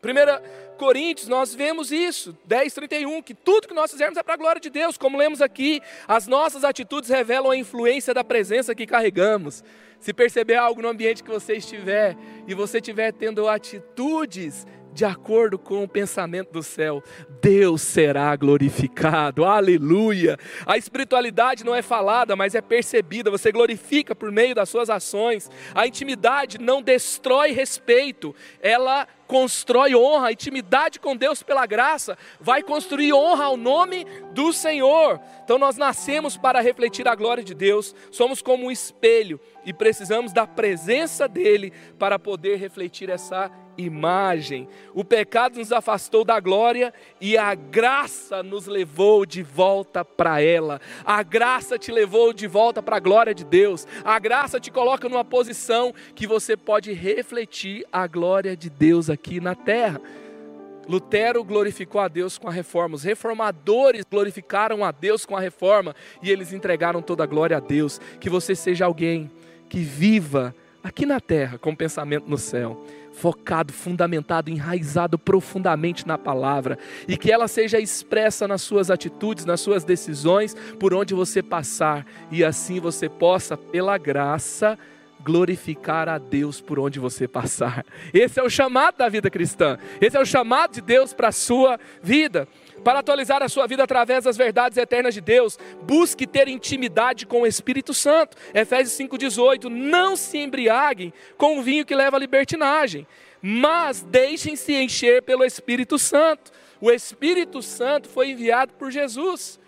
Primeira 0.00 0.40
Coríntios, 0.78 1.28
nós 1.28 1.54
vemos 1.54 1.90
isso, 1.90 2.38
10, 2.44 2.72
31, 2.72 3.20
que 3.20 3.34
tudo 3.34 3.66
que 3.66 3.74
nós 3.74 3.90
fizermos 3.90 4.16
é 4.16 4.22
para 4.22 4.34
a 4.34 4.38
glória 4.38 4.60
de 4.60 4.70
Deus, 4.70 4.96
como 4.96 5.18
lemos 5.18 5.42
aqui, 5.42 5.82
as 6.06 6.28
nossas 6.28 6.64
atitudes 6.64 7.10
revelam 7.10 7.50
a 7.50 7.56
influência 7.56 8.14
da 8.14 8.22
presença 8.22 8.74
que 8.74 8.86
carregamos. 8.86 9.64
Se 9.98 10.14
perceber 10.14 10.54
algo 10.54 10.80
no 10.80 10.88
ambiente 10.88 11.24
que 11.24 11.30
você 11.30 11.54
estiver 11.54 12.16
e 12.46 12.54
você 12.54 12.78
estiver 12.78 13.12
tendo 13.12 13.48
atitudes 13.48 14.64
de 14.92 15.04
acordo 15.04 15.58
com 15.58 15.84
o 15.84 15.88
pensamento 15.88 16.52
do 16.52 16.62
céu, 16.62 17.02
Deus 17.42 17.82
será 17.82 18.34
glorificado, 18.36 19.44
aleluia. 19.44 20.38
A 20.64 20.76
espiritualidade 20.76 21.64
não 21.64 21.74
é 21.74 21.82
falada, 21.82 22.34
mas 22.34 22.54
é 22.54 22.60
percebida, 22.60 23.30
você 23.30 23.52
glorifica 23.52 24.14
por 24.14 24.30
meio 24.30 24.54
das 24.54 24.68
suas 24.68 24.88
ações. 24.88 25.50
A 25.74 25.86
intimidade 25.86 26.58
não 26.58 26.80
destrói 26.80 27.52
respeito, 27.52 28.34
ela 28.60 29.06
constrói 29.28 29.94
honra, 29.94 30.32
intimidade 30.32 30.98
com 30.98 31.14
Deus 31.14 31.42
pela 31.42 31.66
graça, 31.66 32.16
vai 32.40 32.62
construir 32.62 33.12
honra 33.12 33.44
ao 33.44 33.56
nome 33.56 34.06
do 34.32 34.52
Senhor. 34.52 35.20
Então 35.44 35.58
nós 35.58 35.76
nascemos 35.76 36.36
para 36.36 36.60
refletir 36.60 37.06
a 37.06 37.14
glória 37.14 37.44
de 37.44 37.54
Deus, 37.54 37.94
somos 38.10 38.40
como 38.40 38.66
um 38.66 38.70
espelho 38.70 39.38
e 39.64 39.72
precisamos 39.72 40.32
da 40.32 40.46
presença 40.46 41.28
dele 41.28 41.72
para 41.98 42.18
poder 42.18 42.56
refletir 42.56 43.10
essa 43.10 43.50
imagem. 43.76 44.66
O 44.92 45.04
pecado 45.04 45.58
nos 45.58 45.70
afastou 45.70 46.24
da 46.24 46.40
glória 46.40 46.92
e 47.20 47.36
a 47.36 47.54
graça 47.54 48.42
nos 48.42 48.66
levou 48.66 49.24
de 49.24 49.42
volta 49.42 50.04
para 50.04 50.40
ela. 50.40 50.80
A 51.04 51.22
graça 51.22 51.78
te 51.78 51.92
levou 51.92 52.32
de 52.32 52.46
volta 52.46 52.82
para 52.82 52.96
a 52.96 53.00
glória 53.00 53.34
de 53.34 53.44
Deus. 53.44 53.86
A 54.04 54.18
graça 54.18 54.58
te 54.58 54.70
coloca 54.70 55.08
numa 55.08 55.24
posição 55.24 55.94
que 56.14 56.26
você 56.26 56.56
pode 56.56 56.92
refletir 56.92 57.86
a 57.92 58.06
glória 58.06 58.56
de 58.56 58.68
Deus 58.68 59.08
aqui 59.08 59.17
na 59.40 59.54
terra. 59.54 60.00
Lutero 60.88 61.44
glorificou 61.44 62.00
a 62.00 62.08
Deus 62.08 62.38
com 62.38 62.48
a 62.48 62.52
reforma, 62.52 62.96
os 62.96 63.04
reformadores 63.04 64.06
glorificaram 64.10 64.82
a 64.82 64.90
Deus 64.90 65.26
com 65.26 65.36
a 65.36 65.40
reforma 65.40 65.94
e 66.22 66.30
eles 66.30 66.52
entregaram 66.52 67.02
toda 67.02 67.24
a 67.24 67.26
glória 67.26 67.58
a 67.58 67.60
Deus. 67.60 68.00
Que 68.18 68.30
você 68.30 68.54
seja 68.54 68.86
alguém 68.86 69.30
que 69.68 69.80
viva 69.80 70.54
aqui 70.82 71.04
na 71.04 71.20
terra 71.20 71.58
com 71.58 71.74
pensamento 71.74 72.28
no 72.28 72.38
céu, 72.38 72.82
focado, 73.12 73.72
fundamentado, 73.72 74.48
enraizado 74.48 75.18
profundamente 75.18 76.06
na 76.06 76.16
palavra 76.16 76.78
e 77.06 77.18
que 77.18 77.30
ela 77.30 77.48
seja 77.48 77.78
expressa 77.78 78.48
nas 78.48 78.62
suas 78.62 78.90
atitudes, 78.90 79.44
nas 79.44 79.60
suas 79.60 79.84
decisões, 79.84 80.56
por 80.78 80.94
onde 80.94 81.12
você 81.12 81.42
passar 81.42 82.06
e 82.30 82.42
assim 82.42 82.80
você 82.80 83.08
possa, 83.10 83.56
pela 83.56 83.98
graça, 83.98 84.78
glorificar 85.20 86.08
a 86.08 86.18
Deus 86.18 86.60
por 86.60 86.78
onde 86.78 86.98
você 86.98 87.26
passar. 87.26 87.84
Esse 88.12 88.40
é 88.40 88.42
o 88.42 88.50
chamado 88.50 88.96
da 88.96 89.08
vida 89.08 89.30
cristã. 89.30 89.78
Esse 90.00 90.16
é 90.16 90.20
o 90.20 90.26
chamado 90.26 90.74
de 90.74 90.80
Deus 90.80 91.12
para 91.12 91.28
a 91.28 91.32
sua 91.32 91.78
vida 92.02 92.48
para 92.78 93.00
atualizar 93.00 93.42
a 93.42 93.48
sua 93.48 93.66
vida 93.66 93.82
através 93.82 94.24
das 94.24 94.36
verdades 94.36 94.78
eternas 94.78 95.14
de 95.14 95.20
Deus. 95.20 95.58
Busque 95.82 96.26
ter 96.26 96.48
intimidade 96.48 97.26
com 97.26 97.42
o 97.42 97.46
Espírito 97.46 97.92
Santo. 97.92 98.36
Efésios 98.54 98.96
5,18. 98.98 99.64
Não 99.68 100.16
se 100.16 100.38
embriaguem 100.38 101.12
com 101.36 101.58
o 101.58 101.62
vinho 101.62 101.84
que 101.84 101.94
leva 101.94 102.16
à 102.16 102.20
libertinagem, 102.20 103.06
mas 103.42 104.02
deixem-se 104.02 104.72
encher 104.74 105.22
pelo 105.22 105.44
Espírito 105.44 105.98
Santo. 105.98 106.52
O 106.80 106.90
Espírito 106.90 107.60
Santo 107.62 108.08
foi 108.08 108.30
enviado 108.30 108.72
por 108.74 108.90
Jesus 108.90 109.58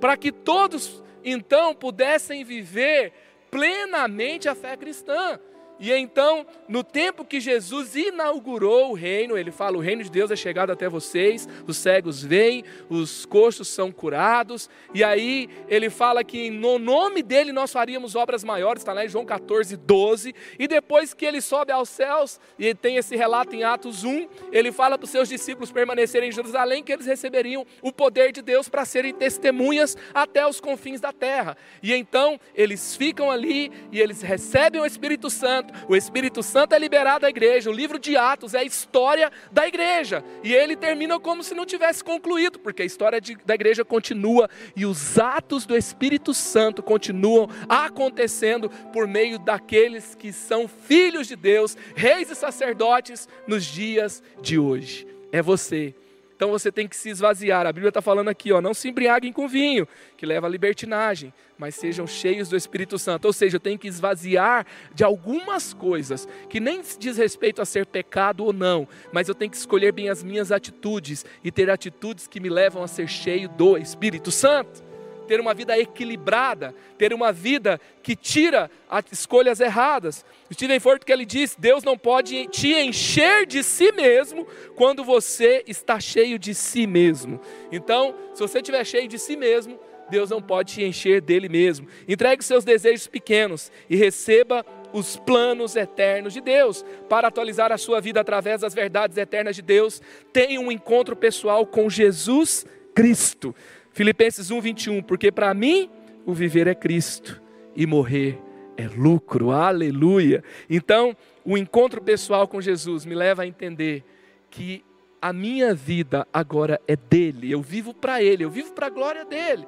para 0.00 0.16
que 0.16 0.32
todos 0.32 1.02
então 1.24 1.74
pudessem 1.74 2.44
viver 2.44 3.12
plenamente 3.52 4.48
a 4.48 4.54
fé 4.54 4.76
cristã. 4.76 5.38
E 5.82 5.90
então, 5.90 6.46
no 6.68 6.84
tempo 6.84 7.24
que 7.24 7.40
Jesus 7.40 7.96
inaugurou 7.96 8.92
o 8.92 8.94
reino, 8.94 9.36
ele 9.36 9.50
fala: 9.50 9.76
O 9.76 9.80
reino 9.80 10.04
de 10.04 10.12
Deus 10.12 10.30
é 10.30 10.36
chegado 10.36 10.70
até 10.70 10.88
vocês, 10.88 11.48
os 11.66 11.76
cegos 11.76 12.22
vêm, 12.22 12.62
os 12.88 13.26
coxos 13.26 13.66
são 13.66 13.90
curados. 13.90 14.70
E 14.94 15.02
aí 15.02 15.48
ele 15.66 15.90
fala 15.90 16.22
que 16.22 16.50
no 16.50 16.78
nome 16.78 17.20
dele 17.20 17.50
nós 17.50 17.72
faríamos 17.72 18.14
obras 18.14 18.44
maiores, 18.44 18.82
está 18.82 18.92
lá 18.92 19.04
em 19.04 19.08
João 19.08 19.24
14, 19.26 19.76
12. 19.76 20.32
E 20.56 20.68
depois 20.68 21.12
que 21.14 21.26
ele 21.26 21.40
sobe 21.40 21.72
aos 21.72 21.88
céus, 21.88 22.38
e 22.56 22.72
tem 22.76 22.96
esse 22.96 23.16
relato 23.16 23.56
em 23.56 23.64
Atos 23.64 24.04
1, 24.04 24.28
ele 24.52 24.70
fala 24.70 24.96
para 24.96 25.04
os 25.04 25.10
seus 25.10 25.28
discípulos 25.28 25.72
permanecerem 25.72 26.28
em 26.28 26.32
Jerusalém, 26.32 26.84
que 26.84 26.92
eles 26.92 27.06
receberiam 27.06 27.66
o 27.82 27.92
poder 27.92 28.30
de 28.30 28.40
Deus 28.40 28.68
para 28.68 28.84
serem 28.84 29.12
testemunhas 29.12 29.96
até 30.14 30.46
os 30.46 30.60
confins 30.60 31.00
da 31.00 31.12
terra. 31.12 31.56
E 31.82 31.92
então 31.92 32.38
eles 32.54 32.94
ficam 32.94 33.32
ali 33.32 33.72
e 33.90 34.00
eles 34.00 34.22
recebem 34.22 34.80
o 34.80 34.86
Espírito 34.86 35.28
Santo 35.28 35.71
o 35.88 35.96
Espírito 35.96 36.42
Santo 36.42 36.74
é 36.74 36.78
liberado 36.78 37.26
à 37.26 37.28
igreja. 37.28 37.70
O 37.70 37.72
livro 37.72 37.98
de 37.98 38.16
Atos 38.16 38.54
é 38.54 38.58
a 38.58 38.64
história 38.64 39.30
da 39.50 39.66
igreja. 39.66 40.24
E 40.42 40.54
ele 40.54 40.76
termina 40.76 41.18
como 41.18 41.42
se 41.42 41.54
não 41.54 41.66
tivesse 41.66 42.02
concluído, 42.02 42.58
porque 42.58 42.82
a 42.82 42.84
história 42.84 43.20
de, 43.20 43.36
da 43.44 43.54
igreja 43.54 43.84
continua 43.84 44.48
e 44.74 44.86
os 44.86 45.18
atos 45.18 45.66
do 45.66 45.76
Espírito 45.76 46.34
Santo 46.34 46.82
continuam 46.82 47.48
acontecendo 47.68 48.70
por 48.92 49.06
meio 49.06 49.38
daqueles 49.38 50.14
que 50.14 50.32
são 50.32 50.66
filhos 50.68 51.26
de 51.26 51.36
Deus, 51.36 51.76
reis 51.94 52.30
e 52.30 52.34
sacerdotes 52.34 53.28
nos 53.46 53.64
dias 53.64 54.22
de 54.40 54.58
hoje. 54.58 55.06
É 55.30 55.40
você 55.40 55.94
então 56.34 56.50
você 56.50 56.72
tem 56.72 56.88
que 56.88 56.96
se 56.96 57.10
esvaziar. 57.10 57.66
A 57.66 57.72
Bíblia 57.72 57.88
está 57.88 58.02
falando 58.02 58.28
aqui, 58.28 58.52
ó, 58.52 58.60
não 58.60 58.74
se 58.74 58.88
embriaguem 58.88 59.32
com 59.32 59.48
vinho, 59.48 59.86
que 60.16 60.26
leva 60.26 60.46
à 60.46 60.50
libertinagem, 60.50 61.32
mas 61.58 61.74
sejam 61.74 62.06
cheios 62.06 62.48
do 62.48 62.56
Espírito 62.56 62.98
Santo. 62.98 63.26
Ou 63.26 63.32
seja, 63.32 63.56
eu 63.56 63.60
tenho 63.60 63.78
que 63.78 63.88
esvaziar 63.88 64.66
de 64.94 65.04
algumas 65.04 65.72
coisas 65.72 66.28
que 66.48 66.60
nem 66.60 66.82
diz 66.98 67.16
respeito 67.16 67.62
a 67.62 67.64
ser 67.64 67.86
pecado 67.86 68.44
ou 68.44 68.52
não, 68.52 68.88
mas 69.12 69.28
eu 69.28 69.34
tenho 69.34 69.50
que 69.50 69.56
escolher 69.56 69.92
bem 69.92 70.08
as 70.08 70.22
minhas 70.22 70.50
atitudes 70.50 71.24
e 71.44 71.50
ter 71.50 71.70
atitudes 71.70 72.26
que 72.26 72.40
me 72.40 72.48
levam 72.48 72.82
a 72.82 72.88
ser 72.88 73.08
cheio 73.08 73.48
do 73.48 73.76
Espírito 73.76 74.30
Santo 74.30 74.91
ter 75.32 75.40
uma 75.40 75.54
vida 75.54 75.78
equilibrada, 75.78 76.74
ter 76.98 77.14
uma 77.14 77.32
vida 77.32 77.80
que 78.02 78.14
tira 78.14 78.70
as 78.86 79.02
escolhas 79.10 79.60
erradas. 79.60 80.26
O 80.50 80.52
Steven 80.52 80.78
Ford 80.78 81.02
que 81.02 81.10
ele 81.10 81.24
diz: 81.24 81.56
Deus 81.58 81.82
não 81.82 81.96
pode 81.96 82.46
te 82.48 82.74
encher 82.74 83.46
de 83.46 83.62
si 83.62 83.90
mesmo 83.92 84.46
quando 84.76 85.02
você 85.02 85.64
está 85.66 85.98
cheio 85.98 86.38
de 86.38 86.54
si 86.54 86.86
mesmo. 86.86 87.40
Então, 87.72 88.14
se 88.34 88.40
você 88.42 88.58
estiver 88.58 88.84
cheio 88.84 89.08
de 89.08 89.18
si 89.18 89.34
mesmo, 89.34 89.80
Deus 90.10 90.28
não 90.28 90.42
pode 90.42 90.74
te 90.74 90.82
encher 90.84 91.22
dele 91.22 91.48
mesmo. 91.48 91.88
Entregue 92.06 92.44
seus 92.44 92.62
desejos 92.62 93.06
pequenos 93.06 93.72
e 93.88 93.96
receba 93.96 94.66
os 94.92 95.16
planos 95.16 95.76
eternos 95.76 96.34
de 96.34 96.42
Deus. 96.42 96.84
Para 97.08 97.28
atualizar 97.28 97.72
a 97.72 97.78
sua 97.78 98.02
vida 98.02 98.20
através 98.20 98.60
das 98.60 98.74
verdades 98.74 99.16
eternas 99.16 99.56
de 99.56 99.62
Deus, 99.62 100.02
tenha 100.30 100.60
um 100.60 100.70
encontro 100.70 101.16
pessoal 101.16 101.64
com 101.64 101.88
Jesus 101.88 102.66
Cristo. 102.94 103.54
Filipenses 103.92 104.50
1, 104.50 104.60
21, 104.60 105.02
porque 105.02 105.30
para 105.30 105.52
mim 105.52 105.90
o 106.24 106.32
viver 106.32 106.66
é 106.66 106.74
Cristo 106.74 107.40
e 107.76 107.86
morrer 107.86 108.38
é 108.76 108.88
lucro, 108.88 109.50
aleluia. 109.50 110.42
Então, 110.68 111.16
o 111.44 111.58
encontro 111.58 112.00
pessoal 112.00 112.48
com 112.48 112.60
Jesus 112.60 113.04
me 113.04 113.14
leva 113.14 113.42
a 113.42 113.46
entender 113.46 114.04
que 114.50 114.84
a 115.20 115.32
minha 115.32 115.74
vida 115.74 116.26
agora 116.32 116.80
é 116.88 116.96
dele, 116.96 117.52
eu 117.52 117.62
vivo 117.62 117.94
para 117.94 118.22
ele, 118.22 118.44
eu 118.44 118.50
vivo 118.50 118.72
para 118.72 118.86
a 118.86 118.90
glória 118.90 119.24
dele. 119.24 119.66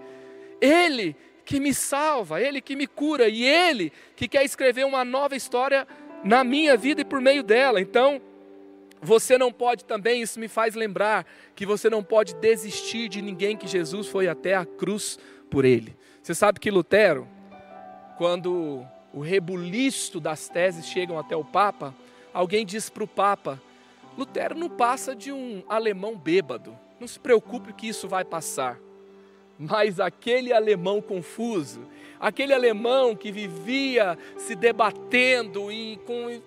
Ele 0.61 1.15
que 1.45 1.61
me 1.61 1.75
salva, 1.75 2.41
ele 2.41 2.61
que 2.61 2.75
me 2.75 2.87
cura 2.87 3.29
e 3.29 3.45
ele 3.45 3.93
que 4.17 4.27
quer 4.27 4.45
escrever 4.45 4.85
uma 4.85 5.05
nova 5.05 5.37
história 5.37 5.87
na 6.25 6.43
minha 6.43 6.77
vida 6.77 7.03
e 7.03 7.05
por 7.05 7.21
meio 7.21 7.43
dela. 7.43 7.81
Então, 7.81 8.21
você 9.05 9.37
não 9.37 9.53
pode 9.53 9.85
também, 9.85 10.23
isso 10.23 10.41
me 10.41 10.49
faz 10.49 10.75
lembrar 10.75 11.27
que 11.55 11.67
você 11.67 11.91
não 11.91 12.03
pode 12.03 12.35
desistir 12.37 13.09
de 13.09 13.21
ninguém 13.21 13.55
que 13.55 13.67
Jesus 13.67 14.09
foi 14.09 14.29
até 14.29 14.55
a 14.55 14.65
cruz 14.65 15.19
por 15.51 15.67
ele. 15.67 15.95
Você 16.23 16.35
sabe 16.35 16.59
que 16.59 16.71
Lutero, 16.71 17.29
quando 18.17 18.83
o 19.13 19.21
rebuliço 19.21 20.19
das 20.19 20.49
teses 20.49 20.87
chegam 20.87 21.19
até 21.19 21.37
o 21.37 21.45
Papa, 21.45 21.95
alguém 22.33 22.65
diz 22.65 22.89
para 22.89 23.05
o 23.05 23.07
Papa: 23.07 23.61
Lutero 24.17 24.55
não 24.55 24.71
passa 24.71 25.15
de 25.15 25.31
um 25.31 25.63
alemão 25.69 26.17
bêbado, 26.17 26.75
não 26.99 27.07
se 27.07 27.21
preocupe 27.21 27.75
que 27.75 27.87
isso 27.87 28.09
vai 28.09 28.25
passar. 28.25 28.81
Mas 29.59 30.01
aquele 30.01 30.51
alemão 30.51 31.03
confuso, 31.03 31.87
aquele 32.19 32.55
alemão 32.55 33.15
que 33.15 33.31
vivia 33.31 34.19
se 34.39 34.55
debatendo 34.55 35.71
e 35.71 35.99
com 36.07 36.41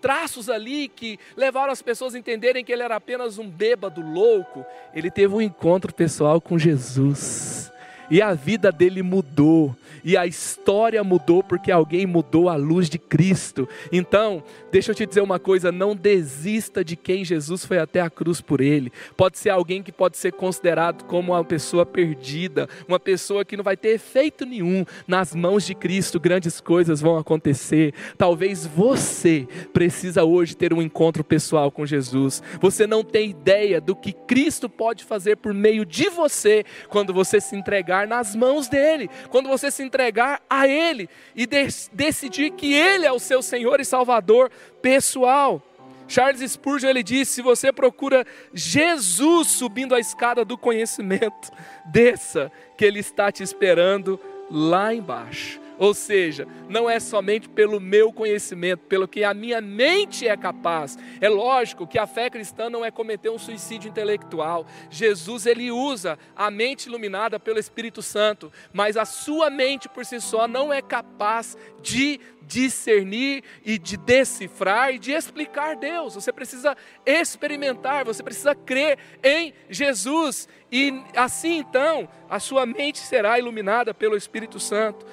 traços 0.00 0.48
ali 0.48 0.88
que 0.88 1.18
levaram 1.36 1.72
as 1.72 1.82
pessoas 1.82 2.14
a 2.14 2.18
entenderem 2.18 2.64
que 2.64 2.72
ele 2.72 2.82
era 2.82 2.96
apenas 2.96 3.38
um 3.38 3.48
bêbado 3.48 4.00
louco, 4.00 4.64
ele 4.94 5.10
teve 5.10 5.34
um 5.34 5.40
encontro 5.40 5.94
pessoal 5.94 6.40
com 6.40 6.58
Jesus. 6.58 7.70
E 8.10 8.22
a 8.22 8.34
vida 8.34 8.72
dele 8.72 9.02
mudou 9.02 9.76
e 10.04 10.16
a 10.16 10.26
história 10.26 11.02
mudou 11.02 11.42
porque 11.42 11.70
alguém 11.70 12.06
mudou 12.06 12.48
a 12.48 12.56
luz 12.56 12.88
de 12.88 12.98
Cristo. 12.98 13.68
Então, 13.92 14.42
deixa 14.70 14.90
eu 14.90 14.94
te 14.94 15.06
dizer 15.06 15.20
uma 15.20 15.38
coisa: 15.38 15.70
não 15.72 15.94
desista 15.94 16.84
de 16.84 16.96
quem 16.96 17.24
Jesus 17.24 17.64
foi 17.64 17.78
até 17.78 18.00
a 18.00 18.10
cruz 18.10 18.40
por 18.40 18.60
ele. 18.60 18.92
Pode 19.16 19.38
ser 19.38 19.50
alguém 19.50 19.82
que 19.82 19.92
pode 19.92 20.16
ser 20.16 20.32
considerado 20.32 21.04
como 21.04 21.32
uma 21.32 21.44
pessoa 21.44 21.84
perdida, 21.84 22.68
uma 22.86 22.98
pessoa 22.98 23.44
que 23.44 23.56
não 23.56 23.64
vai 23.64 23.76
ter 23.76 23.90
efeito 23.90 24.46
nenhum. 24.46 24.84
Nas 25.06 25.34
mãos 25.34 25.66
de 25.66 25.74
Cristo, 25.74 26.20
grandes 26.20 26.60
coisas 26.60 27.00
vão 27.00 27.16
acontecer. 27.16 27.94
Talvez 28.16 28.66
você 28.66 29.46
precisa 29.72 30.24
hoje 30.24 30.56
ter 30.56 30.72
um 30.72 30.82
encontro 30.82 31.24
pessoal 31.24 31.70
com 31.70 31.84
Jesus. 31.84 32.42
Você 32.60 32.86
não 32.86 33.02
tem 33.02 33.30
ideia 33.30 33.80
do 33.80 33.94
que 33.94 34.12
Cristo 34.12 34.68
pode 34.68 35.04
fazer 35.04 35.36
por 35.36 35.52
meio 35.52 35.84
de 35.84 36.08
você 36.08 36.64
quando 36.88 37.12
você 37.12 37.40
se 37.40 37.56
entregar 37.56 37.97
nas 38.06 38.34
mãos 38.34 38.68
dele, 38.68 39.10
quando 39.30 39.48
você 39.48 39.70
se 39.70 39.82
entregar 39.82 40.42
a 40.48 40.68
Ele 40.68 41.08
e 41.34 41.46
de 41.46 41.66
decidir 41.92 42.50
que 42.50 42.72
Ele 42.72 43.06
é 43.06 43.12
o 43.12 43.18
seu 43.18 43.42
Senhor 43.42 43.80
e 43.80 43.84
Salvador 43.84 44.50
pessoal. 44.80 45.62
Charles 46.08 46.50
Spurgeon 46.50 46.88
ele 46.88 47.02
disse: 47.02 47.34
se 47.34 47.42
você 47.42 47.70
procura 47.70 48.26
Jesus 48.52 49.48
subindo 49.48 49.94
a 49.94 50.00
escada 50.00 50.44
do 50.44 50.56
conhecimento, 50.56 51.52
desça, 51.92 52.50
que 52.76 52.84
Ele 52.84 53.00
está 53.00 53.30
te 53.30 53.42
esperando 53.42 54.18
lá 54.50 54.94
embaixo. 54.94 55.60
Ou 55.78 55.94
seja, 55.94 56.46
não 56.68 56.90
é 56.90 56.98
somente 56.98 57.48
pelo 57.48 57.80
meu 57.80 58.12
conhecimento, 58.12 58.80
pelo 58.80 59.06
que 59.06 59.22
a 59.22 59.32
minha 59.32 59.60
mente 59.60 60.26
é 60.26 60.36
capaz. 60.36 60.98
É 61.20 61.28
lógico 61.28 61.86
que 61.86 61.98
a 61.98 62.06
fé 62.06 62.28
cristã 62.28 62.68
não 62.68 62.84
é 62.84 62.90
cometer 62.90 63.30
um 63.30 63.38
suicídio 63.38 63.88
intelectual. 63.88 64.66
Jesus 64.90 65.46
ele 65.46 65.70
usa 65.70 66.18
a 66.34 66.50
mente 66.50 66.86
iluminada 66.86 67.38
pelo 67.38 67.58
Espírito 67.58 68.02
Santo, 68.02 68.52
mas 68.72 68.96
a 68.96 69.04
sua 69.04 69.48
mente 69.48 69.88
por 69.88 70.04
si 70.04 70.20
só 70.20 70.48
não 70.48 70.72
é 70.72 70.82
capaz 70.82 71.56
de 71.80 72.20
discernir 72.48 73.44
e 73.64 73.78
de 73.78 73.96
decifrar 73.96 74.94
e 74.94 74.98
de 74.98 75.12
explicar 75.12 75.76
Deus. 75.76 76.14
Você 76.14 76.32
precisa 76.32 76.76
experimentar, 77.04 78.04
você 78.04 78.22
precisa 78.22 78.54
crer 78.54 78.98
em 79.22 79.52
Jesus 79.68 80.48
e 80.72 81.02
assim 81.14 81.58
então 81.58 82.08
a 82.28 82.40
sua 82.40 82.64
mente 82.66 82.98
será 82.98 83.38
iluminada 83.38 83.92
pelo 83.92 84.16
Espírito 84.16 84.58
Santo. 84.58 85.06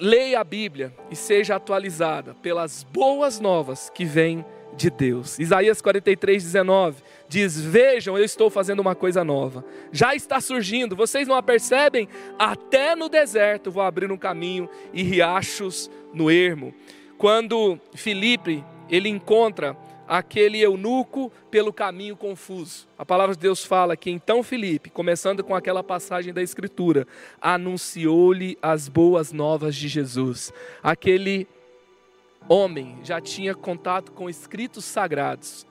Leia 0.00 0.40
a 0.40 0.44
Bíblia 0.44 0.94
e 1.10 1.16
seja 1.16 1.56
atualizada 1.56 2.34
pelas 2.34 2.84
boas 2.84 3.40
novas 3.40 3.90
que 3.90 4.04
vêm 4.04 4.44
de 4.76 4.90
Deus. 4.90 5.38
Isaías 5.40 5.82
43, 5.82 6.42
19 6.44 7.02
diz: 7.28 7.60
Vejam, 7.60 8.16
eu 8.16 8.24
estou 8.24 8.48
fazendo 8.48 8.78
uma 8.78 8.94
coisa 8.94 9.24
nova. 9.24 9.64
Já 9.90 10.14
está 10.14 10.40
surgindo, 10.40 10.94
vocês 10.94 11.26
não 11.26 11.34
a 11.34 11.42
percebem? 11.42 12.08
Até 12.38 12.94
no 12.94 13.08
deserto 13.08 13.72
vou 13.72 13.82
abrir 13.82 14.12
um 14.12 14.16
caminho 14.16 14.68
e 14.92 15.02
riachos 15.02 15.90
no 16.14 16.30
ermo. 16.30 16.72
Quando 17.16 17.78
Filipe 17.94 18.64
ele 18.88 19.08
encontra 19.08 19.76
aquele 20.08 20.60
eunuco 20.60 21.30
pelo 21.50 21.72
caminho 21.72 22.16
confuso. 22.16 22.88
A 22.98 23.04
palavra 23.04 23.34
de 23.34 23.40
Deus 23.40 23.64
fala 23.64 23.96
que 23.96 24.10
então 24.10 24.42
Filipe, 24.42 24.88
começando 24.88 25.44
com 25.44 25.54
aquela 25.54 25.84
passagem 25.84 26.32
da 26.32 26.42
Escritura, 26.42 27.06
anunciou-lhe 27.40 28.58
as 28.62 28.88
boas 28.88 29.32
novas 29.32 29.76
de 29.76 29.86
Jesus. 29.86 30.52
Aquele 30.82 31.46
homem 32.48 32.98
já 33.04 33.20
tinha 33.20 33.54
contato 33.54 34.12
com 34.12 34.30
escritos 34.30 34.84
sagrados, 34.86 35.66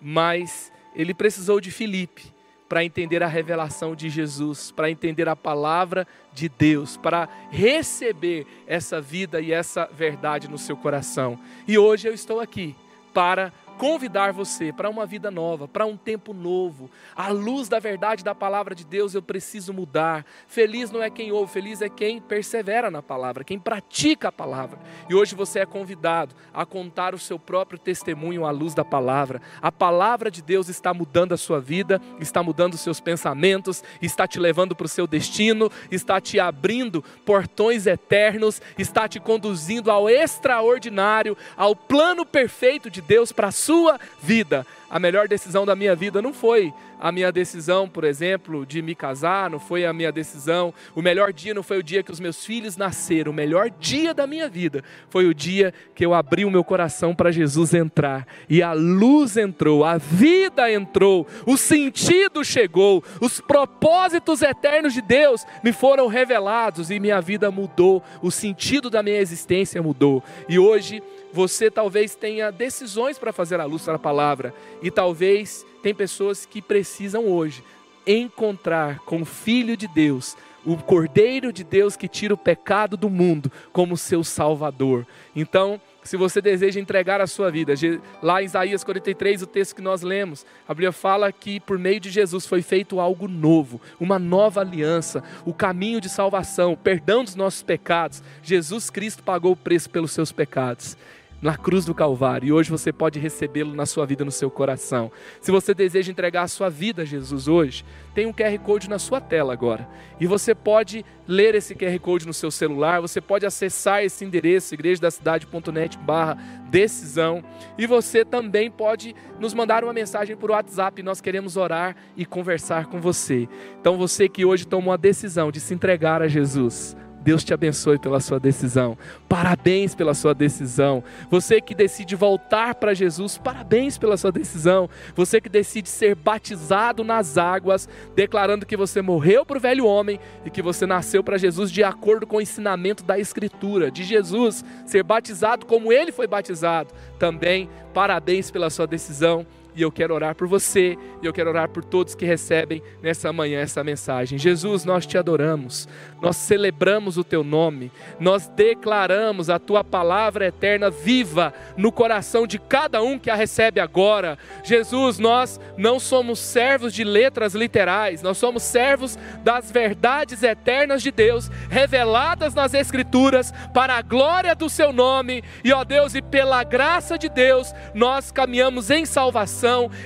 mas 0.00 0.72
ele 0.94 1.12
precisou 1.12 1.60
de 1.60 1.70
Filipe 1.70 2.32
para 2.68 2.84
entender 2.84 3.20
a 3.20 3.26
revelação 3.26 3.96
de 3.96 4.08
Jesus, 4.08 4.70
para 4.70 4.88
entender 4.88 5.28
a 5.28 5.34
palavra 5.34 6.06
de 6.32 6.48
Deus, 6.48 6.96
para 6.96 7.28
receber 7.50 8.46
essa 8.64 9.00
vida 9.00 9.40
e 9.40 9.52
essa 9.52 9.90
verdade 9.92 10.48
no 10.48 10.56
seu 10.56 10.76
coração. 10.76 11.36
E 11.66 11.76
hoje 11.76 12.06
eu 12.06 12.14
estou 12.14 12.38
aqui 12.38 12.76
para 13.12 13.52
convidar 13.80 14.30
você 14.30 14.74
para 14.74 14.90
uma 14.90 15.06
vida 15.06 15.30
nova, 15.30 15.66
para 15.66 15.86
um 15.86 15.96
tempo 15.96 16.34
novo. 16.34 16.90
À 17.16 17.28
luz 17.28 17.66
da 17.66 17.78
verdade 17.78 18.22
da 18.22 18.34
palavra 18.34 18.74
de 18.74 18.84
Deus, 18.84 19.14
eu 19.14 19.22
preciso 19.22 19.72
mudar. 19.72 20.26
Feliz 20.46 20.90
não 20.90 21.02
é 21.02 21.08
quem 21.08 21.32
ouve, 21.32 21.50
feliz 21.50 21.80
é 21.80 21.88
quem 21.88 22.20
persevera 22.20 22.90
na 22.90 23.00
palavra, 23.00 23.42
quem 23.42 23.58
pratica 23.58 24.28
a 24.28 24.32
palavra. 24.32 24.78
E 25.08 25.14
hoje 25.14 25.34
você 25.34 25.60
é 25.60 25.64
convidado 25.64 26.34
a 26.52 26.66
contar 26.66 27.14
o 27.14 27.18
seu 27.18 27.38
próprio 27.38 27.78
testemunho 27.78 28.44
à 28.44 28.50
luz 28.50 28.74
da 28.74 28.84
palavra. 28.84 29.40
A 29.62 29.72
palavra 29.72 30.30
de 30.30 30.42
Deus 30.42 30.68
está 30.68 30.92
mudando 30.92 31.32
a 31.32 31.38
sua 31.38 31.58
vida, 31.58 32.02
está 32.20 32.42
mudando 32.42 32.74
os 32.74 32.80
seus 32.80 33.00
pensamentos, 33.00 33.82
está 34.02 34.28
te 34.28 34.38
levando 34.38 34.76
para 34.76 34.84
o 34.84 34.90
seu 34.90 35.06
destino, 35.06 35.72
está 35.90 36.20
te 36.20 36.38
abrindo 36.38 37.02
portões 37.24 37.86
eternos, 37.86 38.60
está 38.76 39.08
te 39.08 39.18
conduzindo 39.18 39.90
ao 39.90 40.06
extraordinário, 40.06 41.34
ao 41.56 41.74
plano 41.74 42.26
perfeito 42.26 42.90
de 42.90 43.00
Deus 43.00 43.32
para 43.32 43.48
a 43.48 43.52
sua 43.52 43.69
sua 43.70 44.00
vida. 44.20 44.66
A 44.90 44.98
melhor 44.98 45.28
decisão 45.28 45.64
da 45.64 45.76
minha 45.76 45.94
vida 45.94 46.20
não 46.20 46.34
foi 46.34 46.74
a 47.00 47.10
minha 47.10 47.32
decisão, 47.32 47.88
por 47.88 48.04
exemplo, 48.04 48.66
de 48.66 48.82
me 48.82 48.94
casar, 48.94 49.48
não 49.48 49.58
foi 49.58 49.86
a 49.86 49.92
minha 49.92 50.12
decisão. 50.12 50.74
O 50.94 51.00
melhor 51.00 51.32
dia 51.32 51.54
não 51.54 51.62
foi 51.62 51.78
o 51.78 51.82
dia 51.82 52.02
que 52.02 52.12
os 52.12 52.20
meus 52.20 52.44
filhos 52.44 52.76
nasceram. 52.76 53.32
O 53.32 53.34
melhor 53.34 53.70
dia 53.70 54.12
da 54.12 54.26
minha 54.26 54.48
vida 54.48 54.84
foi 55.08 55.26
o 55.26 55.32
dia 55.32 55.72
que 55.94 56.04
eu 56.04 56.12
abri 56.12 56.44
o 56.44 56.50
meu 56.50 56.62
coração 56.62 57.14
para 57.14 57.32
Jesus 57.32 57.72
entrar. 57.72 58.26
E 58.50 58.62
a 58.62 58.74
luz 58.74 59.38
entrou, 59.38 59.82
a 59.82 59.96
vida 59.96 60.70
entrou, 60.70 61.26
o 61.46 61.56
sentido 61.56 62.44
chegou, 62.44 63.02
os 63.18 63.40
propósitos 63.40 64.42
eternos 64.42 64.92
de 64.92 65.00
Deus 65.00 65.46
me 65.64 65.72
foram 65.72 66.06
revelados 66.06 66.90
e 66.90 67.00
minha 67.00 67.20
vida 67.20 67.50
mudou, 67.50 68.02
o 68.20 68.30
sentido 68.30 68.90
da 68.90 69.02
minha 69.02 69.20
existência 69.20 69.82
mudou. 69.82 70.22
E 70.48 70.58
hoje 70.58 71.02
você 71.32 71.70
talvez 71.70 72.14
tenha 72.14 72.50
decisões 72.50 73.18
para 73.18 73.32
fazer 73.32 73.60
a 73.60 73.64
luz 73.64 73.84
da 73.84 73.98
palavra 73.98 74.54
e 74.82 74.90
talvez 74.90 75.64
tem 75.82 75.94
pessoas 75.94 76.44
que 76.44 76.60
precisam 76.60 77.26
hoje 77.26 77.62
encontrar 78.06 79.00
com 79.00 79.22
o 79.22 79.26
Filho 79.26 79.76
de 79.76 79.86
Deus, 79.86 80.36
o 80.64 80.76
Cordeiro 80.76 81.52
de 81.52 81.64
Deus 81.64 81.96
que 81.96 82.08
tira 82.08 82.34
o 82.34 82.38
pecado 82.38 82.96
do 82.96 83.08
mundo 83.08 83.50
como 83.72 83.96
seu 83.96 84.24
Salvador. 84.24 85.06
Então, 85.34 85.80
se 86.02 86.16
você 86.16 86.40
deseja 86.40 86.80
entregar 86.80 87.20
a 87.20 87.26
sua 87.26 87.50
vida, 87.50 87.74
lá 88.22 88.42
em 88.42 88.46
Isaías 88.46 88.82
43, 88.82 89.42
o 89.42 89.46
texto 89.46 89.76
que 89.76 89.82
nós 89.82 90.02
lemos, 90.02 90.46
a 90.66 90.72
Bíblia 90.72 90.92
fala 90.92 91.30
que 91.30 91.60
por 91.60 91.78
meio 91.78 92.00
de 92.00 92.10
Jesus 92.10 92.46
foi 92.46 92.62
feito 92.62 92.98
algo 92.98 93.28
novo, 93.28 93.80
uma 93.98 94.18
nova 94.18 94.60
aliança, 94.60 95.22
o 95.44 95.52
caminho 95.52 96.00
de 96.00 96.08
salvação, 96.08 96.72
o 96.72 96.76
perdão 96.76 97.22
dos 97.22 97.34
nossos 97.34 97.62
pecados. 97.62 98.22
Jesus 98.42 98.88
Cristo 98.88 99.22
pagou 99.22 99.52
o 99.52 99.56
preço 99.56 99.90
pelos 99.90 100.12
seus 100.12 100.32
pecados 100.32 100.96
na 101.40 101.56
cruz 101.56 101.84
do 101.84 101.94
Calvário 101.94 102.48
e 102.48 102.52
hoje 102.52 102.70
você 102.70 102.92
pode 102.92 103.18
recebê-lo 103.18 103.74
na 103.74 103.86
sua 103.86 104.04
vida, 104.04 104.24
no 104.24 104.30
seu 104.30 104.50
coração. 104.50 105.10
Se 105.40 105.50
você 105.50 105.72
deseja 105.72 106.10
entregar 106.10 106.42
a 106.42 106.48
sua 106.48 106.68
vida 106.68 107.02
a 107.02 107.04
Jesus 107.04 107.48
hoje, 107.48 107.84
tem 108.14 108.26
um 108.26 108.32
QR 108.32 108.58
Code 108.58 108.90
na 108.90 108.98
sua 108.98 109.20
tela 109.20 109.52
agora 109.52 109.88
e 110.20 110.26
você 110.26 110.54
pode 110.54 111.04
ler 111.26 111.54
esse 111.54 111.74
QR 111.74 111.98
Code 112.00 112.26
no 112.26 112.34
seu 112.34 112.50
celular, 112.50 113.00
você 113.00 113.20
pode 113.20 113.46
acessar 113.46 114.04
esse 114.04 114.24
endereço, 114.24 114.74
igrejadacidade.net 114.74 115.96
barra 115.98 116.36
decisão 116.68 117.42
e 117.78 117.86
você 117.86 118.24
também 118.24 118.70
pode 118.70 119.14
nos 119.38 119.54
mandar 119.54 119.82
uma 119.82 119.92
mensagem 119.92 120.36
por 120.36 120.50
WhatsApp, 120.50 121.02
nós 121.02 121.20
queremos 121.20 121.56
orar 121.56 121.96
e 122.16 122.26
conversar 122.26 122.86
com 122.86 123.00
você. 123.00 123.48
Então 123.80 123.96
você 123.96 124.28
que 124.28 124.44
hoje 124.44 124.66
tomou 124.66 124.92
a 124.92 124.96
decisão 124.96 125.50
de 125.50 125.60
se 125.60 125.72
entregar 125.72 126.20
a 126.20 126.28
Jesus, 126.28 126.96
Deus 127.20 127.44
te 127.44 127.52
abençoe 127.52 127.98
pela 127.98 128.20
sua 128.20 128.40
decisão. 128.40 128.96
Parabéns 129.28 129.94
pela 129.94 130.14
sua 130.14 130.34
decisão. 130.34 131.04
Você 131.30 131.60
que 131.60 131.74
decide 131.74 132.16
voltar 132.16 132.74
para 132.74 132.94
Jesus, 132.94 133.36
parabéns 133.36 133.98
pela 133.98 134.16
sua 134.16 134.32
decisão. 134.32 134.88
Você 135.14 135.40
que 135.40 135.48
decide 135.48 135.88
ser 135.88 136.14
batizado 136.14 137.04
nas 137.04 137.36
águas, 137.36 137.88
declarando 138.14 138.66
que 138.66 138.76
você 138.76 139.02
morreu 139.02 139.44
para 139.44 139.58
o 139.58 139.60
velho 139.60 139.86
homem 139.86 140.18
e 140.44 140.50
que 140.50 140.62
você 140.62 140.86
nasceu 140.86 141.22
para 141.22 141.38
Jesus 141.38 141.70
de 141.70 141.84
acordo 141.84 142.26
com 142.26 142.36
o 142.36 142.40
ensinamento 142.40 143.04
da 143.04 143.18
Escritura, 143.18 143.90
de 143.90 144.02
Jesus, 144.02 144.64
ser 144.86 145.02
batizado 145.02 145.66
como 145.66 145.92
ele 145.92 146.12
foi 146.12 146.26
batizado. 146.26 146.94
Também 147.18 147.68
parabéns 147.92 148.50
pela 148.50 148.70
sua 148.70 148.86
decisão 148.86 149.46
e 149.80 149.82
eu 149.82 149.90
quero 149.90 150.14
orar 150.14 150.34
por 150.34 150.46
você, 150.46 150.94
e 151.22 151.26
eu 151.26 151.32
quero 151.32 151.48
orar 151.48 151.70
por 151.70 151.82
todos 151.82 152.14
que 152.14 152.26
recebem 152.26 152.82
nessa 153.02 153.32
manhã 153.32 153.60
essa 153.60 153.82
mensagem. 153.82 154.38
Jesus, 154.38 154.84
nós 154.84 155.06
te 155.06 155.16
adoramos, 155.16 155.88
nós 156.20 156.36
celebramos 156.36 157.16
o 157.16 157.24
teu 157.24 157.42
nome, 157.42 157.90
nós 158.18 158.46
declaramos 158.48 159.48
a 159.48 159.58
tua 159.58 159.82
palavra 159.82 160.46
eterna 160.46 160.90
viva 160.90 161.54
no 161.78 161.90
coração 161.90 162.46
de 162.46 162.58
cada 162.58 163.02
um 163.02 163.18
que 163.18 163.30
a 163.30 163.34
recebe 163.34 163.80
agora. 163.80 164.36
Jesus, 164.62 165.18
nós 165.18 165.58
não 165.78 165.98
somos 165.98 166.38
servos 166.38 166.92
de 166.92 167.02
letras 167.02 167.54
literais, 167.54 168.20
nós 168.20 168.36
somos 168.36 168.62
servos 168.62 169.18
das 169.42 169.70
verdades 169.70 170.42
eternas 170.42 171.02
de 171.02 171.10
Deus, 171.10 171.50
reveladas 171.70 172.52
nas 172.52 172.74
Escrituras, 172.74 173.50
para 173.72 173.94
a 173.94 174.02
glória 174.02 174.54
do 174.54 174.68
seu 174.68 174.92
nome, 174.92 175.42
e 175.64 175.72
ó 175.72 175.84
Deus, 175.84 176.14
e 176.14 176.20
pela 176.20 176.62
graça 176.64 177.16
de 177.16 177.30
Deus, 177.30 177.72
nós 177.94 178.30
caminhamos 178.30 178.90
em 178.90 179.06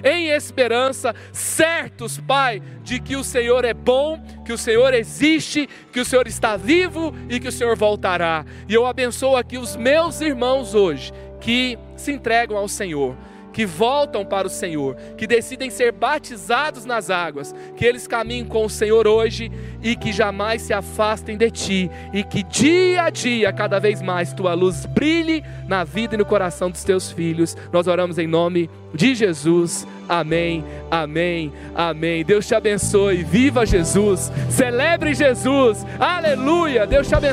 em 0.03 0.29
esperança, 0.29 1.15
certos, 1.33 2.19
Pai, 2.19 2.63
de 2.83 3.01
que 3.01 3.17
o 3.17 3.25
Senhor 3.25 3.65
é 3.65 3.75
bom, 3.75 4.23
que 4.45 4.53
o 4.53 4.59
Senhor 4.59 4.93
existe, 4.95 5.69
que 5.93 6.01
o 6.01 6.05
Senhor 6.05 6.27
está 6.27 6.57
vivo 6.57 7.15
e 7.29 7.41
que 7.41 7.49
o 7.49 7.53
Senhor 7.53 7.77
voltará. 7.77 8.45
E 8.69 8.75
eu 8.75 8.87
abençoo 8.87 9.37
aqui 9.37 9.59
os 9.59 9.77
meus 9.77 10.21
irmãos 10.21 10.75
hoje 10.75 11.13
que 11.41 11.79
se 11.97 12.13
entregam 12.13 12.57
ao 12.57 12.69
Senhor 12.69 13.17
que 13.55 13.65
voltam 13.65 14.27
para 14.27 14.49
o 14.49 14.51
Senhor, 14.51 14.97
que 15.17 15.29
decidem 15.29 15.71
ser 15.71 15.93
batizados 15.93 16.85
nas 16.85 17.09
águas, 17.09 17.55
que 17.77 17.85
eles 17.87 18.07
caminhem 18.07 18.45
com 18.45 18.67
o 18.67 18.69
Senhor 18.69 19.07
hoje 19.07 19.51
e 19.81 19.95
que 19.95 20.13
jamais 20.13 20.61
se 20.61 20.73
afastem 20.73 21.37
de 21.37 21.51
ti, 21.53 21.91
e 22.13 22.25
que 22.25 22.43
dia 22.43 23.05
a 23.05 23.11
dia, 23.11 23.53
cada 23.53 23.79
vez 23.79 24.03
mais, 24.03 24.33
tua 24.33 24.55
luz 24.55 24.85
brilhe 24.87 25.45
na 25.69 25.85
vida 25.85 26.17
e 26.17 26.19
no 26.19 26.27
coração 26.27 26.69
dos 26.69 26.83
teus 26.83 27.13
filhos. 27.13 27.57
Nós 27.73 27.87
oramos 27.87 28.19
em 28.19 28.27
nome 28.27 28.69
de 28.93 29.15
Jesus. 29.15 29.87
Amém, 30.09 30.65
amém, 30.91 31.53
amém. 31.75 32.25
Deus 32.25 32.47
te 32.47 32.55
abençoe. 32.55 33.23
Viva 33.23 33.65
Jesus, 33.65 34.33
celebre 34.51 35.15
Jesus. 35.15 35.87
Aleluia. 35.99 36.87
Deus 36.87 37.07
te 37.07 37.15
abençoe. 37.15 37.23